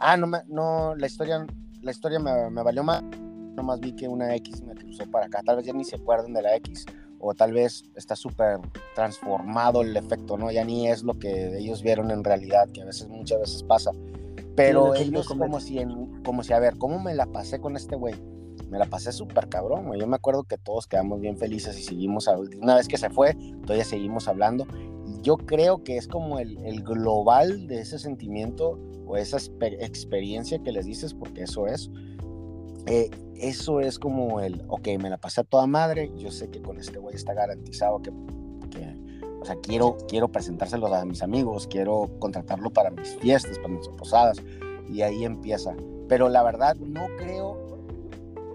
ah, 0.00 0.16
no, 0.16 0.26
no, 0.48 0.94
la 0.96 1.06
historia, 1.06 1.46
la 1.82 1.90
historia 1.90 2.18
me, 2.18 2.50
me 2.50 2.62
valió 2.62 2.82
más, 2.82 3.02
nomás 3.54 3.80
vi 3.80 3.92
que 3.92 4.08
una 4.08 4.34
X 4.36 4.62
me 4.62 4.74
cruzó 4.74 5.08
para 5.10 5.26
acá, 5.26 5.42
tal 5.44 5.56
vez 5.56 5.66
ya 5.66 5.72
ni 5.72 5.84
se 5.84 5.96
acuerden 5.96 6.32
de 6.32 6.42
la 6.42 6.56
X, 6.56 6.86
o 7.20 7.34
tal 7.34 7.52
vez 7.52 7.84
está 7.94 8.16
súper 8.16 8.58
transformado 8.94 9.82
el 9.82 9.96
efecto, 9.96 10.38
¿no? 10.38 10.50
Ya 10.50 10.64
ni 10.64 10.88
es 10.88 11.02
lo 11.02 11.18
que 11.18 11.58
ellos 11.58 11.82
vieron 11.82 12.10
en 12.10 12.24
realidad, 12.24 12.68
que 12.72 12.82
a 12.82 12.86
veces, 12.86 13.08
muchas 13.08 13.40
veces 13.40 13.62
pasa. 13.62 13.92
Pero 14.56 14.94
ellos 14.94 15.28
como 15.28 15.60
si, 15.60 15.78
en, 15.78 16.22
como 16.22 16.42
si, 16.42 16.52
a 16.52 16.58
ver, 16.58 16.76
¿cómo 16.78 16.98
me 16.98 17.14
la 17.14 17.26
pasé 17.26 17.60
con 17.60 17.76
este 17.76 17.94
güey? 17.94 18.14
Me 18.68 18.78
la 18.78 18.86
pasé 18.86 19.12
súper 19.12 19.48
cabrón, 19.48 19.86
güey. 19.86 20.00
Yo 20.00 20.06
me 20.06 20.16
acuerdo 20.16 20.44
que 20.44 20.56
todos 20.56 20.86
quedamos 20.86 21.20
bien 21.20 21.36
felices 21.36 21.78
y 21.78 21.82
seguimos, 21.82 22.26
una 22.60 22.76
vez 22.76 22.88
que 22.88 22.96
se 22.96 23.10
fue, 23.10 23.34
todavía 23.62 23.84
seguimos 23.84 24.26
hablando. 24.26 24.66
Yo 25.22 25.36
creo 25.36 25.84
que 25.84 25.96
es 25.96 26.08
como 26.08 26.38
el, 26.38 26.58
el 26.64 26.82
global 26.82 27.66
de 27.66 27.80
ese 27.80 27.98
sentimiento 27.98 28.78
o 29.06 29.16
esa 29.16 29.38
experiencia 29.80 30.58
que 30.60 30.72
les 30.72 30.86
dices, 30.86 31.14
porque 31.14 31.42
eso 31.42 31.66
es. 31.66 31.90
Eh, 32.86 33.10
eso 33.36 33.80
es 33.80 33.98
como 33.98 34.40
el, 34.40 34.62
ok, 34.68 34.88
me 35.00 35.10
la 35.10 35.18
pasé 35.18 35.40
a 35.40 35.44
toda 35.44 35.66
madre, 35.66 36.12
yo 36.16 36.30
sé 36.30 36.50
que 36.50 36.60
con 36.60 36.78
este 36.78 36.98
güey 36.98 37.14
está 37.14 37.34
garantizado 37.34 38.00
que, 38.02 38.10
que, 38.70 38.96
o 39.40 39.44
sea, 39.44 39.56
quiero, 39.56 39.96
quiero 40.08 40.30
presentárselo 40.30 40.94
a 40.94 41.04
mis 41.04 41.22
amigos, 41.22 41.66
quiero 41.66 42.10
contratarlo 42.18 42.70
para 42.70 42.90
mis 42.90 43.16
fiestas, 43.16 43.58
para 43.58 43.74
mis 43.74 43.88
posadas, 43.88 44.38
y 44.90 45.02
ahí 45.02 45.24
empieza. 45.24 45.74
Pero 46.08 46.28
la 46.28 46.42
verdad, 46.42 46.76
no 46.76 47.06
creo, 47.16 47.56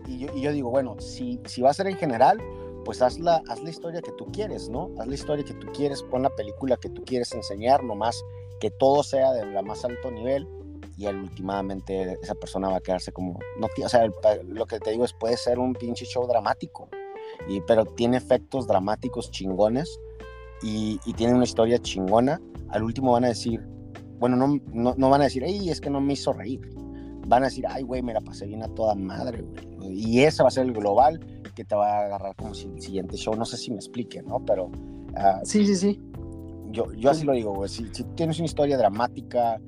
y 0.08 0.20
yo, 0.20 0.28
y 0.36 0.42
yo 0.42 0.52
digo, 0.52 0.70
bueno, 0.70 1.00
si, 1.00 1.40
si 1.46 1.62
va 1.62 1.72
a 1.72 1.74
ser 1.74 1.88
en 1.88 1.98
general, 1.98 2.40
pues 2.86 3.02
haz 3.02 3.20
la, 3.20 3.42
haz 3.50 3.62
la 3.62 3.70
historia 3.70 4.02
que 4.02 4.12
tú 4.14 4.28
quieres, 4.32 4.70
¿no? 4.70 4.92
Haz 5.00 5.08
la 5.08 5.16
historia 5.16 5.44
que 5.44 5.56
tú 5.56 5.68
quieres, 5.74 6.04
pon 6.04 6.22
la 6.22 6.30
película 6.30 6.78
que 6.78 6.90
tú 6.90 7.04
quieres 7.04 7.34
enseñar, 7.34 7.84
nomás 7.84 8.24
que 8.60 8.72
todo 8.72 9.04
sea 9.04 9.34
de 9.34 9.46
la 9.48 9.62
más 9.62 9.84
alto 9.84 10.12
nivel 10.12 10.48
y 10.98 11.08
últimamente 11.08 12.18
esa 12.22 12.36
persona 12.36 12.70
va 12.70 12.78
a 12.78 12.82
quedarse 12.82 13.12
como, 13.12 13.40
no, 13.60 13.68
o 13.84 13.90
sea, 13.90 14.08
lo 14.46 14.66
que 14.66 14.80
te 14.80 14.92
digo 14.92 15.04
es, 15.04 15.12
puede 15.14 15.36
ser 15.36 15.60
un 15.60 15.74
pinche 15.74 16.06
show 16.06 16.26
dramático, 16.26 16.88
y, 17.50 17.60
pero 17.62 17.86
tiene 17.86 18.18
efectos 18.18 18.68
dramáticos 18.68 19.32
chingones 19.32 20.00
y, 20.62 20.98
tiene 21.16 21.34
una 21.34 21.44
historia 21.44 21.80
chingona. 21.80 22.42
Al 22.70 22.84
último 22.84 23.12
van 23.12 23.26
a 23.26 23.30
decir, 23.30 23.62
bueno, 24.20 24.36
no, 24.36 24.60
no, 24.74 24.96
no 24.98 25.10
van 25.10 25.22
a 25.22 25.26
decir, 25.26 25.44
ay, 25.44 25.70
es 25.70 25.82
que 25.82 25.90
no 25.90 26.02
me 26.02 26.14
hizo 26.14 26.34
reír. 26.34 26.62
Van 27.28 27.44
a 27.44 27.48
decir, 27.48 27.66
ay, 27.68 27.84
güey, 27.84 28.02
me 28.02 28.14
la 28.14 28.22
pasé 28.22 28.46
bien 28.46 28.64
a 28.64 28.68
toda 28.70 28.96
madre, 28.96 29.42
güey. 29.42 29.94
Y 29.94 30.22
ese 30.22 30.44
va 30.44 30.50
a 30.50 30.52
ser 30.52 30.66
el 30.66 30.74
global 30.74 31.20
que 31.56 31.66
te 31.66 31.76
va 31.76 31.88
a 31.88 32.06
agarrar 32.06 32.36
como 32.36 32.54
si 32.54 32.68
el 32.68 32.82
siguiente 32.82 33.18
show, 33.18 33.36
no 33.36 33.46
sé 33.46 33.58
si 33.58 33.72
me 33.72 33.78
explique, 33.78 34.22
¿no? 34.22 34.46
Pero... 34.46 34.66
Uh, 34.66 35.44
sí, 35.44 35.66
sí, 35.66 35.76
sí. 35.76 36.02
Yo, 36.72 36.92
yo 36.94 37.10
así 37.10 37.26
lo 37.26 37.34
digo, 37.34 37.54
güey. 37.54 37.70
Si, 37.70 37.88
si 37.94 38.04
tienes 38.16 38.38
una 38.38 38.46
historia 38.46 38.78
dramática, 38.78 39.60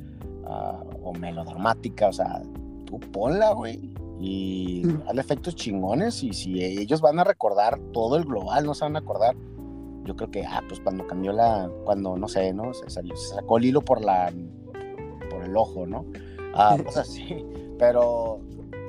o 1.04 1.14
melodramática, 1.14 2.08
o 2.08 2.14
sea, 2.14 2.42
tú 2.86 3.00
ponla, 3.00 3.54
güey, 3.54 3.92
y 4.20 4.84
mm. 4.86 5.04
hazle 5.08 5.22
efectos 5.22 5.56
chingones 5.56 6.24
y 6.24 6.34
si 6.34 6.64
ellos 6.64 7.02
van 7.02 7.20
a 7.20 7.24
recordar 7.24 7.80
todo 7.94 8.18
el 8.18 8.26
global, 8.26 8.66
no 8.66 8.74
se 8.74 8.86
van 8.86 8.96
a 8.96 9.00
acordar, 9.00 9.36
yo 10.04 10.16
creo 10.16 10.32
que, 10.32 10.46
ah, 10.46 10.64
pues 10.68 10.80
cuando 10.80 11.06
cambió 11.06 11.34
la, 11.34 11.70
cuando, 11.86 12.18
no 12.18 12.28
sé, 12.28 12.54
¿no? 12.54 12.74
Se, 12.74 12.90
salió, 12.90 13.16
se 13.16 13.36
sacó 13.36 13.58
el 13.58 13.66
hilo 13.66 13.82
por 13.82 14.04
la, 14.04 14.32
por 15.30 15.44
el 15.44 15.56
ojo, 15.56 15.86
¿no? 15.86 16.06
Ah, 16.54 16.78
pues 16.84 16.98
así, 16.98 17.46
pero 17.78 18.40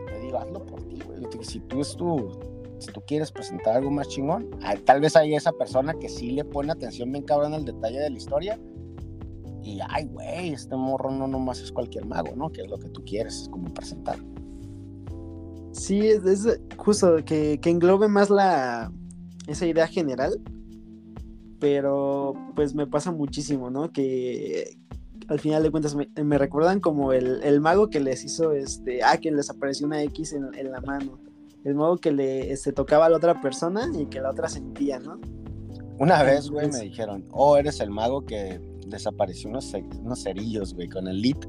te 0.06 0.20
digo, 0.20 0.38
hazlo 0.38 0.64
por 0.64 0.82
ti, 0.84 0.98
güey, 1.06 1.44
si 1.44 1.60
tú 1.60 1.80
es 1.80 1.96
tu, 1.96 2.38
si 2.78 2.92
tú 2.92 3.02
quieres 3.06 3.32
presentar 3.32 3.76
algo 3.76 3.90
más 3.90 4.08
chingón, 4.08 4.48
ah, 4.62 4.74
tal 4.84 5.00
vez 5.00 5.16
hay 5.16 5.34
esa 5.34 5.52
persona 5.52 5.94
que 5.94 6.08
sí 6.08 6.30
le 6.30 6.44
pone 6.44 6.72
atención 6.72 7.10
bien 7.12 7.24
cabrón 7.24 7.54
al 7.54 7.64
detalle 7.64 7.98
de 7.98 8.10
la 8.10 8.16
historia, 8.16 8.58
y, 9.62 9.80
ay, 9.86 10.06
güey, 10.06 10.54
este 10.54 10.76
morro 10.76 11.10
no 11.10 11.26
nomás 11.26 11.60
es 11.60 11.72
cualquier 11.72 12.06
mago, 12.06 12.34
¿no? 12.34 12.50
Que 12.50 12.62
es 12.62 12.68
lo 12.68 12.78
que 12.78 12.88
tú 12.88 13.04
quieres, 13.04 13.42
es 13.42 13.48
como 13.48 13.72
presentar. 13.74 14.18
Sí, 15.72 16.00
es, 16.08 16.60
justo 16.76 17.16
que, 17.24 17.60
que, 17.60 17.70
englobe 17.70 18.08
más 18.08 18.30
la 18.30 18.90
esa 19.46 19.66
idea 19.66 19.86
general, 19.86 20.40
pero 21.60 22.34
pues 22.54 22.74
me 22.74 22.86
pasa 22.86 23.12
muchísimo, 23.12 23.68
¿no? 23.68 23.92
Que 23.92 24.78
al 25.28 25.38
final 25.38 25.62
de 25.62 25.70
cuentas 25.70 25.94
me, 25.94 26.38
recuerdan 26.38 26.80
como 26.80 27.12
el, 27.12 27.42
el, 27.42 27.60
mago 27.60 27.90
que 27.90 28.00
les 28.00 28.24
hizo, 28.24 28.52
este, 28.52 29.02
ah, 29.02 29.18
que 29.18 29.30
les 29.30 29.50
apareció 29.50 29.86
una 29.86 30.02
X 30.02 30.32
en, 30.32 30.54
en 30.54 30.72
la 30.72 30.80
mano, 30.80 31.20
el 31.64 31.74
mago 31.74 31.96
que 31.98 32.12
le 32.12 32.52
este, 32.52 32.72
tocaba 32.72 33.06
a 33.06 33.08
la 33.08 33.16
otra 33.16 33.40
persona 33.40 33.88
y 33.98 34.06
que 34.06 34.20
la 34.20 34.30
otra 34.30 34.48
sentía, 34.48 34.98
¿no? 34.98 35.20
Una 35.98 36.22
vez, 36.22 36.48
güey, 36.48 36.70
me 36.70 36.80
dijeron, 36.80 37.24
oh, 37.32 37.56
eres 37.56 37.80
el 37.80 37.90
mago 37.90 38.24
que 38.24 38.60
desapareció 38.86 39.50
unos, 39.50 39.72
unos 39.74 40.22
cerillos, 40.22 40.74
güey, 40.74 40.88
con 40.88 41.08
el 41.08 41.20
lip. 41.20 41.44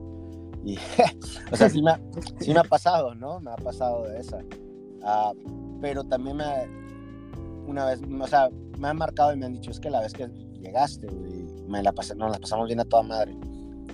Y, 0.66 0.78
o 1.51 1.55
sea, 1.55 1.70
sí 1.70 1.82
me, 1.82 1.91
ha, 1.91 2.01
sí 2.39 2.53
me, 2.53 2.60
ha, 2.60 2.64
pasado, 2.64 3.14
¿no? 3.14 3.39
Me 3.39 3.51
ha 3.51 3.55
pasado 3.55 4.07
de 4.07 4.20
esa. 4.20 4.38
Uh, 4.38 5.80
pero 5.82 6.03
también 6.03 6.38
me, 6.38 6.45
una 7.68 7.86
vez, 7.86 8.01
o 8.01 8.28
sea, 8.28 8.49
me 8.78 8.88
han 8.88 8.97
marcado 8.97 9.34
y 9.34 9.38
me 9.38 9.45
han 9.45 9.53
dicho, 9.53 9.70
es 9.72 9.80
que 9.80 9.89
la 9.89 10.01
vez 10.01 10.14
que 10.14 10.28
llegaste, 10.60 11.07
güey, 11.07 11.45
me 11.68 11.84
la 11.84 11.91
pasé, 11.91 12.16
nos 12.16 12.32
la 12.32 12.39
pasamos 12.39 12.68
bien 12.68 12.80
a 12.80 12.86
toda 12.86 13.03
madre. 13.03 13.38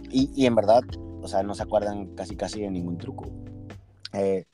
Y, 0.10 0.32
y, 0.34 0.46
en 0.46 0.56
verdad, 0.56 0.84
o 1.22 1.28
sea, 1.28 1.44
no 1.44 1.54
se 1.54 1.64
acuerdan 1.64 2.16
casi 2.16 2.36
casi 2.36 2.62
de 2.62 2.72
ningún 2.72 2.98
truco. 2.98 3.26
Eh, 4.14 4.46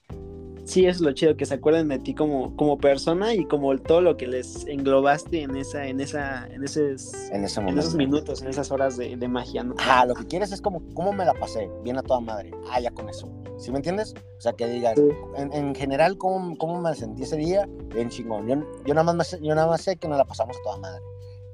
sí 0.65 0.85
es 0.85 1.01
lo 1.01 1.11
chido, 1.11 1.35
que 1.35 1.45
se 1.45 1.55
acuerden 1.55 1.87
de 1.87 1.99
ti 1.99 2.13
como, 2.13 2.55
como 2.55 2.77
persona 2.77 3.33
y 3.33 3.45
como 3.45 3.77
todo 3.77 4.01
lo 4.01 4.17
que 4.17 4.27
les 4.27 4.65
englobaste 4.67 5.41
en 5.43 5.55
esa, 5.55 5.85
en 5.85 5.99
esa, 5.99 6.47
en 6.47 6.63
esos, 6.63 7.13
en, 7.31 7.43
ese 7.43 7.61
en 7.61 7.77
esos 7.77 7.95
minutos, 7.95 8.41
en 8.41 8.49
esas 8.49 8.71
horas 8.71 8.97
de, 8.97 9.15
de, 9.15 9.27
magia, 9.27 9.63
¿no? 9.63 9.75
Ah, 9.79 10.05
lo 10.05 10.13
que 10.15 10.25
quieres 10.25 10.51
es 10.51 10.61
como, 10.61 10.81
¿cómo 10.93 11.13
me 11.13 11.25
la 11.25 11.33
pasé? 11.33 11.69
Bien 11.83 11.97
a 11.97 12.03
toda 12.03 12.19
madre. 12.19 12.51
Ah, 12.69 12.79
ya 12.79 12.91
con 12.91 13.09
eso. 13.09 13.29
¿Sí 13.57 13.71
me 13.71 13.77
entiendes? 13.77 14.13
O 14.37 14.41
sea, 14.41 14.53
que 14.53 14.67
digas, 14.67 14.95
en, 15.37 15.53
en, 15.53 15.75
general, 15.75 16.17
¿cómo, 16.17 16.57
¿cómo, 16.57 16.81
me 16.81 16.95
sentí 16.95 17.23
ese 17.23 17.37
día? 17.37 17.67
Bien 17.93 18.09
chingón. 18.09 18.47
Yo, 18.47 18.55
yo, 18.85 18.93
nada 18.93 19.13
más, 19.13 19.37
yo 19.39 19.55
nada 19.55 19.67
más 19.67 19.81
sé 19.81 19.97
que 19.97 20.07
nos 20.07 20.17
la 20.17 20.25
pasamos 20.25 20.57
a 20.57 20.63
toda 20.63 20.77
madre. 20.77 21.01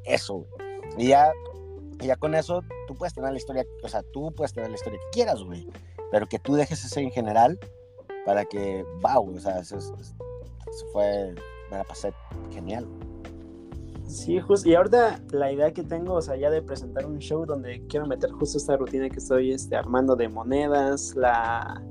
Eso. 0.06 0.46
Y 0.98 1.08
ya, 1.08 1.32
y 2.00 2.08
ya 2.08 2.16
con 2.16 2.36
eso, 2.36 2.64
tú 2.88 2.96
puedes 2.96 3.14
tener 3.14 3.32
la 3.32 3.38
historia, 3.38 3.66
o 3.84 3.90
sea, 3.90 4.04
tú 4.04 4.32
puedes 4.36 4.54
tener 4.54 4.70
la 4.70 4.76
historia 4.76 5.00
que 5.00 5.10
quieras, 5.12 5.44
güey. 5.44 5.68
Pero 6.12 6.28
que 6.28 6.40
tú 6.40 6.56
dejes 6.56 6.84
ese 6.86 7.02
en 7.02 7.12
general 7.12 7.60
para 8.28 8.44
que, 8.44 8.86
wow, 9.02 9.34
o 9.34 9.40
sea, 9.40 9.60
eso, 9.60 9.78
fue, 10.92 11.34
me 11.72 11.78
la 11.78 11.86
pasé 11.86 12.14
genial. 12.52 12.86
Sí, 14.06 14.38
justo, 14.42 14.68
y 14.68 14.76
ahorita 14.76 15.22
la 15.32 15.50
idea 15.50 15.72
que 15.72 15.82
tengo, 15.82 16.16
o 16.16 16.22
sea, 16.22 16.36
ya 16.36 16.50
de 16.50 16.62
presentar 16.62 17.06
un 17.06 17.20
show 17.20 17.46
donde 17.46 17.88
quiero 17.88 18.06
meter 18.06 18.30
justo 18.32 18.58
esta 18.58 18.76
rutina 18.76 19.10
que 19.10 19.20
estoy 19.20 19.54
este, 19.54 19.78
armando 19.78 20.18
de 20.18 20.28
monedas, 20.28 21.16
la, 21.16 21.82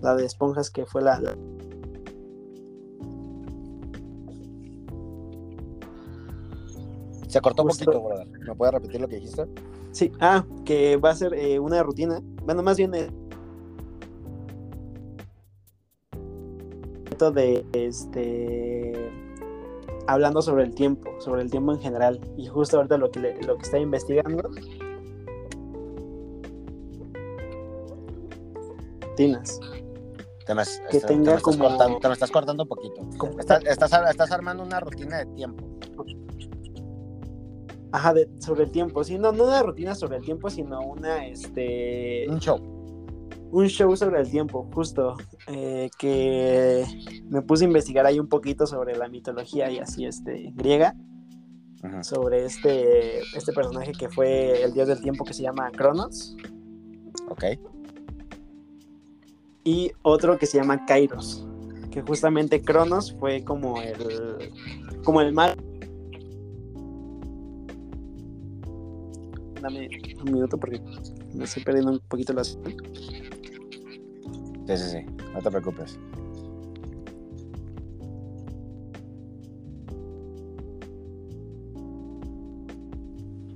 la 0.00 0.14
de 0.14 0.24
esponjas 0.24 0.70
que 0.70 0.86
fue 0.86 1.02
la, 1.02 1.20
Se 7.28 7.42
cortó 7.42 7.62
un 7.64 7.68
poquito, 7.68 8.00
brother. 8.00 8.26
¿Me 8.26 8.54
puedes 8.54 8.72
repetir 8.72 9.02
lo 9.02 9.08
que 9.08 9.16
dijiste? 9.16 9.46
Sí, 9.92 10.10
ah, 10.20 10.46
que 10.64 10.96
va 10.96 11.10
a 11.10 11.14
ser 11.14 11.34
eh, 11.34 11.58
una 11.58 11.82
rutina. 11.82 12.22
Bueno, 12.42 12.62
más 12.62 12.78
bien 12.78 12.94
eh, 12.94 13.10
de 17.14 17.64
este 17.72 19.10
hablando 20.06 20.42
sobre 20.42 20.64
el 20.64 20.74
tiempo, 20.74 21.10
sobre 21.20 21.42
el 21.42 21.50
tiempo 21.50 21.72
en 21.72 21.80
general. 21.80 22.20
Y 22.36 22.46
justo 22.46 22.76
ahorita 22.76 22.98
lo 22.98 23.10
que, 23.10 23.20
lo 23.46 23.56
que 23.56 23.62
está 23.62 23.78
investigando. 23.78 24.50
Tinas. 29.16 29.60
Te 30.44 30.54
me, 30.54 30.62
que 30.90 31.00
tenga 31.00 31.40
como... 31.40 31.64
estás 31.64 31.70
cortando, 31.70 31.98
te 32.00 32.08
me 32.08 32.14
estás 32.14 32.30
cortando 32.30 32.62
un 32.64 32.68
poquito. 32.68 33.00
Estás, 33.38 33.64
estás, 33.64 33.92
estás, 34.10 34.30
armando 34.32 34.62
una 34.62 34.80
rutina 34.80 35.18
de 35.18 35.26
tiempo. 35.26 35.64
Ajá, 37.92 38.12
de, 38.12 38.28
sobre 38.40 38.64
el 38.64 38.70
tiempo. 38.70 39.04
Sí, 39.04 39.18
no, 39.18 39.32
no 39.32 39.44
una 39.44 39.62
rutina 39.62 39.94
sobre 39.94 40.18
el 40.18 40.24
tiempo, 40.24 40.50
sino 40.50 40.80
una, 40.80 41.26
este... 41.26 42.26
Un 42.28 42.40
show 42.40 42.74
un 43.54 43.68
show 43.68 43.96
sobre 43.96 44.20
el 44.20 44.28
tiempo, 44.28 44.68
justo, 44.74 45.16
eh, 45.46 45.88
que 45.96 46.84
me 47.28 47.40
puse 47.40 47.64
a 47.64 47.68
investigar 47.68 48.04
ahí 48.04 48.18
un 48.18 48.26
poquito 48.26 48.66
sobre 48.66 48.96
la 48.96 49.08
mitología 49.08 49.70
y 49.70 49.78
así, 49.78 50.06
este, 50.06 50.52
griega, 50.56 50.96
sobre 52.02 52.46
este, 52.46 53.20
este 53.20 53.52
personaje 53.52 53.92
que 53.92 54.08
fue 54.08 54.64
el 54.64 54.72
dios 54.72 54.88
del 54.88 55.00
tiempo 55.00 55.24
que 55.24 55.34
se 55.34 55.42
llama 55.42 55.70
Cronos. 55.70 56.36
Ok. 57.28 57.44
Y 59.62 59.92
otro 60.02 60.36
que 60.36 60.46
se 60.46 60.58
llama 60.58 60.84
Kairos, 60.84 61.46
que 61.92 62.02
justamente 62.02 62.60
Cronos 62.60 63.14
fue 63.20 63.44
como 63.44 63.80
el, 63.80 64.50
como 65.04 65.20
el 65.20 65.32
mal. 65.32 65.54
Dame 69.62 69.88
un 70.18 70.32
minuto 70.32 70.58
porque 70.58 70.80
me 71.32 71.44
estoy 71.44 71.62
perdiendo 71.62 71.92
un 71.92 72.00
poquito 72.00 72.32
la... 72.32 72.42
Sí, 74.66 74.76
sí, 74.76 74.90
sí, 74.90 75.06
no 75.34 75.40
te 75.40 75.50
preocupes. 75.50 75.98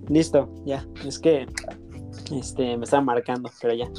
Listo, 0.09 0.48
ya. 0.64 0.86
Es 1.06 1.18
que 1.18 1.46
este, 2.32 2.76
me 2.76 2.84
estaba 2.84 3.02
marcando, 3.02 3.50
pero 3.61 3.74
ya. 3.74 3.90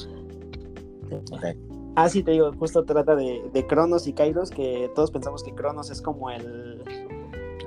Ah, 1.95 2.09
sí, 2.09 2.23
te 2.23 2.31
digo, 2.31 2.51
justo 2.53 2.85
trata 2.85 3.15
de, 3.15 3.49
de 3.53 3.67
Cronos 3.67 4.07
y 4.07 4.13
Kairos, 4.13 4.51
que 4.51 4.89
todos 4.95 5.11
pensamos 5.11 5.43
que 5.43 5.53
Cronos 5.53 5.91
es 5.91 6.01
como 6.01 6.29
el... 6.29 6.83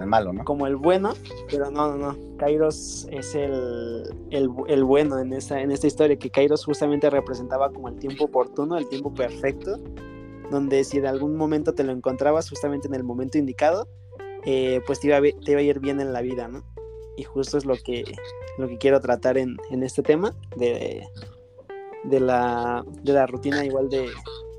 Malo, 0.07 0.33
¿no? 0.33 0.45
Como 0.45 0.67
el 0.67 0.77
bueno, 0.77 1.15
pero 1.51 1.71
no, 1.71 1.97
no, 1.97 2.13
no. 2.13 2.37
Kairos 2.37 3.07
es 3.11 3.35
el, 3.35 4.03
el, 4.31 4.49
el 4.69 4.85
bueno 4.85 5.19
en 5.19 5.33
esta, 5.33 5.61
en 5.61 5.71
esta 5.71 5.87
historia, 5.87 6.17
que 6.17 6.31
Kairos 6.31 6.65
justamente 6.65 7.09
representaba 7.11 7.71
como 7.71 7.89
el 7.89 7.99
tiempo 7.99 8.25
oportuno, 8.25 8.77
el 8.77 8.89
tiempo 8.89 9.13
perfecto, 9.15 9.79
donde 10.51 10.85
si 10.85 10.99
en 10.99 11.07
algún 11.07 11.37
momento 11.37 11.75
te 11.75 11.85
lo 11.85 11.93
encontrabas 11.93 12.49
justamente 12.49 12.89
en 12.89 12.95
el 12.95 13.05
momento 13.05 13.39
indicado, 13.39 13.89
eh, 14.45 14.81
pues 14.87 15.01
te 15.01 15.09
iba, 15.09 15.19
a, 15.19 15.21
iba 15.21 15.61
a 15.61 15.63
ir 15.63 15.81
bien 15.81 16.01
en 16.01 16.13
la 16.13 16.21
vida, 16.21 16.49
¿no? 16.49 16.65
Y 17.17 17.25
justo 17.25 17.59
es 17.59 17.65
lo 17.65 17.77
que, 17.77 18.05
lo 18.59 18.69
que 18.69 18.79
quiero 18.79 19.01
tratar 19.01 19.39
en, 19.39 19.57
en 19.71 19.83
este 19.83 20.03
tema 20.03 20.35
de, 20.57 21.07
de, 22.05 22.21
la, 22.21 22.85
de 23.03 23.13
la 23.13 23.27
rutina 23.27 23.65
igual 23.65 23.89
de, 23.89 24.09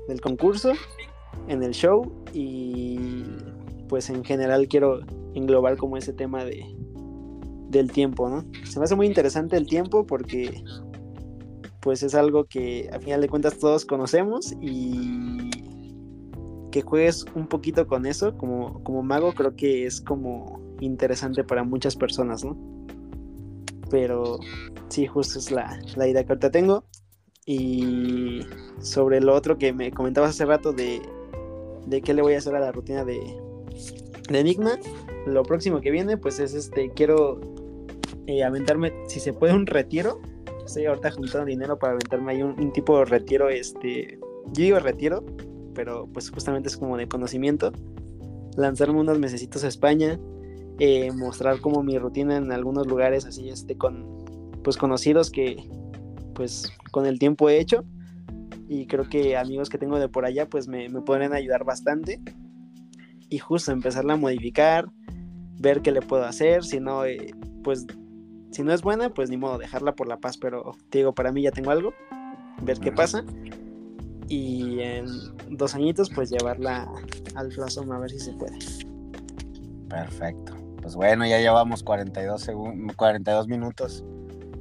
del 0.08 0.20
concurso, 0.20 0.72
en 1.48 1.62
el 1.62 1.72
show 1.72 2.10
y 2.32 2.98
pues 3.88 4.10
en 4.10 4.24
general 4.24 4.68
quiero 4.68 5.00
englobar 5.34 5.76
como 5.76 5.96
ese 5.96 6.12
tema 6.12 6.44
de, 6.44 6.64
del 7.68 7.90
tiempo, 7.90 8.28
¿no? 8.28 8.44
Se 8.64 8.78
me 8.78 8.84
hace 8.84 8.94
muy 8.94 9.06
interesante 9.06 9.56
el 9.56 9.66
tiempo 9.66 10.06
porque 10.06 10.64
pues 11.80 12.02
es 12.02 12.14
algo 12.14 12.44
que 12.46 12.88
a 12.92 12.98
final 12.98 13.20
de 13.20 13.28
cuentas 13.28 13.58
todos 13.58 13.84
conocemos 13.84 14.54
y 14.60 15.50
que 16.70 16.82
juegues 16.82 17.26
un 17.34 17.46
poquito 17.46 17.86
con 17.86 18.06
eso 18.06 18.36
como, 18.38 18.82
como 18.82 19.02
mago 19.02 19.32
creo 19.34 19.54
que 19.54 19.84
es 19.86 20.00
como 20.00 20.60
interesante 20.80 21.44
para 21.44 21.62
muchas 21.62 21.94
personas, 21.94 22.44
¿no? 22.44 22.56
Pero 23.90 24.38
sí, 24.88 25.06
justo 25.06 25.38
es 25.38 25.50
la, 25.50 25.78
la 25.96 26.08
idea 26.08 26.24
que 26.24 26.32
ahorita 26.32 26.50
tengo. 26.50 26.84
Y 27.46 28.40
sobre 28.80 29.20
lo 29.20 29.34
otro 29.34 29.58
que 29.58 29.74
me 29.74 29.92
comentabas 29.92 30.30
hace 30.30 30.46
rato 30.46 30.72
de, 30.72 31.02
de 31.86 32.00
qué 32.00 32.14
le 32.14 32.22
voy 32.22 32.34
a 32.34 32.38
hacer 32.38 32.54
a 32.56 32.60
la 32.60 32.72
rutina 32.72 33.04
de, 33.04 33.20
de 34.28 34.40
Enigma, 34.40 34.78
lo 35.26 35.42
próximo 35.42 35.80
que 35.80 35.90
viene, 35.90 36.16
pues 36.16 36.38
es 36.38 36.54
este, 36.54 36.90
quiero 36.90 37.40
eh, 38.26 38.42
aventarme, 38.42 38.92
si 39.06 39.20
se 39.20 39.32
puede, 39.32 39.54
un 39.54 39.66
retiro. 39.66 40.20
Estoy 40.64 40.86
ahorita 40.86 41.10
juntando 41.10 41.46
dinero 41.46 41.78
para 41.78 41.92
aventarme 41.92 42.32
ahí 42.32 42.42
un, 42.42 42.72
tipo 42.72 42.98
de 42.98 43.04
retiro, 43.04 43.50
este, 43.50 44.18
yo 44.46 44.62
digo 44.62 44.78
retiro, 44.78 45.24
pero 45.74 46.08
pues 46.12 46.30
justamente 46.30 46.68
es 46.68 46.76
como 46.76 46.96
de 46.96 47.06
conocimiento. 47.06 47.72
Lanzarme 48.56 49.00
unos 49.00 49.18
mesecitos 49.18 49.64
a 49.64 49.68
España, 49.68 50.18
eh, 50.78 51.10
mostrar 51.12 51.60
como 51.60 51.82
mi 51.82 51.98
rutina 51.98 52.36
en 52.36 52.50
algunos 52.50 52.86
lugares 52.86 53.26
así, 53.26 53.50
este, 53.50 53.76
con, 53.76 54.24
pues 54.62 54.78
conocidos 54.78 55.30
que, 55.30 55.68
pues, 56.34 56.72
con 56.92 57.04
el 57.04 57.18
tiempo 57.18 57.50
he 57.50 57.58
hecho. 57.58 57.84
Y 58.66 58.86
creo 58.86 59.06
que 59.08 59.36
amigos 59.36 59.68
que 59.68 59.76
tengo 59.76 59.98
de 59.98 60.08
por 60.08 60.24
allá, 60.24 60.48
pues 60.48 60.66
me, 60.66 60.88
me 60.88 61.02
podrían 61.02 61.34
ayudar 61.34 61.64
bastante. 61.64 62.20
Y 63.34 63.38
justo 63.38 63.72
empezarla 63.72 64.12
a 64.12 64.16
modificar, 64.16 64.86
ver 65.58 65.82
qué 65.82 65.90
le 65.90 66.02
puedo 66.02 66.24
hacer, 66.24 66.62
si 66.62 66.78
no, 66.78 67.04
eh, 67.04 67.34
pues 67.64 67.84
si 68.52 68.62
no 68.62 68.72
es 68.72 68.80
buena, 68.80 69.12
pues 69.12 69.28
ni 69.28 69.36
modo, 69.36 69.58
dejarla 69.58 69.96
por 69.96 70.06
la 70.06 70.18
paz, 70.18 70.38
pero 70.38 70.76
te 70.88 70.98
digo, 70.98 71.12
para 71.16 71.32
mí 71.32 71.42
ya 71.42 71.50
tengo 71.50 71.72
algo, 71.72 71.92
ver 72.62 72.78
qué 72.78 72.92
pasa. 72.92 73.24
Y 74.28 74.78
en 74.78 75.06
dos 75.50 75.74
añitos, 75.74 76.10
pues 76.14 76.30
llevarla 76.30 76.88
al 77.34 77.50
Flasón 77.50 77.90
a 77.90 77.98
ver 77.98 78.10
si 78.12 78.20
se 78.20 78.34
puede. 78.34 78.56
Perfecto. 79.88 80.54
Pues 80.80 80.94
bueno, 80.94 81.26
ya 81.26 81.40
llevamos 81.40 81.82
42, 81.82 82.52
42 82.94 83.48
minutos. 83.48 84.04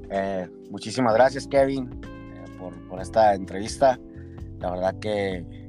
Eh, 0.10 0.50
muchísimas 0.72 1.14
gracias, 1.14 1.48
Kevin, 1.48 1.92
eh, 2.04 2.46
por, 2.58 2.74
por, 2.88 3.00
esta 3.00 3.36
entrevista. 3.36 4.00
La 4.58 4.72
verdad 4.72 4.98
que 4.98 5.63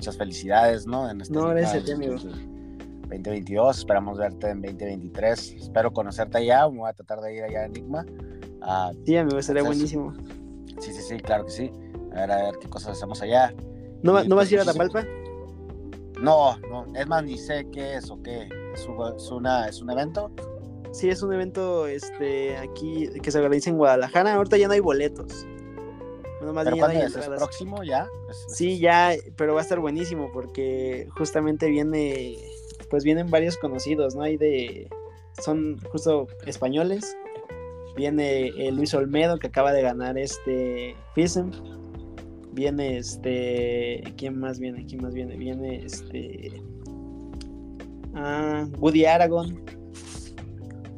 muchas 0.00 0.16
felicidades, 0.16 0.86
¿no? 0.86 1.10
En 1.10 1.20
este 1.20 1.34
no, 1.34 1.48
gracias, 1.48 1.90
amigo. 1.90 2.14
2022, 2.14 3.78
esperamos 3.80 4.16
verte 4.16 4.48
en 4.48 4.62
2023. 4.62 5.56
Espero 5.60 5.92
conocerte 5.92 6.38
allá, 6.38 6.66
me 6.70 6.78
voy 6.78 6.88
a 6.88 6.94
tratar 6.94 7.20
de 7.20 7.36
ir 7.36 7.42
allá 7.42 7.60
a 7.60 7.64
Enigma. 7.66 8.06
Uh, 8.62 8.96
sí, 9.04 9.16
amigo, 9.18 9.42
sería 9.42 9.62
buenísimo. 9.62 10.14
Sí, 10.78 10.94
sí, 10.94 11.02
sí, 11.02 11.18
claro 11.18 11.44
que 11.44 11.50
sí. 11.50 11.70
A 12.12 12.20
ver, 12.20 12.32
a 12.32 12.36
ver 12.44 12.54
qué 12.58 12.68
cosas 12.70 12.96
hacemos 12.96 13.20
allá. 13.20 13.52
¿No, 14.02 14.24
¿no 14.24 14.36
vas 14.36 14.50
a 14.50 14.54
ir 14.54 14.60
a 14.60 14.64
pues, 14.64 14.74
Tapalpa? 14.74 15.04
No, 16.18 16.56
no, 16.70 16.86
es 16.96 17.06
más, 17.06 17.22
ni 17.22 17.36
sé 17.36 17.66
qué 17.70 17.96
es 17.96 18.10
o 18.10 18.22
qué. 18.22 18.48
¿Es, 18.72 18.88
es, 19.16 19.30
una, 19.30 19.68
¿Es 19.68 19.82
un 19.82 19.90
evento? 19.90 20.30
Sí, 20.92 21.10
es 21.10 21.22
un 21.22 21.34
evento 21.34 21.86
este, 21.86 22.56
aquí 22.56 23.10
que 23.22 23.30
se 23.30 23.38
organiza 23.38 23.68
en 23.68 23.76
Guadalajara. 23.76 24.32
Ahorita 24.32 24.56
ya 24.56 24.66
no 24.66 24.72
hay 24.72 24.80
boletos. 24.80 25.46
Bueno, 26.40 26.52
más 26.54 26.64
¿Pero 26.64 26.88
bien 26.88 27.12
próximo 27.36 27.84
ya? 27.84 28.08
¿Es, 28.28 28.56
sí, 28.56 28.78
ya, 28.80 29.12
pero 29.36 29.54
va 29.54 29.60
a 29.60 29.62
estar 29.62 29.78
buenísimo 29.78 30.30
porque 30.32 31.06
justamente 31.16 31.68
viene 31.68 32.36
pues 32.90 33.04
vienen 33.04 33.30
varios 33.30 33.56
conocidos, 33.56 34.16
¿no? 34.16 34.22
Hay 34.22 34.36
de, 34.36 34.88
son 35.40 35.78
justo 35.90 36.26
españoles. 36.44 37.16
Viene 37.96 38.48
eh, 38.48 38.72
Luis 38.72 38.92
Olmedo, 38.94 39.38
que 39.38 39.46
acaba 39.46 39.72
de 39.72 39.82
ganar 39.82 40.18
este 40.18 40.96
FISM. 41.14 41.50
Viene 42.52 42.98
este, 42.98 44.02
¿quién 44.16 44.38
más 44.38 44.58
viene? 44.58 44.84
¿Quién 44.86 45.02
más 45.02 45.14
viene? 45.14 45.36
Viene 45.36 45.84
este, 45.84 46.62
ah, 48.14 48.66
Woody 48.78 49.04
Aragon. 49.04 49.64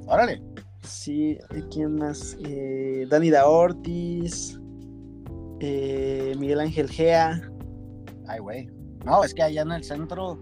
Órale. 0.07 0.43
Sí, 0.83 1.39
¿quién 1.71 1.97
más? 1.97 2.37
Eh, 2.45 3.07
Dani 3.09 3.31
Da 3.31 3.47
Ortiz, 3.49 4.59
eh, 5.63 6.35
Miguel 6.39 6.61
Ángel 6.61 6.91
Gea. 6.91 7.41
Ay, 8.27 8.41
güey. 8.41 8.69
No, 9.05 9.25
es 9.25 9.35
que 9.35 9.43
allá 9.43 9.63
en 9.63 9.73
el 9.73 9.85
centro 9.85 10.41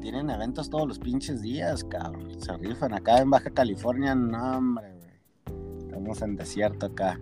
tienen 0.00 0.30
eventos 0.30 0.70
todos 0.70 0.86
los 0.86 0.98
pinches 0.98 1.42
días, 1.42 1.84
cabrón. 1.84 2.40
Se 2.40 2.56
rifan 2.56 2.94
acá 2.94 3.18
en 3.18 3.30
Baja 3.30 3.50
California, 3.50 4.14
no, 4.14 4.58
hombre, 4.58 4.92
güey. 4.94 5.86
Estamos 5.86 6.22
en 6.22 6.36
desierto 6.36 6.86
acá. 6.86 7.18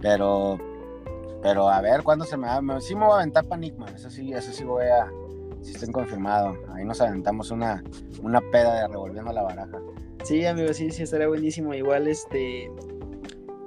Pero, 0.00 0.58
pero 1.42 1.68
a 1.68 1.80
ver, 1.80 2.02
¿cuándo 2.02 2.24
se 2.24 2.36
me 2.36 2.46
va? 2.46 2.80
Sí 2.80 2.94
me 2.94 3.04
voy 3.04 3.12
a 3.12 3.16
aventar 3.16 3.44
Panicma, 3.46 3.86
eso 3.86 4.10
sí, 4.10 4.32
eso 4.32 4.52
sí 4.52 4.64
voy 4.64 4.86
a, 4.86 5.10
si 5.62 5.72
estén 5.72 5.92
confirmado. 5.92 6.56
Ahí 6.74 6.84
nos 6.84 7.00
aventamos 7.00 7.50
una, 7.50 7.82
una 8.20 8.40
peda 8.40 8.80
de 8.80 8.88
revolviendo 8.88 9.32
la 9.32 9.42
baraja. 9.42 9.78
Sí, 10.24 10.44
amigo, 10.46 10.72
sí, 10.72 10.90
sí, 10.90 11.02
estaría 11.02 11.28
buenísimo. 11.28 11.74
Igual, 11.74 12.06
este, 12.06 12.70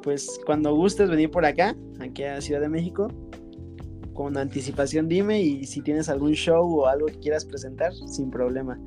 pues 0.06 0.40
cuando 0.46 0.74
gustes 0.76 1.10
venir 1.10 1.32
por 1.32 1.46
acá, 1.46 1.76
aquí 2.00 2.24
a 2.24 2.40
Ciudad 2.40 2.62
de 2.62 2.70
México, 2.70 3.08
con 4.14 4.38
anticipación 4.38 5.10
dime 5.10 5.42
y 5.42 5.66
si 5.66 5.82
tienes 5.82 6.10
algún 6.10 6.34
show 6.34 6.64
o 6.64 6.86
algo 6.86 7.08
que 7.08 7.20
quieras 7.20 7.44
presentar, 7.44 7.92
sin 7.94 8.30
problema. 8.30 8.80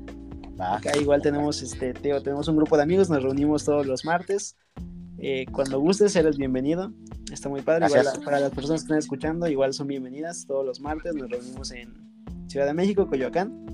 Acá 0.61 0.97
igual 0.97 1.21
tenemos, 1.21 1.61
este, 1.61 1.93
Teo, 1.93 2.23
tenemos 2.23 2.47
un 2.47 2.57
grupo 2.57 2.77
de 2.77 2.85
amigos, 2.85 3.11
nos 3.11 3.23
reunimos 3.23 3.64
todos 3.64 3.85
los 3.85 4.05
martes. 4.05 4.57
Eh, 5.19 5.45
cuando 5.53 5.81
gustes, 5.81 6.14
eres 6.14 6.39
bienvenido. 6.39 6.93
Está 7.33 7.49
muy 7.49 7.62
padre. 7.62 7.87
Igual, 7.87 8.07
para 8.25 8.39
las 8.39 8.53
personas 8.53 8.83
que 8.83 8.85
están 8.85 8.99
escuchando, 8.99 9.49
igual 9.49 9.75
son 9.75 9.89
bienvenidas 9.89 10.47
todos 10.47 10.64
los 10.64 10.81
martes. 10.81 11.14
Nos 11.16 11.29
reunimos 11.29 11.73
en 11.73 11.95
Ciudad 12.47 12.66
de 12.66 12.75
México, 12.75 13.09
Coyoacán. 13.09 13.66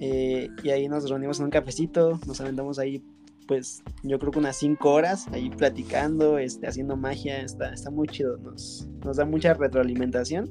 Eh, 0.00 0.48
y 0.62 0.68
ahí 0.68 0.86
nos 0.86 1.08
reunimos 1.08 1.38
en 1.38 1.46
un 1.46 1.50
cafecito, 1.50 2.20
nos 2.26 2.40
aventamos 2.42 2.78
ahí, 2.78 3.02
pues 3.48 3.82
yo 4.04 4.18
creo 4.18 4.30
que 4.30 4.38
unas 4.38 4.56
cinco 4.56 4.92
horas 4.92 5.26
ahí 5.32 5.50
platicando, 5.50 6.38
este, 6.38 6.68
haciendo 6.68 6.96
magia. 6.96 7.40
Está, 7.40 7.72
está 7.72 7.90
muy 7.90 8.06
chido, 8.06 8.36
nos, 8.36 8.86
nos 9.04 9.16
da 9.16 9.24
mucha 9.24 9.54
retroalimentación 9.54 10.48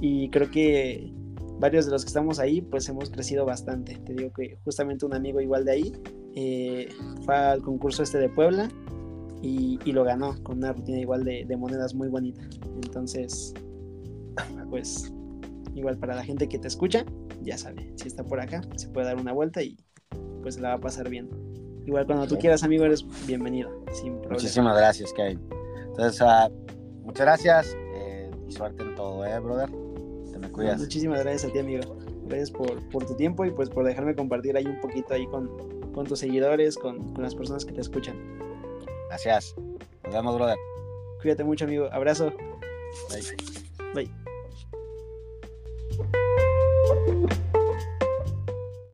y 0.00 0.30
creo 0.30 0.50
que 0.50 1.12
varios 1.60 1.86
de 1.86 1.92
los 1.92 2.04
que 2.04 2.08
estamos 2.08 2.38
ahí 2.38 2.62
pues 2.62 2.88
hemos 2.88 3.10
crecido 3.10 3.44
bastante. 3.44 3.96
Te 3.96 4.14
digo 4.14 4.32
que 4.32 4.58
justamente 4.64 5.06
un 5.06 5.14
amigo 5.14 5.40
igual 5.40 5.64
de 5.64 5.72
ahí 5.72 5.92
eh, 6.34 6.88
fue 7.24 7.36
al 7.36 7.62
concurso 7.62 8.02
este 8.02 8.18
de 8.18 8.28
Puebla 8.28 8.68
y, 9.42 9.78
lo 9.92 10.04
ganó 10.04 10.42
con 10.42 10.58
una 10.58 10.72
rutina 10.72 10.98
igual 10.98 11.24
de, 11.24 11.56
monedas 11.56 11.94
muy 11.94 12.08
bonita. 12.08 12.42
Entonces, 12.82 13.54
pues 14.70 15.12
igual 15.74 15.98
para 15.98 16.14
la 16.14 16.24
gente 16.24 16.48
que 16.48 16.58
te 16.58 16.68
escucha, 16.68 17.04
ya 17.42 17.56
sabe, 17.56 17.92
si 17.96 18.08
está 18.08 18.24
por 18.24 18.40
acá, 18.40 18.62
se 18.76 18.88
puede 18.88 19.06
dar 19.06 19.16
una 19.16 19.32
vuelta 19.32 19.62
y 19.62 19.76
pues 20.42 20.58
la 20.58 20.70
va 20.70 20.74
a 20.74 20.80
pasar 20.80 21.08
bien. 21.08 21.28
Igual 21.88 22.04
cuando 22.04 22.26
tú 22.26 22.36
quieras, 22.38 22.62
amigo, 22.62 22.84
eres 22.84 23.02
bienvenido. 23.26 23.70
Sin. 23.94 24.20
Muchísimas 24.28 24.76
gracias, 24.76 25.10
Kevin. 25.14 25.40
Entonces, 25.86 26.20
ah, 26.20 26.50
muchas 27.02 27.24
gracias 27.24 27.76
eh, 27.94 28.30
y 28.46 28.52
suerte 28.52 28.82
en 28.82 28.94
todo, 28.94 29.24
¿eh, 29.24 29.38
brother? 29.40 29.70
Te 29.70 30.38
me 30.38 30.48
pues 30.48 30.52
cuidas. 30.52 30.80
muchísimas 30.80 31.20
gracias 31.20 31.48
a 31.48 31.52
ti, 31.54 31.60
amigo. 31.60 31.96
Gracias 32.26 32.50
por, 32.50 32.86
por, 32.90 33.06
tu 33.06 33.14
tiempo 33.14 33.46
y 33.46 33.52
pues 33.52 33.70
por 33.70 33.86
dejarme 33.86 34.14
compartir 34.14 34.54
ahí 34.58 34.66
un 34.66 34.78
poquito 34.82 35.14
ahí 35.14 35.26
con, 35.28 35.48
con 35.94 36.06
tus 36.06 36.18
seguidores, 36.18 36.76
con, 36.76 37.14
con 37.14 37.24
las 37.24 37.34
personas 37.34 37.64
que 37.64 37.72
te 37.72 37.80
escuchan. 37.80 38.16
Gracias. 39.08 39.54
Nos 40.04 40.12
vemos, 40.12 40.34
brother. 40.34 40.58
Cuídate 41.22 41.42
mucho, 41.42 41.64
amigo. 41.64 41.88
Abrazo. 41.90 42.30
Bye. 43.94 44.10
Bye. 47.14 47.47